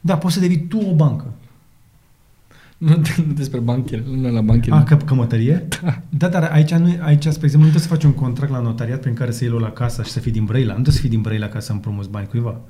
da, 0.00 0.16
poți 0.18 0.34
să 0.34 0.40
devii 0.40 0.66
tu 0.66 0.78
o 0.78 0.94
bancă. 0.94 1.32
Nu, 2.78 2.88
nu 3.26 3.32
despre 3.32 3.58
banchele, 3.60 4.04
nu 4.16 4.30
la 4.30 4.40
banchele. 4.40 4.76
Ah, 4.76 4.82
că, 4.84 4.96
cămătărie? 4.96 5.66
Da. 5.82 6.02
da, 6.08 6.28
dar 6.28 6.42
aici, 6.42 6.70
nu, 6.70 6.96
aici, 7.00 7.22
spre 7.26 7.44
exemplu, 7.44 7.68
nu 7.68 7.74
trebuie 7.74 7.80
să 7.82 7.88
faci 7.88 8.04
un 8.04 8.12
contract 8.12 8.52
la 8.52 8.60
notariat 8.60 9.00
prin 9.00 9.14
care 9.14 9.30
să 9.30 9.44
iei 9.44 9.58
la 9.60 9.70
casa 9.70 10.02
și 10.02 10.10
să 10.10 10.20
fii 10.20 10.32
din 10.32 10.44
Brăila. 10.44 10.66
Nu 10.66 10.72
trebuie 10.72 10.94
să 10.94 11.00
fii 11.00 11.10
din 11.10 11.20
Brăila 11.20 11.46
ca 11.46 11.60
să 11.60 11.72
împrumuți 11.72 12.10
bani 12.10 12.26
cuiva. 12.26 12.60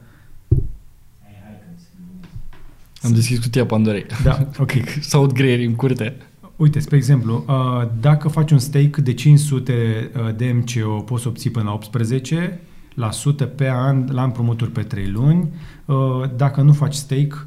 Am 3.02 3.12
deschis 3.12 3.38
cutia 3.38 3.66
Pandorei. 3.66 4.06
Da, 4.22 4.48
ok. 4.58 4.72
Sau 5.00 5.26
greieri 5.26 5.64
în 5.64 5.74
curte. 5.74 6.16
Uite, 6.56 6.78
spre 6.78 6.96
exemplu, 6.96 7.44
uh, 7.48 7.88
dacă 8.00 8.28
faci 8.28 8.50
un 8.50 8.58
stake 8.58 9.00
de 9.00 9.12
500 9.14 10.10
uh, 10.16 10.34
de 10.36 10.52
MCO, 10.62 11.00
poți 11.00 11.22
să 11.22 11.28
obții 11.28 11.50
până 11.50 11.64
la 11.64 11.72
18 11.72 12.60
la 12.94 13.10
sută 13.10 13.44
pe 13.44 13.68
an 13.70 14.08
la 14.10 14.22
împrumuturi 14.22 14.70
pe 14.70 14.82
3 14.82 15.06
luni. 15.06 15.48
Uh, 15.84 15.96
Dacă 16.36 16.60
nu 16.60 16.72
faci 16.72 16.94
stake, 16.94 17.26
cu- 17.26 17.46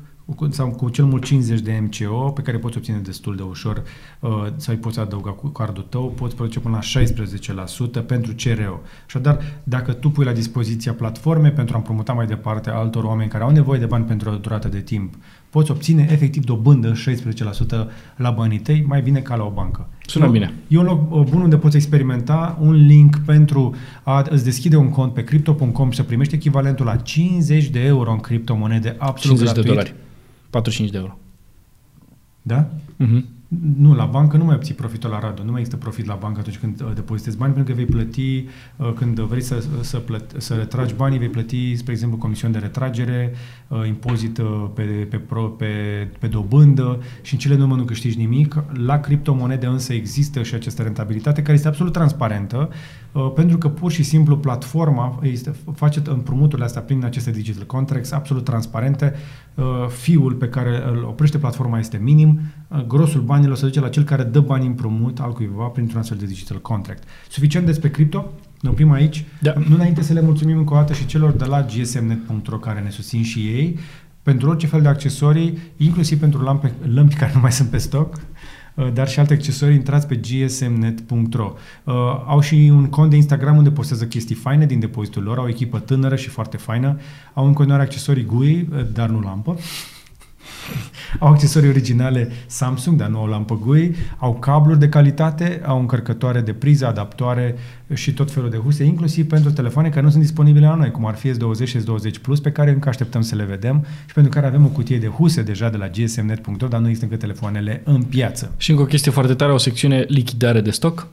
sau 0.49 0.67
cu 0.69 0.89
cel 0.89 1.05
mult 1.05 1.23
50 1.25 1.59
de 1.59 1.81
MCO, 1.81 2.29
pe 2.31 2.41
care 2.41 2.57
poți 2.57 2.77
obține 2.77 2.97
destul 2.97 3.35
de 3.35 3.41
ușor, 3.41 3.83
uh, 4.19 4.29
sau 4.55 4.73
îi 4.73 4.79
poți 4.79 4.99
adăuga 4.99 5.29
cu 5.31 5.47
cardul 5.47 5.85
tău, 5.89 6.13
poți 6.15 6.35
produce 6.35 6.59
până 6.59 6.75
la 6.75 6.81
16% 6.81 8.01
pentru 8.05 8.33
CRO. 8.43 8.79
Așadar, 9.05 9.39
dacă 9.63 9.91
tu 9.93 10.09
pui 10.09 10.25
la 10.25 10.31
dispoziția 10.31 10.93
platforme 10.93 11.49
pentru 11.49 11.73
a 11.75 11.77
împrumuta 11.77 12.13
mai 12.13 12.25
departe 12.25 12.69
altor 12.69 13.03
oameni 13.03 13.29
care 13.29 13.43
au 13.43 13.51
nevoie 13.51 13.79
de 13.79 13.85
bani 13.85 14.05
pentru 14.05 14.29
o 14.29 14.35
durată 14.35 14.67
de 14.67 14.79
timp, 14.79 15.13
poți 15.49 15.71
obține 15.71 16.07
efectiv 16.11 16.43
dobândă 16.45 16.93
16% 16.93 17.87
la 18.15 18.29
banii 18.31 18.59
tăi, 18.59 18.83
mai 18.87 19.01
bine 19.01 19.19
ca 19.19 19.35
la 19.35 19.43
o 19.43 19.49
bancă. 19.49 19.87
Sună 20.05 20.23
E 20.23 20.27
un- 20.27 20.33
bine. 20.33 20.53
E 20.67 20.77
un 20.77 20.83
loc 20.85 21.11
uh, 21.13 21.23
bun 21.29 21.41
unde 21.41 21.57
poți 21.57 21.75
experimenta 21.75 22.57
un 22.61 22.71
link 22.85 23.17
pentru 23.25 23.75
a 24.03 24.25
îți 24.29 24.43
deschide 24.43 24.75
un 24.75 24.89
cont 24.89 25.13
pe 25.13 25.23
crypto.com 25.23 25.89
și 25.89 25.95
să 25.95 26.03
primești 26.03 26.35
echivalentul 26.35 26.85
la 26.85 26.95
50 26.95 27.65
de 27.65 27.79
euro 27.79 28.11
în 28.11 28.17
criptomonede 28.19 28.95
absolut 28.99 29.37
50 29.37 29.47
de 29.47 29.61
gratuit. 29.61 29.65
dolari. 29.65 30.09
45 30.51 30.91
de 30.91 30.97
euro. 30.97 31.13
Da? 32.43 32.69
Mhm. 32.99 33.40
Nu, 33.77 33.93
la 33.93 34.05
bancă 34.05 34.37
nu 34.37 34.45
mai 34.45 34.55
obții 34.55 34.73
profitul 34.73 35.09
la 35.09 35.19
Radu. 35.19 35.43
Nu 35.43 35.51
mai 35.51 35.59
există 35.59 35.79
profit 35.79 36.05
la 36.05 36.15
bancă 36.15 36.39
atunci 36.39 36.57
când 36.57 36.81
uh, 36.81 36.91
depozitezi 36.93 37.37
bani, 37.37 37.53
pentru 37.53 37.73
că 37.73 37.79
vei 37.79 37.89
plăti, 37.89 38.47
uh, 38.75 38.93
când 38.95 39.19
vrei 39.19 39.41
să, 39.41 39.63
să, 39.81 39.97
plăt, 39.97 40.33
să 40.37 40.53
retragi 40.53 40.93
banii, 40.93 41.19
vei 41.19 41.29
plăti, 41.29 41.75
spre 41.75 41.91
exemplu, 41.91 42.17
comision 42.17 42.51
de 42.51 42.57
retragere, 42.57 43.33
uh, 43.67 43.87
impozit 43.87 44.37
uh, 44.37 44.69
pe, 44.73 44.81
pe, 44.83 45.17
pro, 45.17 45.41
pe, 45.43 45.67
pe 46.19 46.27
dobândă 46.27 46.99
și 47.21 47.33
în 47.33 47.39
cele 47.39 47.53
din 47.53 47.63
urmă 47.63 47.75
nu 47.75 47.83
câștigi 47.83 48.17
nimic. 48.17 48.63
La 48.73 48.99
criptomonede 48.99 49.65
însă 49.65 49.93
există 49.93 50.43
și 50.43 50.53
această 50.53 50.81
rentabilitate 50.81 51.41
care 51.41 51.53
este 51.53 51.67
absolut 51.67 51.93
transparentă, 51.93 52.69
uh, 53.11 53.31
pentru 53.35 53.57
că 53.57 53.69
pur 53.69 53.91
și 53.91 54.03
simplu 54.03 54.37
platforma 54.37 55.19
este, 55.21 55.55
face 55.75 56.01
împrumuturile 56.05 56.65
astea 56.65 56.81
prin 56.81 57.05
aceste 57.05 57.31
digital 57.31 57.65
contracts 57.65 58.11
absolut 58.11 58.43
transparente. 58.43 59.13
Uh, 59.55 59.87
fiul 59.87 60.33
pe 60.33 60.47
care 60.47 60.83
îl 60.91 61.03
oprește 61.03 61.37
platforma 61.37 61.79
este 61.79 61.99
minim, 62.03 62.39
uh, 62.67 62.83
grosul 62.87 63.21
banilor 63.41 63.57
se 63.57 63.65
duce 63.65 63.79
la 63.79 63.89
cel 63.89 64.03
care 64.03 64.23
dă 64.23 64.39
bani 64.39 64.65
împrumut 64.65 65.19
al 65.19 65.33
cuiva 65.33 65.65
printr-un 65.65 65.99
astfel 65.99 66.17
de 66.17 66.25
digital 66.25 66.61
contract. 66.61 67.03
Suficient 67.29 67.65
despre 67.65 67.89
cripto, 67.89 68.31
ne 68.61 68.69
oprim 68.69 68.91
aici. 68.91 69.25
Da. 69.39 69.53
Nu 69.67 69.75
înainte 69.75 70.01
să 70.01 70.13
le 70.13 70.21
mulțumim 70.21 70.57
încă 70.57 70.73
o 70.73 70.75
dată 70.75 70.93
și 70.93 71.05
celor 71.05 71.31
de 71.31 71.45
la 71.45 71.61
gsmnet.ro 71.61 72.57
care 72.57 72.79
ne 72.79 72.89
susțin 72.89 73.23
și 73.23 73.39
ei 73.39 73.79
pentru 74.23 74.49
orice 74.49 74.67
fel 74.67 74.81
de 74.81 74.87
accesorii, 74.87 75.57
inclusiv 75.77 76.19
pentru 76.19 76.41
lampe, 76.41 76.71
lămpi 76.93 77.15
care 77.15 77.31
nu 77.33 77.39
mai 77.39 77.51
sunt 77.51 77.69
pe 77.69 77.77
stoc, 77.77 78.15
uh, 78.75 78.93
dar 78.93 79.07
și 79.07 79.19
alte 79.19 79.33
accesorii, 79.33 79.75
intrați 79.75 80.07
pe 80.07 80.15
gsmnet.ro. 80.15 81.53
Uh, 81.83 81.93
au 82.25 82.39
și 82.39 82.69
un 82.73 82.85
cont 82.85 83.09
de 83.09 83.15
Instagram 83.15 83.57
unde 83.57 83.71
postează 83.71 84.05
chestii 84.05 84.35
faine 84.35 84.65
din 84.65 84.79
depozitul 84.79 85.23
lor, 85.23 85.37
au 85.37 85.43
o 85.43 85.49
echipă 85.49 85.79
tânără 85.79 86.15
și 86.15 86.29
foarte 86.29 86.57
faină, 86.57 86.99
au 87.33 87.45
în 87.45 87.53
continuare 87.53 87.83
accesorii 87.83 88.25
GUI, 88.25 88.67
uh, 88.71 88.85
dar 88.93 89.09
nu 89.09 89.19
lampă. 89.19 89.57
Au 91.19 91.27
accesorii 91.27 91.69
originale 91.69 92.31
Samsung, 92.45 92.97
dar 92.97 93.07
nu 93.07 93.17
au 93.17 93.25
lampă 93.25 93.55
GUI, 93.55 93.95
au 94.17 94.33
cabluri 94.33 94.79
de 94.79 94.89
calitate, 94.89 95.61
au 95.65 95.79
încărcătoare 95.79 96.41
de 96.41 96.53
priză, 96.53 96.87
adaptoare 96.87 97.55
și 97.93 98.13
tot 98.13 98.31
felul 98.31 98.49
de 98.49 98.57
huse, 98.57 98.83
inclusiv 98.83 99.27
pentru 99.27 99.51
telefoane 99.51 99.89
care 99.89 100.01
nu 100.01 100.09
sunt 100.09 100.21
disponibile 100.21 100.65
la 100.65 100.75
noi, 100.75 100.91
cum 100.91 101.05
ar 101.05 101.15
fi 101.15 101.29
S20 101.29 101.65
și 101.65 101.77
S20 101.77 102.21
Plus, 102.21 102.39
pe 102.39 102.51
care 102.51 102.71
încă 102.71 102.89
așteptăm 102.89 103.21
să 103.21 103.35
le 103.35 103.43
vedem 103.43 103.85
și 104.05 104.13
pentru 104.13 104.31
care 104.31 104.45
avem 104.45 104.65
o 104.65 104.69
cutie 104.69 104.97
de 104.97 105.07
huse 105.07 105.41
deja 105.41 105.69
de 105.69 105.77
la 105.77 105.87
gsmnet.ro, 105.87 106.67
dar 106.67 106.79
nu 106.79 106.85
există 106.85 107.05
încă 107.05 107.17
telefoanele 107.17 107.81
în 107.85 108.03
piață. 108.03 108.53
Și 108.57 108.71
încă 108.71 108.81
o 108.81 108.85
chestie 108.85 109.11
foarte 109.11 109.33
tare, 109.33 109.51
o 109.51 109.57
secțiune 109.57 110.05
lichidare 110.07 110.61
de 110.61 110.71
stoc. 110.71 111.07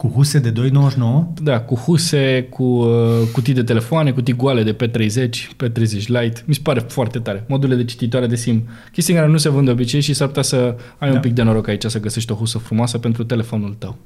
Cu 0.00 0.08
huse 0.08 0.38
de 0.38 0.52
2,99 0.52 1.42
Da, 1.42 1.60
cu 1.60 1.74
huse, 1.74 2.46
cu 2.50 2.62
uh, 2.62 2.88
cutii 3.32 3.54
de 3.54 3.62
telefoane, 3.62 4.10
cutii 4.10 4.34
goale 4.34 4.62
de 4.62 4.76
P30, 4.76 5.28
P30 5.64 6.06
Lite. 6.06 6.42
Mi 6.44 6.54
se 6.54 6.60
pare 6.62 6.80
foarte 6.80 7.18
tare. 7.18 7.44
Module 7.48 7.74
de 7.74 7.84
cititoare 7.84 8.26
de 8.26 8.34
SIM. 8.36 8.68
Chestii 8.92 9.14
care 9.14 9.26
nu 9.26 9.36
se 9.36 9.48
vând 9.48 9.64
de 9.64 9.70
obicei 9.70 10.00
și 10.00 10.12
s-ar 10.14 10.26
putea 10.26 10.42
să 10.42 10.76
ai 10.98 11.08
Da. 11.08 11.14
un 11.14 11.20
pic 11.20 11.32
de 11.32 11.42
noroc 11.42 11.68
aici 11.68 11.84
să 11.84 12.00
găsești 12.00 12.32
o 12.32 12.34
husă 12.34 12.58
frumoasă 12.58 12.98
pentru 12.98 13.24
telefonul 13.24 13.74
tău. 13.78 13.96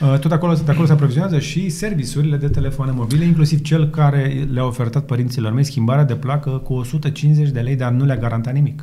Uh, 0.00 0.18
Tot 0.18 0.32
acolo, 0.32 0.54
tot 0.54 0.68
acolo 0.68 0.86
se 0.86 0.92
aprovizionează 0.92 1.38
și 1.38 1.68
serviciurile 1.68 2.36
de 2.36 2.48
telefoane 2.48 2.92
mobile, 2.94 3.24
inclusiv 3.24 3.60
cel 3.62 3.88
care 3.90 4.46
le-a 4.52 4.64
ofertat 4.64 5.04
părinților 5.04 5.52
mei 5.52 5.64
schimbarea 5.64 6.04
de 6.04 6.14
placă 6.14 6.50
cu 6.50 6.72
150 6.72 7.48
de 7.48 7.60
lei, 7.60 7.76
dar 7.76 7.90
nu 7.92 8.04
le-a 8.04 8.16
garantat 8.16 8.54
nimic. 8.54 8.82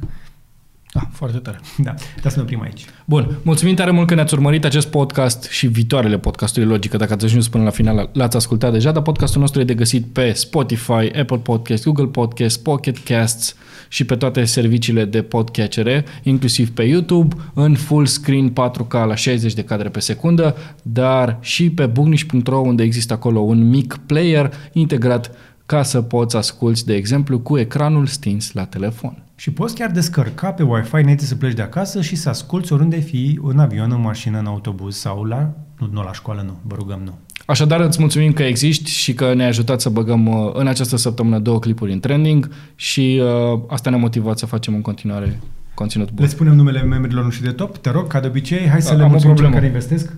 Ah, 0.94 1.04
foarte 1.12 1.38
tare. 1.38 1.60
Da, 1.78 1.94
dar 2.22 2.32
să 2.32 2.38
ne 2.38 2.42
oprim 2.42 2.62
aici. 2.62 2.86
Bun, 3.06 3.38
mulțumim 3.44 3.76
tare 3.76 3.92
mult 3.92 4.08
că 4.08 4.16
ne-ați 4.16 4.34
urmărit 4.34 4.66
acest 4.66 4.88
podcast 4.88 5.44
și 5.44 5.68
viitoarele 5.68 6.18
podcasturi, 6.18 6.66
logică, 6.66 6.98
dacă 6.98 7.14
ați 7.14 7.26
ajuns 7.26 7.48
până 7.48 7.64
la 7.64 7.70
final, 7.70 8.10
l-ați 8.14 8.36
ascultat 8.36 8.72
deja, 8.72 8.92
dar 8.92 9.02
podcastul 9.02 9.42
nostru 9.42 9.62
e 9.62 9.64
de 9.64 9.74
găsit 9.74 10.06
pe 10.06 10.32
Spotify, 10.32 10.92
Apple 11.20 11.38
Podcast, 11.38 11.84
Google 11.84 12.06
Podcast, 12.06 12.64
Pocket 12.64 12.98
Casts 12.98 13.56
și 13.88 14.06
pe 14.06 14.16
toate 14.16 14.46
serviciile 14.46 15.06
de 15.06 15.22
podcatchere, 15.22 16.06
inclusiv 16.24 16.70
pe 16.72 16.84
YouTube, 16.84 17.36
în 17.54 17.76
full 17.76 18.06
screen 18.06 18.54
4K 18.54 18.92
la 18.92 19.16
60 19.16 19.54
de 19.54 19.64
cadre 19.64 19.90
pe 19.90 20.00
secundă, 20.00 20.56
dar 20.82 21.38
și 21.42 21.70
pe 21.70 21.86
bugniș.ro 21.86 22.58
unde 22.58 22.84
există 22.84 23.14
acolo 23.14 23.40
un 23.40 23.70
mic 23.70 24.00
player 24.06 24.54
integrat 24.74 25.32
ca 25.66 25.84
să 25.84 26.02
poți 26.02 26.36
asculti, 26.36 26.86
de 26.86 26.96
exemplu, 26.96 27.40
cu 27.40 27.58
ecranul 27.58 28.06
stins 28.06 28.52
la 28.52 28.66
telefon. 28.66 29.24
Și 29.40 29.52
poți 29.52 29.76
chiar 29.76 29.92
descărca 29.92 30.52
pe 30.52 30.64
Wi-Fi 30.64 30.96
înainte 30.96 31.26
să 31.26 31.36
pleci 31.36 31.54
de 31.54 31.62
acasă 31.62 32.02
și 32.02 32.16
să 32.16 32.30
asculți 32.30 32.74
oriunde 32.74 33.00
fi, 33.00 33.40
în 33.44 33.60
avion, 33.60 33.92
în 33.92 34.02
mașină, 34.02 34.40
în 34.40 34.46
autobuz 34.46 34.96
sau 34.96 35.24
la... 35.24 35.54
Nu, 35.80 35.90
nu 35.92 36.02
la 36.02 36.14
școală, 36.14 36.42
nu. 36.46 36.58
Vă 36.64 36.76
rugăm, 36.76 37.02
nu. 37.04 37.18
Așadar, 37.46 37.80
îți 37.80 38.00
mulțumim 38.00 38.34
că 38.34 38.44
existi 38.44 38.92
și 38.92 39.14
că 39.14 39.34
ne-ai 39.34 39.48
ajutat 39.48 39.82
să 39.82 39.90
băgăm 39.90 40.26
uh, 40.26 40.52
în 40.54 40.68
această 40.68 40.98
săptămână 40.98 41.40
două 41.40 41.60
clipuri 41.60 41.92
în 41.92 42.00
trending 42.00 42.50
și 42.76 43.22
uh, 43.54 43.60
asta 43.68 43.90
ne-a 43.90 44.00
motivat 44.00 44.38
să 44.38 44.46
facem 44.46 44.74
în 44.74 44.82
continuare 44.82 45.40
conținut 45.74 46.12
bun. 46.12 46.24
Le 46.24 46.30
spunem 46.30 46.56
numele 46.56 46.82
membrilor 46.82 47.24
noștri 47.24 47.46
de 47.46 47.52
top, 47.52 47.78
te 47.78 47.90
rog, 47.90 48.08
ca 48.08 48.20
de 48.20 48.28
obicei, 48.28 48.68
hai 48.68 48.82
să 48.82 48.92
Am 48.92 48.98
le 48.98 49.04
o 49.04 49.08
mulțumim 49.08 49.36
celor 49.36 49.52
problemă. 49.52 49.54
care 49.54 49.66
investesc. 49.66 50.14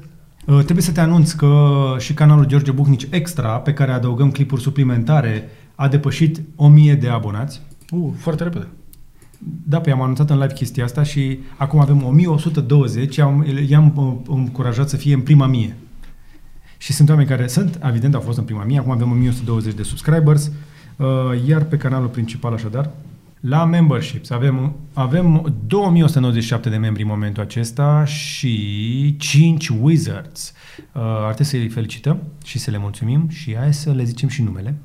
Uh, 0.46 0.64
trebuie 0.64 0.84
să 0.84 0.92
te 0.92 1.00
anunț 1.00 1.32
că 1.32 1.56
și 2.00 2.14
canalul 2.14 2.46
George 2.46 2.72
Bucnici 2.72 3.08
Extra, 3.10 3.50
pe 3.50 3.74
care 3.74 3.92
adăugăm 3.92 4.32
clipuri 4.32 4.62
suplimentare, 4.62 5.50
a 5.76 5.88
depășit 5.88 6.42
1000 6.56 6.96
de 6.96 7.08
abonați. 7.08 7.62
Uh, 7.92 8.10
foarte 8.18 8.44
repede. 8.44 8.68
Da, 9.44 9.80
pe 9.80 9.92
am 9.92 10.02
anunțat 10.02 10.30
în 10.30 10.40
live 10.40 10.54
chestia 10.54 10.84
asta 10.84 11.04
și 11.04 11.40
acum 11.58 11.80
avem 11.80 12.04
1120, 12.04 13.16
i-am, 13.16 13.46
i-am 13.68 13.94
uh, 13.96 14.36
încurajat 14.38 14.90
să 14.90 14.98
fie 14.98 15.14
în 15.14 15.22
prima 15.22 15.46
mie. 15.46 15.76
Și 16.78 16.94
sunt 16.94 17.10
oameni 17.10 17.28
care 17.28 17.48
sunt, 17.48 17.80
evident, 17.84 18.14
au 18.16 18.22
fost 18.22 18.38
în 18.38 18.44
prima 18.44 18.64
mie, 18.64 18.80
acum 18.80 18.92
avem 18.92 19.12
1120 19.12 19.74
de 19.74 19.84
subscribers, 19.84 20.52
uh, 20.98 21.08
iar 21.48 21.64
pe 21.64 21.78
canalul 21.78 22.08
principal, 22.08 22.54
așadar, 22.54 22.92
la 23.40 23.66
memberships 23.66 24.30
avem, 24.30 24.76
avem 24.94 25.54
2197 25.68 26.70
de 26.70 26.78
membri 26.78 27.02
în 27.02 27.08
momentul 27.08 27.44
acesta 27.44 28.06
și 28.06 29.16
5 29.20 29.70
wizards. 29.82 30.54
Uh, 30.94 31.02
ar 31.02 31.34
trebui 31.34 31.46
să 31.46 31.56
îi 31.56 31.70
felicităm 31.70 32.22
și 32.44 32.60
să 32.60 32.72
le 32.72 32.78
mulțumim 32.78 33.30
și 33.30 33.56
hai 33.56 33.74
să 33.74 33.92
le 33.92 34.04
zicem 34.04 34.30
și 34.30 34.42
numele. 34.42 34.76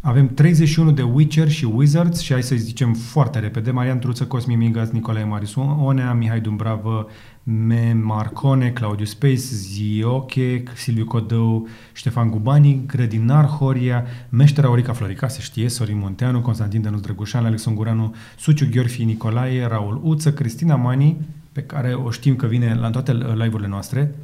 Avem 0.00 0.28
31 0.28 0.90
de 0.90 1.02
Witcher 1.02 1.48
și 1.48 1.64
Wizards 1.64 2.20
și 2.20 2.32
hai 2.32 2.42
să 2.42 2.54
zicem 2.54 2.94
foarte 2.94 3.38
repede. 3.38 3.70
Marian 3.70 3.98
Truță, 3.98 4.24
Cosmin 4.24 4.58
Mingaz, 4.58 4.90
Nicolae 4.90 5.24
Marius 5.24 5.54
Onea, 5.54 6.12
Mihai 6.12 6.40
Dumbravă, 6.40 7.06
Me 7.42 7.92
Marcone, 7.92 8.70
Claudiu 8.70 9.04
Space, 9.04 9.36
Zioche, 9.36 10.62
Silviu 10.74 11.04
Codău, 11.04 11.68
Ștefan 11.92 12.30
Gubani, 12.30 12.82
Grădinar 12.86 13.46
Horia, 13.46 14.04
Meștera 14.28 14.66
Aurica 14.66 14.92
Florica, 14.92 15.28
se 15.28 15.40
știe, 15.40 15.68
Sorin 15.68 15.98
Munteanu, 15.98 16.40
Constantin 16.40 16.82
Dănuț 16.82 17.00
Drăgușan, 17.00 17.44
Alex 17.44 17.64
Unguranu, 17.64 18.14
Suciu 18.38 18.68
Gheorfi 18.70 19.04
Nicolae, 19.04 19.66
Raul 19.66 20.00
Uță, 20.02 20.32
Cristina 20.32 20.76
Mani, 20.76 21.16
pe 21.52 21.62
care 21.62 21.92
o 21.92 22.10
știm 22.10 22.36
că 22.36 22.46
vine 22.46 22.74
la 22.74 22.90
toate 22.90 23.12
live-urile 23.12 23.68
noastre, 23.68 24.14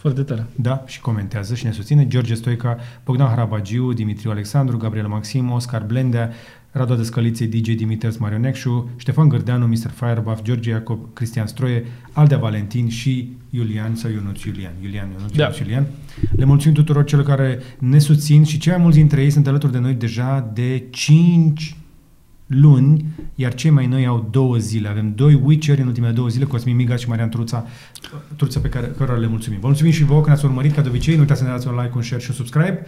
Foarte 0.00 0.22
tare. 0.22 0.46
da, 0.54 0.84
și 0.86 1.00
comentează 1.00 1.54
și 1.54 1.64
ne 1.64 1.72
susține 1.72 2.06
George 2.06 2.34
Stoica, 2.34 2.76
Bogdan 3.04 3.28
Harabagiu, 3.28 3.92
Dimitriu 3.92 4.30
Alexandru, 4.30 4.76
Gabriel 4.76 5.06
Maxim, 5.06 5.50
Oscar 5.50 5.82
Blendea, 5.82 6.30
Radu 6.70 6.94
Descălițe, 6.94 7.46
DJ 7.46 7.74
Dimiters 7.74 8.16
Marionecșu, 8.16 8.90
Ștefan 8.96 9.28
Gârdeanu, 9.28 9.66
Mr. 9.66 9.90
Firebuff, 9.94 10.42
George 10.42 10.70
Iacob, 10.70 10.98
Cristian 11.12 11.46
Stroie, 11.46 11.84
Aldea 12.12 12.38
Valentin 12.38 12.88
și 12.88 13.30
Iulian 13.50 13.94
sau 13.94 14.10
Ionuț 14.10 14.42
Iulian. 14.42 14.72
Iulian, 14.82 15.08
Ionuț, 15.16 15.32
Da. 15.32 15.42
Ionuț 15.42 15.58
Iulian. 15.58 15.86
Le 16.36 16.44
mulțumim 16.44 16.74
tuturor 16.74 17.04
celor 17.04 17.24
care 17.24 17.58
ne 17.78 17.98
susțin 17.98 18.44
și 18.44 18.58
cei 18.58 18.72
mai 18.72 18.82
mulți 18.82 18.98
dintre 18.98 19.22
ei 19.22 19.30
sunt 19.30 19.46
alături 19.46 19.72
de 19.72 19.78
noi 19.78 19.94
deja 19.94 20.50
de 20.54 20.84
5 20.90 21.76
luni, 22.48 23.04
iar 23.34 23.54
cei 23.54 23.70
mai 23.70 23.86
noi 23.86 24.06
au 24.06 24.28
două 24.30 24.56
zile. 24.56 24.88
Avem 24.88 25.12
doi 25.14 25.40
Witcher 25.42 25.78
în 25.78 25.86
ultimele 25.86 26.12
două 26.12 26.28
zile, 26.28 26.44
Cosmin 26.44 26.76
Migaș 26.76 27.00
și 27.00 27.08
Marian 27.08 27.28
Truța, 27.28 27.66
Truța 28.36 28.60
pe 28.60 28.68
care 28.68 28.86
cărora 28.96 29.18
le 29.18 29.26
mulțumim. 29.26 29.60
Vă 29.60 29.66
mulțumim 29.66 29.92
și 29.92 30.04
vouă 30.04 30.20
că 30.20 30.26
ne-ați 30.26 30.44
urmărit 30.44 30.74
ca 30.74 30.82
de 30.82 30.88
obicei. 30.88 31.14
Nu 31.14 31.20
uitați 31.20 31.40
să 31.40 31.46
ne 31.46 31.52
dați 31.52 31.66
un 31.66 31.74
like, 31.74 31.92
un 31.94 32.02
share 32.02 32.22
și 32.22 32.30
un 32.30 32.36
subscribe. 32.36 32.86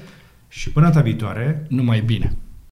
Și 0.48 0.70
până 0.70 0.86
data 0.86 1.00
viitoare, 1.00 1.66
Numai 1.68 2.00
bine. 2.00 2.36